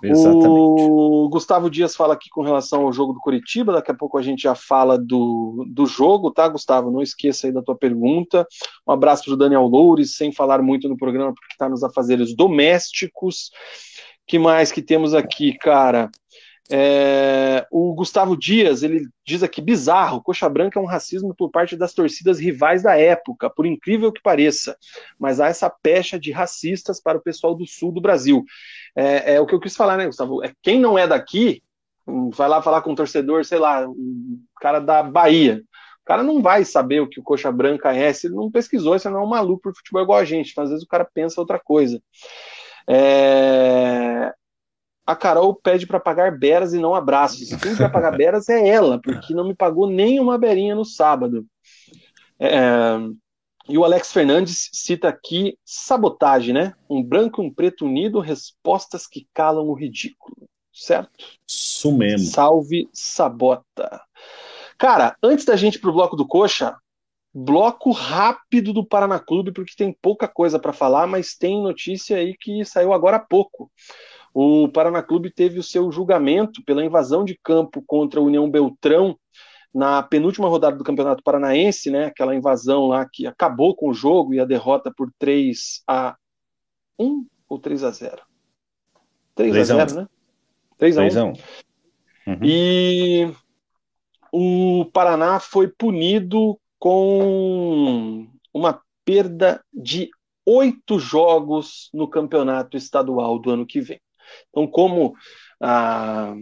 [0.03, 0.49] Exatamente.
[0.49, 4.23] O Gustavo Dias fala aqui com relação ao jogo do Curitiba, daqui a pouco a
[4.23, 6.91] gente já fala do, do jogo, tá, Gustavo?
[6.91, 8.47] Não esqueça aí da tua pergunta.
[8.87, 12.35] Um abraço para o Daniel Loures, sem falar muito no programa, porque está nos afazeres
[12.35, 13.51] domésticos.
[14.27, 16.11] que mais que temos aqui, cara?
[16.75, 21.77] É, o Gustavo Dias, ele diz aqui, bizarro, coxa branca é um racismo por parte
[21.77, 24.75] das torcidas rivais da época, por incrível que pareça,
[25.19, 28.43] mas há essa pecha de racistas para o pessoal do sul do Brasil.
[28.97, 30.43] É, é o que eu quis falar, né, Gustavo?
[30.43, 31.63] É, quem não é daqui,
[32.07, 35.63] hum, vai lá falar com um torcedor, sei lá, um cara da Bahia,
[36.01, 38.99] o cara não vai saber o que o coxa branca é, se ele não pesquisou,
[38.99, 41.05] se não é um maluco por futebol igual a gente, então às vezes o cara
[41.05, 42.03] pensa outra coisa.
[42.89, 44.33] É,
[45.07, 47.49] a Carol pede para pagar beras e não abraços.
[47.57, 51.45] Quem vai pagar beras é ela, porque não me pagou nem uma berinha no sábado.
[52.39, 52.99] É,
[53.69, 56.75] e o Alex Fernandes cita aqui sabotagem, né?
[56.89, 60.37] Um branco e um preto unido, respostas que calam o ridículo.
[60.73, 61.11] Certo?
[61.47, 62.29] Isso mesmo.
[62.29, 64.01] Salve Sabota.
[64.79, 66.77] Cara, antes da gente ir pro bloco do Coxa,
[67.33, 72.37] bloco rápido do Paraná Clube, porque tem pouca coisa para falar, mas tem notícia aí
[72.37, 73.71] que saiu agora há pouco.
[74.35, 79.17] O Paraná Clube teve o seu julgamento pela invasão de campo contra a União Beltrão
[79.75, 82.07] na penúltima rodada do Campeonato Paranaense, né?
[82.07, 86.17] Aquela invasão lá que acabou com o jogo e a derrota por 3 a
[86.99, 88.23] 1 ou 3 a 0.
[89.35, 90.09] 3, 3 a 0, né?
[90.79, 91.05] 3 a 1.
[91.05, 91.33] 3 a 1.
[92.25, 92.39] Uhum.
[92.43, 93.33] E
[94.31, 100.11] o Paraná foi punido com uma perda de
[100.45, 104.01] oito jogos no campeonato estadual do ano que vem.
[104.51, 105.15] Então, como
[105.61, 106.35] a,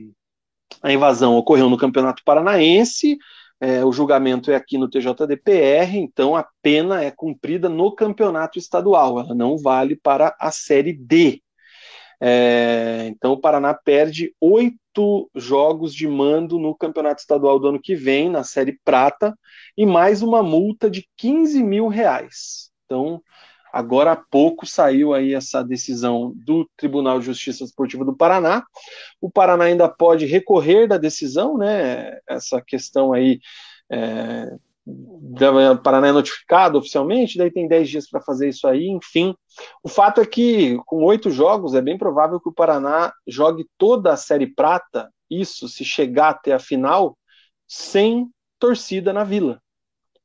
[0.83, 3.19] a invasão ocorreu no Campeonato Paranaense,
[3.61, 9.21] é, o julgamento é aqui no TJDPR, então a pena é cumprida no campeonato estadual,
[9.21, 11.43] ela não vale para a Série D.
[12.23, 17.95] É, então o Paraná perde oito jogos de mando no campeonato estadual do ano que
[17.95, 19.39] vem, na Série Prata,
[19.77, 22.71] e mais uma multa de 15 mil reais.
[22.87, 23.23] Então
[23.73, 28.65] Agora há pouco saiu aí essa decisão do Tribunal de Justiça Esportiva do Paraná.
[29.21, 32.19] O Paraná ainda pode recorrer da decisão, né?
[32.29, 33.41] Essa questão aí.
[33.91, 34.47] É,
[34.87, 39.35] o Paraná é notificado oficialmente, daí tem 10 dias para fazer isso aí, enfim.
[39.83, 44.13] O fato é que, com oito jogos, é bem provável que o Paraná jogue toda
[44.13, 47.17] a Série Prata, isso se chegar até a final,
[47.69, 48.29] sem
[48.59, 49.61] torcida na vila.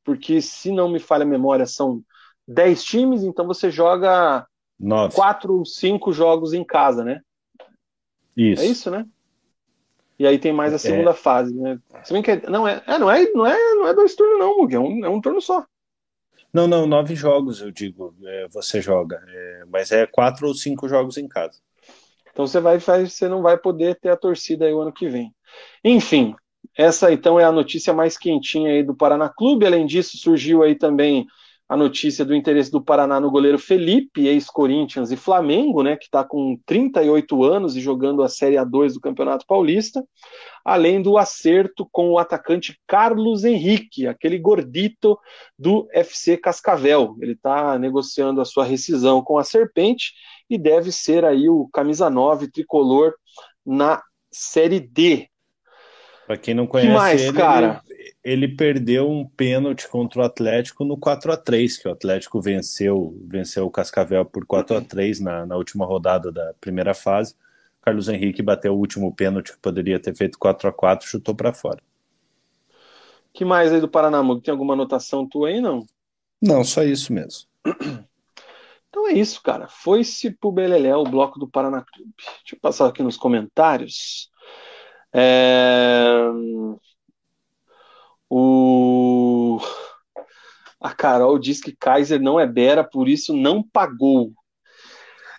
[0.03, 2.01] Porque, se não me falha a memória, são
[2.47, 4.45] 10 times, então você joga
[4.79, 5.15] Nove.
[5.15, 7.21] quatro, cinco jogos em casa, né?
[8.35, 8.61] Isso.
[8.61, 9.05] É isso, né?
[10.17, 10.79] E aí tem mais a é.
[10.79, 11.13] segunda é.
[11.13, 11.79] fase, né?
[12.03, 14.39] Se bem que é, não é, é, não é, não é, não é dois turnos
[14.39, 15.65] não, Mug, é um, é um turno só.
[16.53, 20.87] Não, não, nove jogos eu digo, é, você joga, é, mas é quatro ou cinco
[20.87, 21.59] jogos em casa.
[22.31, 25.33] Então você vai, você não vai poder ter a torcida aí o ano que vem.
[25.83, 26.33] Enfim,
[26.77, 29.65] essa então é a notícia mais quentinha aí do Paraná Clube.
[29.65, 31.25] Além disso, surgiu aí também
[31.67, 36.23] a notícia do interesse do Paraná no goleiro Felipe, ex-Corinthians e Flamengo, né, que está
[36.23, 40.05] com 38 anos e jogando a Série A2 do Campeonato Paulista,
[40.63, 45.17] além do acerto com o atacante Carlos Henrique, aquele gordito
[45.57, 47.15] do FC Cascavel.
[47.19, 50.13] Ele está negociando a sua rescisão com a Serpente
[50.47, 53.13] e deve ser aí o camisa 9 tricolor
[53.65, 55.27] na Série D.
[56.25, 57.81] Para quem não conhece mais, ele, cara?
[58.23, 63.15] ele perdeu um pênalti contra o Atlético no 4 a 3 que o Atlético venceu,
[63.27, 67.35] venceu o Cascavel por 4 a 3 na, na última rodada da primeira fase.
[67.81, 71.53] Carlos Henrique bateu o último pênalti que poderia ter feito 4 a 4 chutou para
[71.53, 71.79] fora.
[73.31, 75.85] que mais aí do Paraná, Tem alguma anotação tua aí, não?
[76.41, 77.47] Não, só isso mesmo.
[78.89, 79.67] Então é isso, cara.
[79.67, 82.13] Foi-se pro Beleléu, o bloco do Paraná Clube.
[82.17, 84.31] Deixa eu passar aqui nos comentários.
[85.17, 86.29] É...
[88.29, 89.59] O...
[90.81, 94.33] A Carol diz que Kaiser não é Bera, por isso não pagou.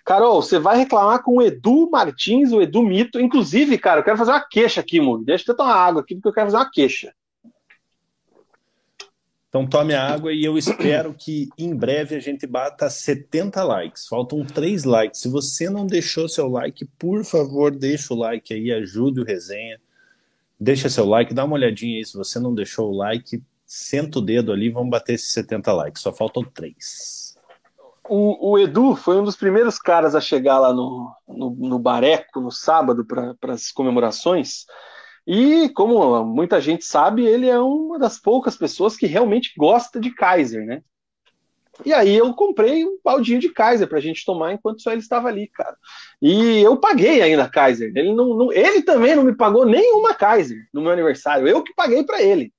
[0.03, 3.19] Carol, você vai reclamar com o Edu Martins, o Edu Mito.
[3.19, 5.23] Inclusive, cara, eu quero fazer uma queixa aqui, Mug.
[5.23, 7.13] Deixa eu tomar água aqui, porque eu quero fazer uma queixa.
[9.49, 14.07] Então tome a água e eu espero que em breve a gente bata 70 likes.
[14.07, 15.21] Faltam 3 likes.
[15.21, 19.79] Se você não deixou seu like, por favor, deixa o like aí, ajude o resenha.
[20.59, 22.05] Deixa seu like, dá uma olhadinha aí.
[22.05, 26.01] Se você não deixou o like, senta o dedo ali, vamos bater esses 70 likes.
[26.01, 27.27] Só faltam 3
[28.09, 32.39] o, o, Edu foi um dos primeiros caras a chegar lá no, no, no Bareco
[32.39, 34.65] no sábado para as comemorações.
[35.27, 40.09] E, como muita gente sabe, ele é uma das poucas pessoas que realmente gosta de
[40.09, 40.81] Kaiser, né?
[41.85, 45.01] E aí eu comprei um baldinho de Kaiser para a gente tomar enquanto só ele
[45.01, 45.75] estava ali, cara.
[46.21, 47.91] E eu paguei ainda Kaiser.
[47.93, 51.47] Ele, não, não, ele também não me pagou nenhuma Kaiser no meu aniversário.
[51.47, 52.53] Eu que paguei para ele.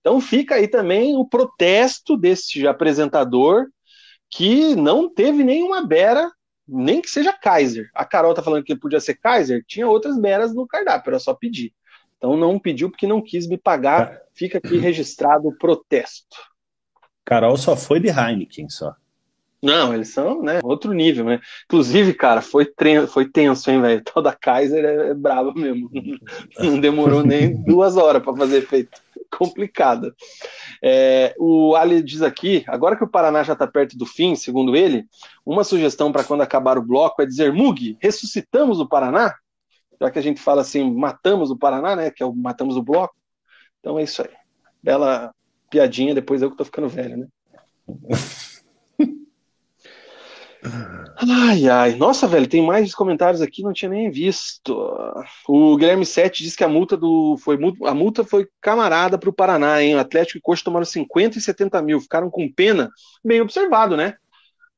[0.00, 3.66] Então fica aí também o protesto desse apresentador
[4.28, 6.30] que não teve nenhuma Bera,
[6.66, 7.88] nem que seja Kaiser.
[7.94, 11.32] A Carol tá falando que podia ser Kaiser, tinha outras Beras no cardápio, era só
[11.32, 11.72] pedir.
[12.18, 14.20] Então não pediu porque não quis me pagar.
[14.34, 16.36] Fica aqui registrado o protesto.
[17.24, 18.94] Carol só foi de Heineken só.
[19.60, 21.40] Não, eles são, né, outro nível, né?
[21.64, 22.72] Inclusive, cara, foi,
[23.08, 24.02] foi tenso, hein, velho?
[24.06, 25.90] Tal da Kaiser é, é brava mesmo.
[26.58, 29.00] Não demorou nem duas horas para fazer efeito.
[29.36, 30.14] Complicado.
[30.82, 34.76] É, o Ali diz aqui, agora que o Paraná já está perto do fim, segundo
[34.76, 35.04] ele,
[35.44, 39.34] uma sugestão para quando acabar o bloco é dizer, Mug, ressuscitamos o Paraná?
[40.00, 42.10] Já que a gente fala assim, matamos o Paraná, né?
[42.10, 43.14] Que é o matamos o bloco.
[43.80, 44.30] Então é isso aí.
[44.82, 45.34] Bela
[45.70, 47.26] piadinha, depois eu que tô ficando velho, né?
[51.20, 51.94] Ai, ai.
[51.96, 54.74] Nossa, velho, tem mais comentários aqui, não tinha nem visto.
[55.48, 57.36] O Guilherme Sete diz que a multa do.
[57.38, 59.94] Foi, a multa foi camarada para o Paraná, hein?
[59.94, 62.90] O Atlético e Coxa tomaram 50 e 70 mil, ficaram com pena.
[63.24, 64.14] Bem observado, né?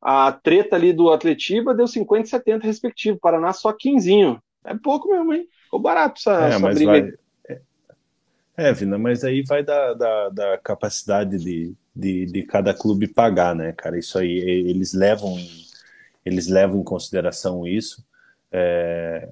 [0.00, 3.18] A treta ali do Atletiba deu 50 e 70 respectivo.
[3.20, 4.38] Paraná só 15.
[4.64, 5.48] É pouco mesmo, hein?
[5.64, 6.90] Ficou barato essa, é, essa mas briga.
[6.90, 7.12] Vai...
[7.48, 13.08] É, é, Vina, mas aí vai da, da, da capacidade de, de, de cada clube
[13.08, 13.98] pagar, né, cara?
[13.98, 15.36] Isso aí, eles levam
[16.24, 18.04] eles levam em consideração isso.
[18.52, 19.28] É,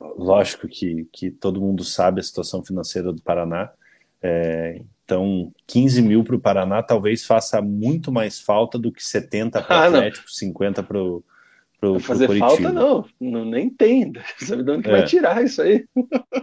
[0.00, 3.70] lógico que, que todo mundo sabe a situação financeira do Paraná,
[4.22, 9.62] é, então 15 mil para o Paraná talvez faça muito mais falta do que 70
[9.62, 10.34] para o ah, Atlético, não.
[10.34, 11.24] 50 para o
[11.80, 14.12] Pro, fazer pro falta não, não nem tem.
[14.38, 14.90] Sabe de onde é.
[14.90, 15.84] vai tirar isso aí?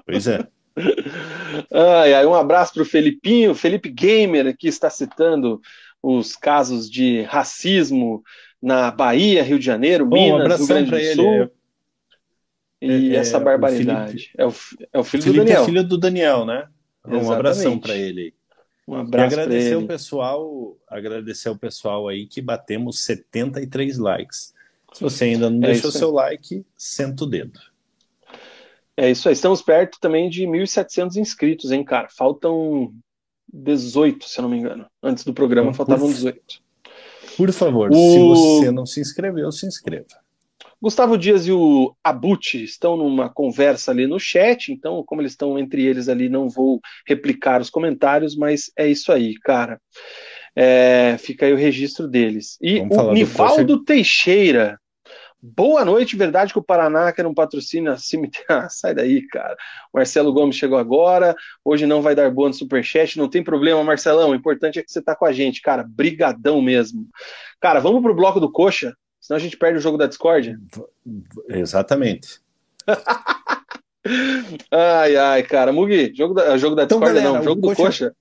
[0.05, 0.47] Pois é.
[1.71, 5.61] ai, ai, um abraço para o Felipinho, Felipe Gamer, que está citando
[6.01, 8.23] os casos de racismo
[8.61, 11.15] na Bahia, Rio de Janeiro, Bom, Minas, um Rio Grande do ele.
[11.15, 11.51] Sul.
[12.81, 14.31] E é, essa barbaridade.
[14.37, 15.61] É o, Felipe, é o filho Felipe do Daniel.
[15.61, 16.67] é filho do Daniel, né?
[17.07, 18.33] Um abração para ele.
[18.87, 24.53] Um abraço e agradecer o pessoal, agradecer o pessoal aí que batemos 73 likes.
[24.95, 27.59] Se você ainda não é deixou seu like, senta o dedo.
[28.95, 29.33] É isso aí.
[29.33, 32.07] Estamos perto também de 1.700 inscritos, hein, cara?
[32.09, 32.93] Faltam
[33.51, 34.85] 18, se eu não me engano.
[35.03, 36.39] Antes do programa então, faltavam 18.
[37.35, 37.93] Por favor, o...
[37.93, 40.07] se você não se inscreveu, se inscreva.
[40.81, 45.59] Gustavo Dias e o Abuti estão numa conversa ali no chat, então, como eles estão
[45.59, 49.77] entre eles ali, não vou replicar os comentários, mas é isso aí, cara.
[50.55, 52.57] É, fica aí o registro deles.
[52.61, 54.79] E Vamos o Nivaldo Teixeira
[55.53, 57.93] Boa noite, verdade que o Paraná quer um patrocínio.
[58.49, 59.55] Ah, sai daí, cara.
[59.93, 61.35] Marcelo Gomes chegou agora.
[61.63, 63.15] Hoje não vai dar boa no Superchat.
[63.15, 64.31] Não tem problema, Marcelão.
[64.31, 65.85] O importante é que você tá com a gente, cara.
[65.87, 67.07] Brigadão mesmo.
[67.61, 70.57] Cara, vamos pro bloco do Coxa, senão a gente perde o jogo da Discord.
[71.49, 72.39] Exatamente.
[74.71, 75.71] ai, ai, cara.
[75.71, 78.15] Mugi, jogo da, jogo da então, Discord galera, não, jogo do Coxa.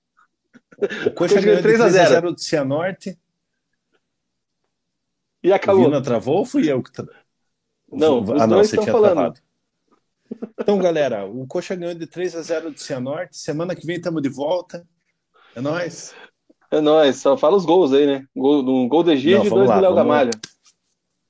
[1.07, 3.19] O Coxa ganhou 3 a 0 do Cianorte.
[5.45, 5.83] E acabou.
[5.83, 7.07] O Vina travou ou fui eu que tra...
[7.93, 9.13] Não, os ah, não, dois você tinha falando.
[9.13, 9.41] travado.
[10.59, 13.37] Então, galera, o Coxa ganhou de 3 a 0 do Cianorte.
[13.37, 14.85] Semana que vem estamos de volta.
[15.55, 16.13] É nóis.
[16.73, 17.17] É nóis.
[17.17, 18.27] Só fala os gols aí, né?
[18.35, 20.31] Gol, um gol do Egídio e dois lá, do Léo Gamalho.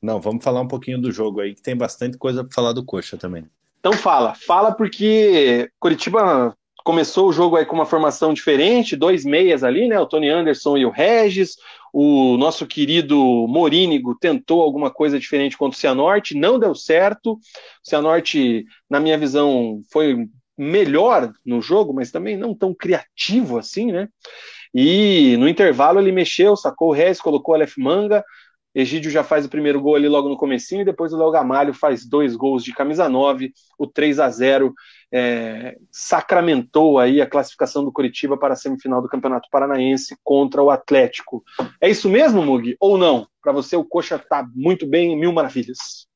[0.01, 2.85] Não, vamos falar um pouquinho do jogo aí, que tem bastante coisa para falar do
[2.85, 3.47] Coxa também.
[3.79, 4.35] Então fala.
[4.35, 9.99] Fala porque Curitiba começou o jogo aí com uma formação diferente, dois meias ali, né?
[9.99, 11.57] O Tony Anderson e o Regis.
[11.97, 13.17] O nosso querido
[13.47, 17.35] Morínigo tentou alguma coisa diferente contra o Cianorte, não deu certo.
[17.35, 17.39] O
[17.85, 20.27] Cianorte, na minha visão, foi
[20.59, 24.09] melhor no jogo, mas também não tão criativo assim, né?
[24.75, 28.25] E no intervalo ele mexeu, sacou o Regis, colocou o Aleph Manga.
[28.75, 31.73] Egídio já faz o primeiro gol ali logo no comecinho, e depois o Léo Gamalho
[31.73, 34.75] faz dois gols de camisa 9, o 3 a 0
[35.17, 40.71] é, sacramentou aí a classificação do Curitiba para a semifinal do Campeonato Paranaense contra o
[40.71, 41.45] Atlético.
[41.81, 42.77] É isso mesmo, Mug?
[42.81, 43.29] Ou não?
[43.41, 46.09] Para você o Coxa está muito bem, mil maravilhas.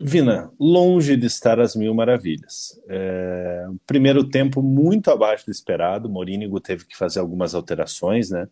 [0.00, 2.82] Vina, longe de estar às mil maravilhas.
[2.88, 6.10] É, primeiro tempo muito abaixo do esperado.
[6.10, 8.48] Morínigo teve que fazer algumas alterações, né?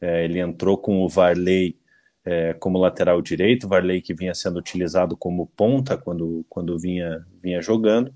[0.00, 1.78] É, ele entrou com o Varley
[2.24, 7.62] é, como lateral direito, Varley que vinha sendo utilizado como ponta quando, quando vinha, vinha
[7.62, 8.12] jogando.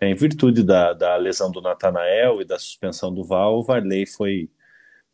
[0.00, 4.06] É, em virtude da, da lesão do Natanael e da suspensão do Val, o Varley
[4.06, 4.50] foi,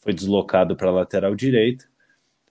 [0.01, 1.87] foi deslocado para a lateral direita.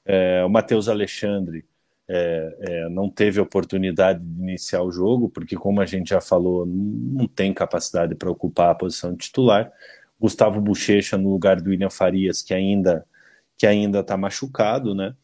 [0.05, 1.65] É, o Matheus Alexandre
[2.07, 6.65] é, é, não teve oportunidade de iniciar o jogo, porque, como a gente já falou,
[6.65, 9.72] não tem capacidade para ocupar a posição de titular.
[10.19, 13.05] Gustavo Bochecha no lugar do William Farias, que ainda
[13.57, 15.15] que ainda está machucado, né?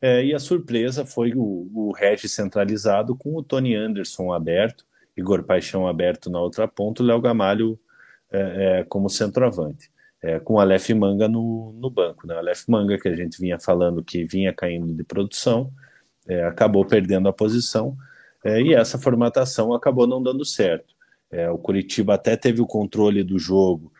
[0.00, 4.86] É, e a surpresa foi o, o Regis centralizado com o Tony Anderson aberto,
[5.16, 7.78] Igor Paixão aberto na outra ponta, Léo Gamalho
[8.30, 9.90] é, é, como centroavante,
[10.22, 12.26] é, com Aleph Manga no, no banco.
[12.26, 12.34] Né?
[12.34, 15.70] Aleph Manga, que a gente vinha falando que vinha caindo de produção,
[16.26, 17.96] é, acabou perdendo a posição
[18.44, 20.94] é, e essa formatação acabou não dando certo.
[21.30, 23.92] É, o Curitiba até teve o controle do jogo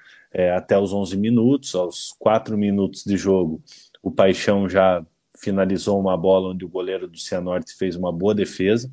[0.57, 3.63] até os 11 minutos, aos 4 minutos de jogo,
[4.03, 5.05] o Paixão já
[5.43, 8.91] finalizou uma bola onde o goleiro do Cianorte fez uma boa defesa.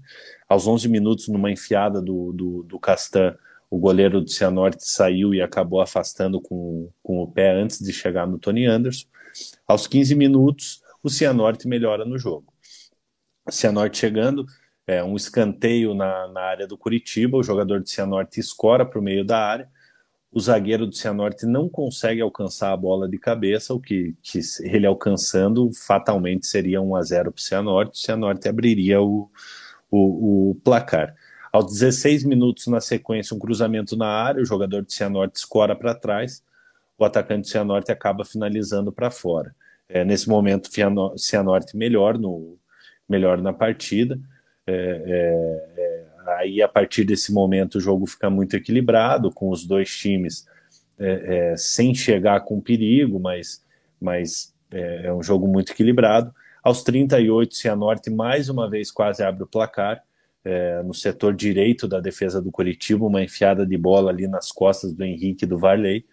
[0.48, 3.38] Aos 11 minutos, numa enfiada do, do, do Castan,
[3.70, 8.26] o goleiro do Cianorte saiu e acabou afastando com, com o pé antes de chegar
[8.26, 9.06] no Tony Anderson.
[9.68, 12.52] Aos 15 minutos, o Cianorte melhora no jogo.
[13.50, 14.46] Cianorte chegando,
[14.88, 19.04] é, um escanteio na, na área do Curitiba, o jogador de Cianorte escora para o
[19.04, 19.70] meio da área,
[20.32, 24.86] o zagueiro do Cianorte não consegue alcançar a bola de cabeça, o que, que ele
[24.86, 29.30] alcançando fatalmente seria 1 a 0 para o Cianorte, o Cianorte abriria o,
[29.90, 31.16] o, o, placar.
[31.52, 35.96] Aos 16 minutos na sequência, um cruzamento na área, o jogador do Cianorte escora para
[35.96, 36.44] trás,
[36.98, 39.56] o atacante do Cianorte acaba finalizando para fora.
[39.88, 42.60] É, nesse momento, o Cianorte melhor no,
[43.10, 44.20] melhor na partida.
[44.68, 45.99] É, é, é,
[46.38, 50.46] aí, a partir desse momento, o jogo fica muito equilibrado, com os dois times
[50.98, 53.64] é, é, sem chegar com perigo, mas,
[54.02, 56.34] mas é, um jogo muito equilibrado.
[56.64, 60.04] Aos 38, Cianorte mais uma vez quase abre o placar.
[60.86, 65.04] no setor direito da defesa do Curitiba, uma enfiada de bola ali nas costas do
[65.04, 66.06] Henrique e do Varley.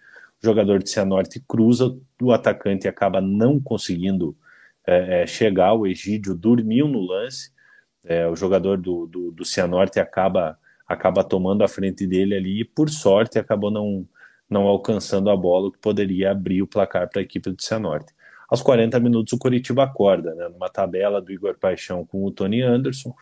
[0.43, 4.37] O jogador de Cianorte cruza, o atacante acaba não conseguindo
[4.87, 7.51] é, é, chegar, o Egídio dormiu no lance,
[8.07, 12.65] é, o jogador do, do, do Cianorte acaba, acaba tomando a frente dele ali e,
[12.65, 14.07] por sorte, acabou não,
[14.49, 18.15] não alcançando a bola, que poderia abrir o placar para a equipe do Cianorte.
[18.49, 22.62] Aos 40 minutos, o Curitiba acorda, né, numa tabela do Igor Paixão com o Tony
[22.62, 23.12] Anderson.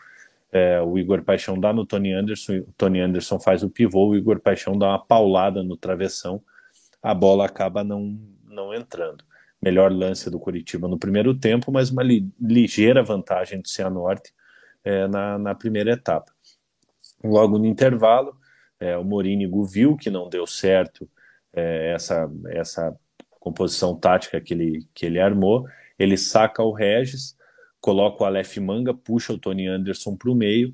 [0.51, 4.15] É, o Igor Paixão dá no Tony Anderson, o Tony Anderson faz o pivô, o
[4.15, 6.41] Igor Paixão dá uma paulada no travessão,
[7.01, 8.17] a bola acaba não,
[8.47, 9.23] não entrando
[9.65, 14.31] melhor lance do Curitiba no primeiro tempo, mas uma li ligeira vantagem do Cianorte
[14.85, 16.31] é, na, na primeira etapa.
[17.23, 18.37] Logo no intervalo,
[18.79, 21.09] é, o Morínigo viu que não deu certo
[21.51, 22.95] é, essa, essa
[23.39, 25.67] composição tática que ele, que ele armou,
[25.97, 27.35] ele saca o Regis,
[27.81, 30.73] coloca o Aleph Manga, puxa o Tony Anderson para o meio,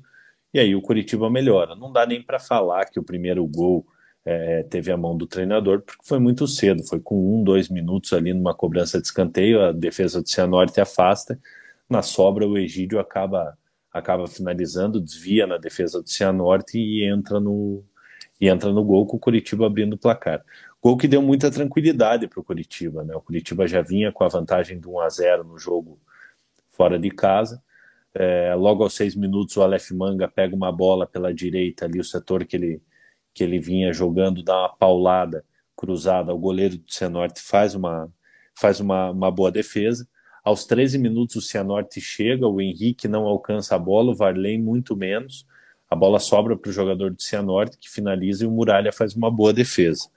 [0.52, 1.74] e aí o Curitiba melhora.
[1.74, 3.86] Não dá nem para falar que o primeiro gol
[4.24, 8.12] é, teve a mão do treinador, porque foi muito cedo, foi com um, dois minutos
[8.12, 11.38] ali numa cobrança de escanteio, a defesa do Cianorte afasta,
[11.88, 13.56] na sobra o Egídio acaba
[13.92, 17.84] acaba finalizando, desvia na defesa do Cianorte e entra no
[18.40, 20.44] e entra no gol com o Curitiba abrindo o placar.
[20.82, 23.14] Gol que deu muita tranquilidade para o Curitiba, né?
[23.14, 26.00] O Curitiba já vinha com a vantagem de 1 a 0 no jogo
[26.70, 27.62] fora de casa.
[28.14, 32.04] É, logo aos seis minutos o Aleph Manga pega uma bola pela direita ali, o
[32.04, 32.82] setor que ele
[33.34, 35.44] que ele vinha jogando, dá uma paulada
[35.76, 38.12] cruzada, o goleiro do Cianorte faz uma,
[38.54, 40.06] faz uma, uma boa defesa.
[40.44, 44.96] Aos 13 minutos o Cianorte chega, o Henrique não alcança a bola, o Varley muito
[44.96, 45.46] menos.
[45.88, 49.30] A bola sobra para o jogador do Cianorte, que finaliza e o Muralha faz uma
[49.30, 50.08] boa defesa.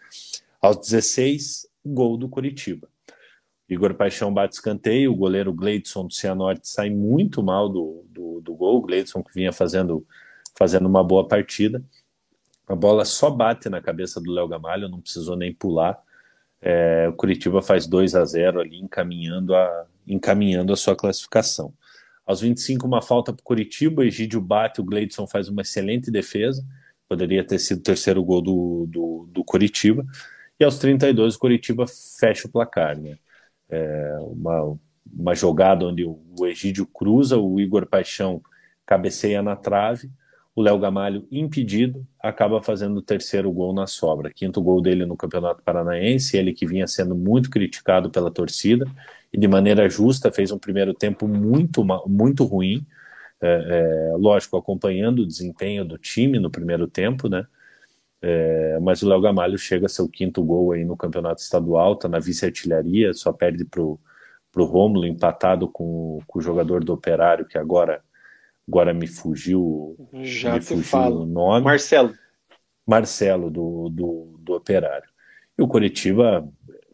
[0.60, 2.88] Aos 16, gol do Curitiba.
[3.70, 8.56] Igor Paixão bate escanteio, o goleiro Gleidson do Cianorte sai muito mal do, do, do
[8.56, 10.06] gol, o Gleidson que vinha fazendo,
[10.58, 11.84] fazendo uma boa partida.
[12.68, 16.02] A bola só bate na cabeça do Léo Gamalho, não precisou nem pular.
[16.60, 21.74] É, o Curitiba faz 2 a 0 ali, encaminhando a, encaminhando a sua classificação.
[22.26, 26.66] Aos 25, uma falta para o Curitiba, Egídio bate, o Gleidson faz uma excelente defesa,
[27.08, 30.04] poderia ter sido o terceiro gol do, do, do Curitiba.
[30.60, 31.86] E aos 32, o Curitiba
[32.20, 32.98] fecha o placar.
[32.98, 33.18] Né?
[33.70, 34.78] É uma,
[35.14, 38.42] uma jogada onde o, o Egídio cruza, o Igor Paixão
[38.86, 40.10] cabeceia na trave,
[40.56, 44.32] o Léo Gamalho, impedido, acaba fazendo o terceiro gol na sobra.
[44.34, 48.86] Quinto gol dele no Campeonato Paranaense, ele que vinha sendo muito criticado pela torcida
[49.36, 52.86] e de maneira justa fez um primeiro tempo muito, muito ruim.
[53.42, 53.48] É,
[54.14, 57.46] é, lógico, acompanhando o desempenho do time no primeiro tempo, né?
[58.22, 62.08] É, mas o Léo Gamalho chega a seu quinto gol aí no campeonato estadual, tá
[62.08, 64.00] na vice-artilharia, só perde pro,
[64.54, 68.02] pro Rômulo, empatado com, com o jogador do Operário, que agora
[68.66, 71.24] agora me fugiu, Já me fugiu falo.
[71.24, 71.66] o nome.
[71.66, 72.16] Marcelo.
[72.88, 75.10] Marcelo, do, do, do Operário.
[75.58, 76.48] E o Coritiba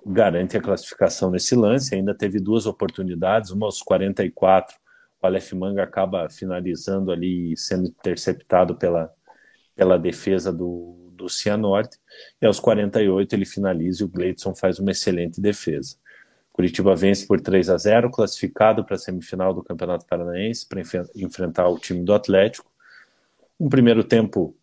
[0.05, 4.75] garante a classificação nesse lance, ainda teve duas oportunidades, uma aos 44,
[5.21, 9.11] o Aleph Manga acaba finalizando ali, sendo interceptado pela,
[9.75, 11.97] pela defesa do, do Cianorte,
[12.41, 15.95] e aos 48 ele finaliza e o Gleidson faz uma excelente defesa.
[16.51, 20.81] Curitiba vence por 3 a 0, classificado para a semifinal do Campeonato Paranaense para
[21.15, 22.69] enfrentar o time do Atlético.
[23.59, 24.55] Um primeiro tempo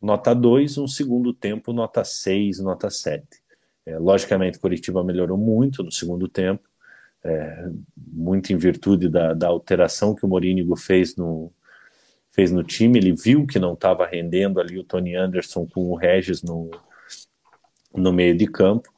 [0.00, 3.26] nota 2, um segundo tempo nota 6, nota 7.
[3.86, 6.68] É, logicamente, Curitiba melhorou muito no segundo tempo,
[7.24, 11.52] é, muito em virtude da, da alteração que o Morínigo fez no,
[12.32, 12.98] fez no time.
[12.98, 16.70] Ele viu que não estava rendendo ali o Tony Anderson com o Regis no,
[17.94, 18.92] no meio de campo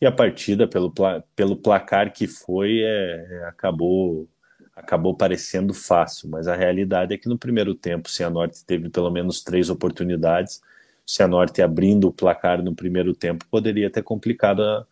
[0.00, 0.92] e a partida, pelo,
[1.36, 4.28] pelo placar que foi, é, é, acabou
[4.74, 9.10] acabou parecendo fácil, mas a realidade é que no primeiro tempo o Cianorte teve pelo
[9.10, 10.62] menos três oportunidades.
[11.06, 14.86] Cianorte abrindo o placar no primeiro tempo poderia ter complicado a,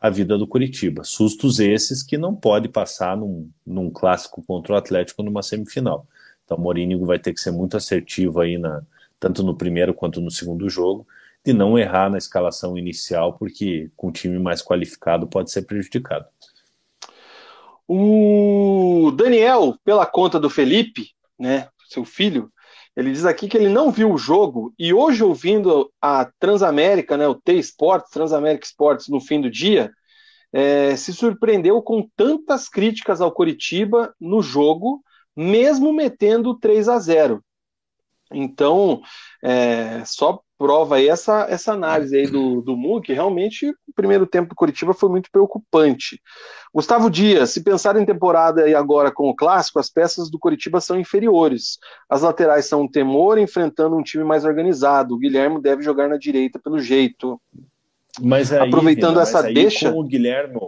[0.00, 1.04] a vida do Curitiba.
[1.04, 6.06] Sustos esses que não pode passar num, num clássico contra o Atlético numa semifinal.
[6.44, 8.82] Então o Mourinho vai ter que ser muito assertivo aí na,
[9.18, 11.06] tanto no primeiro quanto no segundo jogo
[11.44, 16.26] de não errar na escalação inicial, porque com um time mais qualificado pode ser prejudicado.
[17.86, 22.50] O Daniel, pela conta do Felipe, né, seu filho,
[22.96, 27.26] ele diz aqui que ele não viu o jogo e hoje ouvindo a Transamérica, né,
[27.26, 29.90] o T-Sports, Transamérica Sports no fim do dia,
[30.52, 35.02] é, se surpreendeu com tantas críticas ao Coritiba no jogo,
[35.34, 37.42] mesmo metendo 3 a 0.
[38.30, 39.00] Então,
[39.42, 44.24] é, só prova aí essa, essa análise aí do, do Mu, que realmente o primeiro
[44.24, 46.22] tempo do Curitiba foi muito preocupante.
[46.72, 50.80] Gustavo Dias, se pensar em temporada e agora com o clássico, as peças do Curitiba
[50.80, 51.80] são inferiores.
[52.08, 55.16] As laterais são um temor enfrentando um time mais organizado.
[55.16, 57.40] O Guilherme deve jogar na direita pelo jeito.
[58.20, 59.90] Mas aí, aproveitando Vina, essa aí, deixa.
[59.90, 60.60] Com o Guilherme,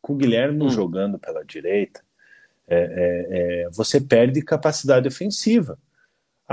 [0.00, 0.70] com o Guilherme hum.
[0.70, 2.00] jogando pela direita,
[2.66, 3.26] é, é,
[3.66, 5.78] é, você perde capacidade ofensiva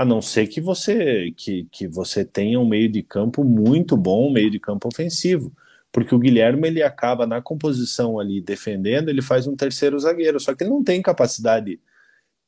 [0.00, 4.28] a não ser que você que, que você tenha um meio de campo muito bom,
[4.28, 5.52] um meio de campo ofensivo,
[5.92, 10.54] porque o Guilherme ele acaba na composição ali defendendo, ele faz um terceiro zagueiro, só
[10.54, 11.78] que ele não tem capacidade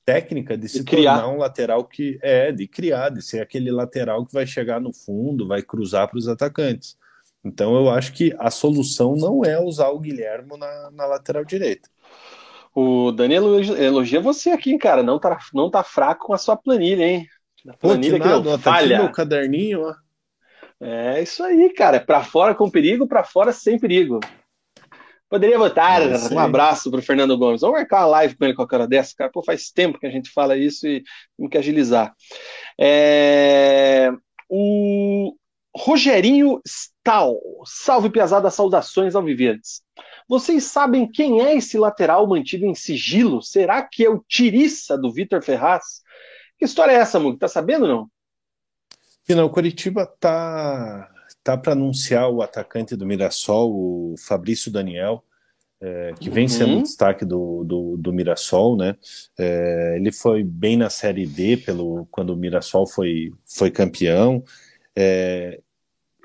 [0.03, 4.25] técnica de se de tornar um lateral que é de criar, de ser aquele lateral
[4.25, 6.97] que vai chegar no fundo, vai cruzar para os atacantes.
[7.45, 11.87] Então eu acho que a solução não é usar o Guilherme na, na lateral direita.
[12.75, 15.03] O Danilo elogia você aqui, cara.
[15.03, 17.29] Não tá, não tá fraco com a sua planilha, hein?
[17.65, 19.05] Na planilha Pô, que, nada, que não tá falha.
[19.05, 19.95] Aqui caderninho, ó.
[20.81, 22.01] É isso aí, cara.
[22.01, 24.19] Para fora com perigo, para fora sem perigo.
[25.33, 27.63] Poderia botar é um abraço pro Fernando Gomes.
[27.63, 29.31] Vamos marcar uma live com ele com a cara dessa, cara.
[29.31, 31.03] Pô, faz tempo que a gente fala isso e
[31.37, 32.13] temos que agilizar.
[32.79, 34.11] É...
[34.47, 35.35] O
[35.75, 37.41] Rogerinho Stahl.
[37.65, 39.81] Salve, Piazada, saudações ao Viverdes.
[40.29, 43.41] Vocês sabem quem é esse lateral mantido em sigilo?
[43.41, 46.03] Será que é o Tiriça do Vitor Ferraz?
[46.63, 47.37] Que história é essa, Mug?
[47.41, 48.09] Tá sabendo não?
[49.29, 51.13] Não, o Curitiba tá,
[51.43, 55.25] tá para anunciar o atacante do Mirassol, o Fabrício Daniel,
[55.81, 56.83] é, que vem sendo uhum.
[56.83, 58.97] destaque do, do, do Mirassol, né?
[59.37, 64.45] É, ele foi bem na Série D pelo, quando o Mirassol foi, foi campeão.
[64.95, 65.61] É,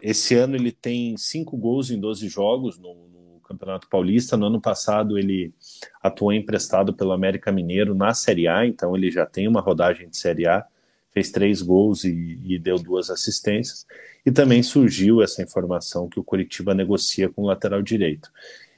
[0.04, 3.17] esse ano ele tem cinco gols em 12 jogos no, no,
[3.48, 4.38] Campeonato Paulista.
[4.38, 5.54] No ano passado ele
[6.02, 10.18] atuou emprestado pelo América Mineiro na Série A, então ele já tem uma rodagem de
[10.18, 10.66] Série A,
[11.12, 13.86] fez três gols e, e deu duas assistências.
[14.26, 18.32] E também surgiu essa informação que o Curitiba negocia com o lateral direito.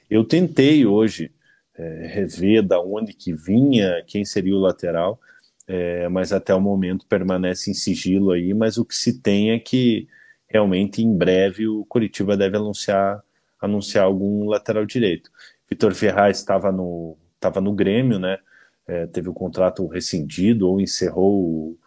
[0.08, 1.30] Eu tentei hoje
[1.76, 5.20] é, rever da onde que vinha, quem seria o lateral,
[5.66, 9.58] é, mas até o momento permanece em sigilo aí, mas o que se tem é
[9.58, 10.08] que
[10.48, 13.22] realmente em breve o Curitiba deve anunciar,
[13.60, 15.30] anunciar algum lateral direito.
[15.68, 18.38] Vitor Ferraz estava no, estava no Grêmio, né?
[18.86, 21.78] É, teve o contrato rescindido ou encerrou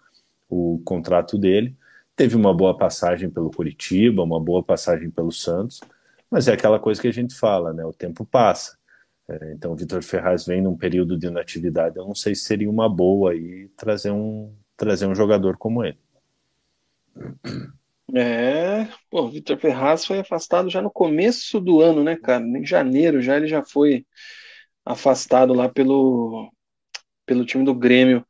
[0.49, 1.75] o, o contrato dele.
[2.15, 5.81] Teve uma boa passagem pelo Curitiba, uma boa passagem pelo Santos,
[6.29, 7.83] mas é aquela coisa que a gente fala, né?
[7.83, 8.77] O tempo passa.
[9.27, 11.97] É, então, o Vitor Ferraz vem num período de inatividade.
[11.97, 15.97] Eu não sei se seria uma boa aí trazer um, trazer um jogador como ele.
[18.15, 22.44] É, pô, o Vitor Ferraz foi afastado já no começo do ano, né, cara?
[22.45, 24.06] Em janeiro já ele já foi
[24.85, 26.52] afastado lá pelo,
[27.26, 28.26] pelo time do Grêmio.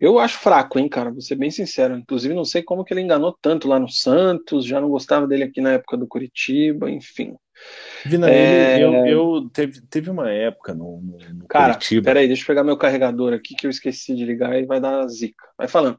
[0.00, 1.10] Eu acho fraco, hein, cara?
[1.12, 1.96] Vou ser bem sincero.
[1.96, 5.44] Inclusive, não sei como que ele enganou tanto lá no Santos, já não gostava dele
[5.44, 7.36] aqui na época do Curitiba, enfim.
[8.04, 12.42] Vina, É, eu, eu teve, teve uma época no, no, no Cara, Curitiba, peraí, deixa
[12.42, 15.44] eu pegar meu carregador aqui que eu esqueci de ligar e vai dar zica.
[15.56, 15.98] Vai falando.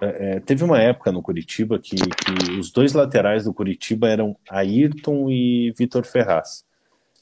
[0.00, 5.28] É, teve uma época no Curitiba que, que os dois laterais do Curitiba eram Ayrton
[5.30, 6.64] e Vitor Ferraz.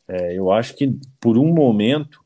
[0.08, 2.20] É, eu acho que por um momento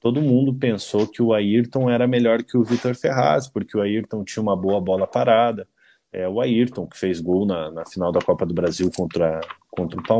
[0.00, 4.24] todo mundo pensou que o Ayrton era melhor que o Vitor Ferraz, porque o Ayrton
[4.24, 5.66] tinha uma boa bola parada.
[6.12, 9.40] É, o Ayrton que fez gol na, na final da Copa do Brasil contra,
[9.70, 10.16] contra o Palmeiras.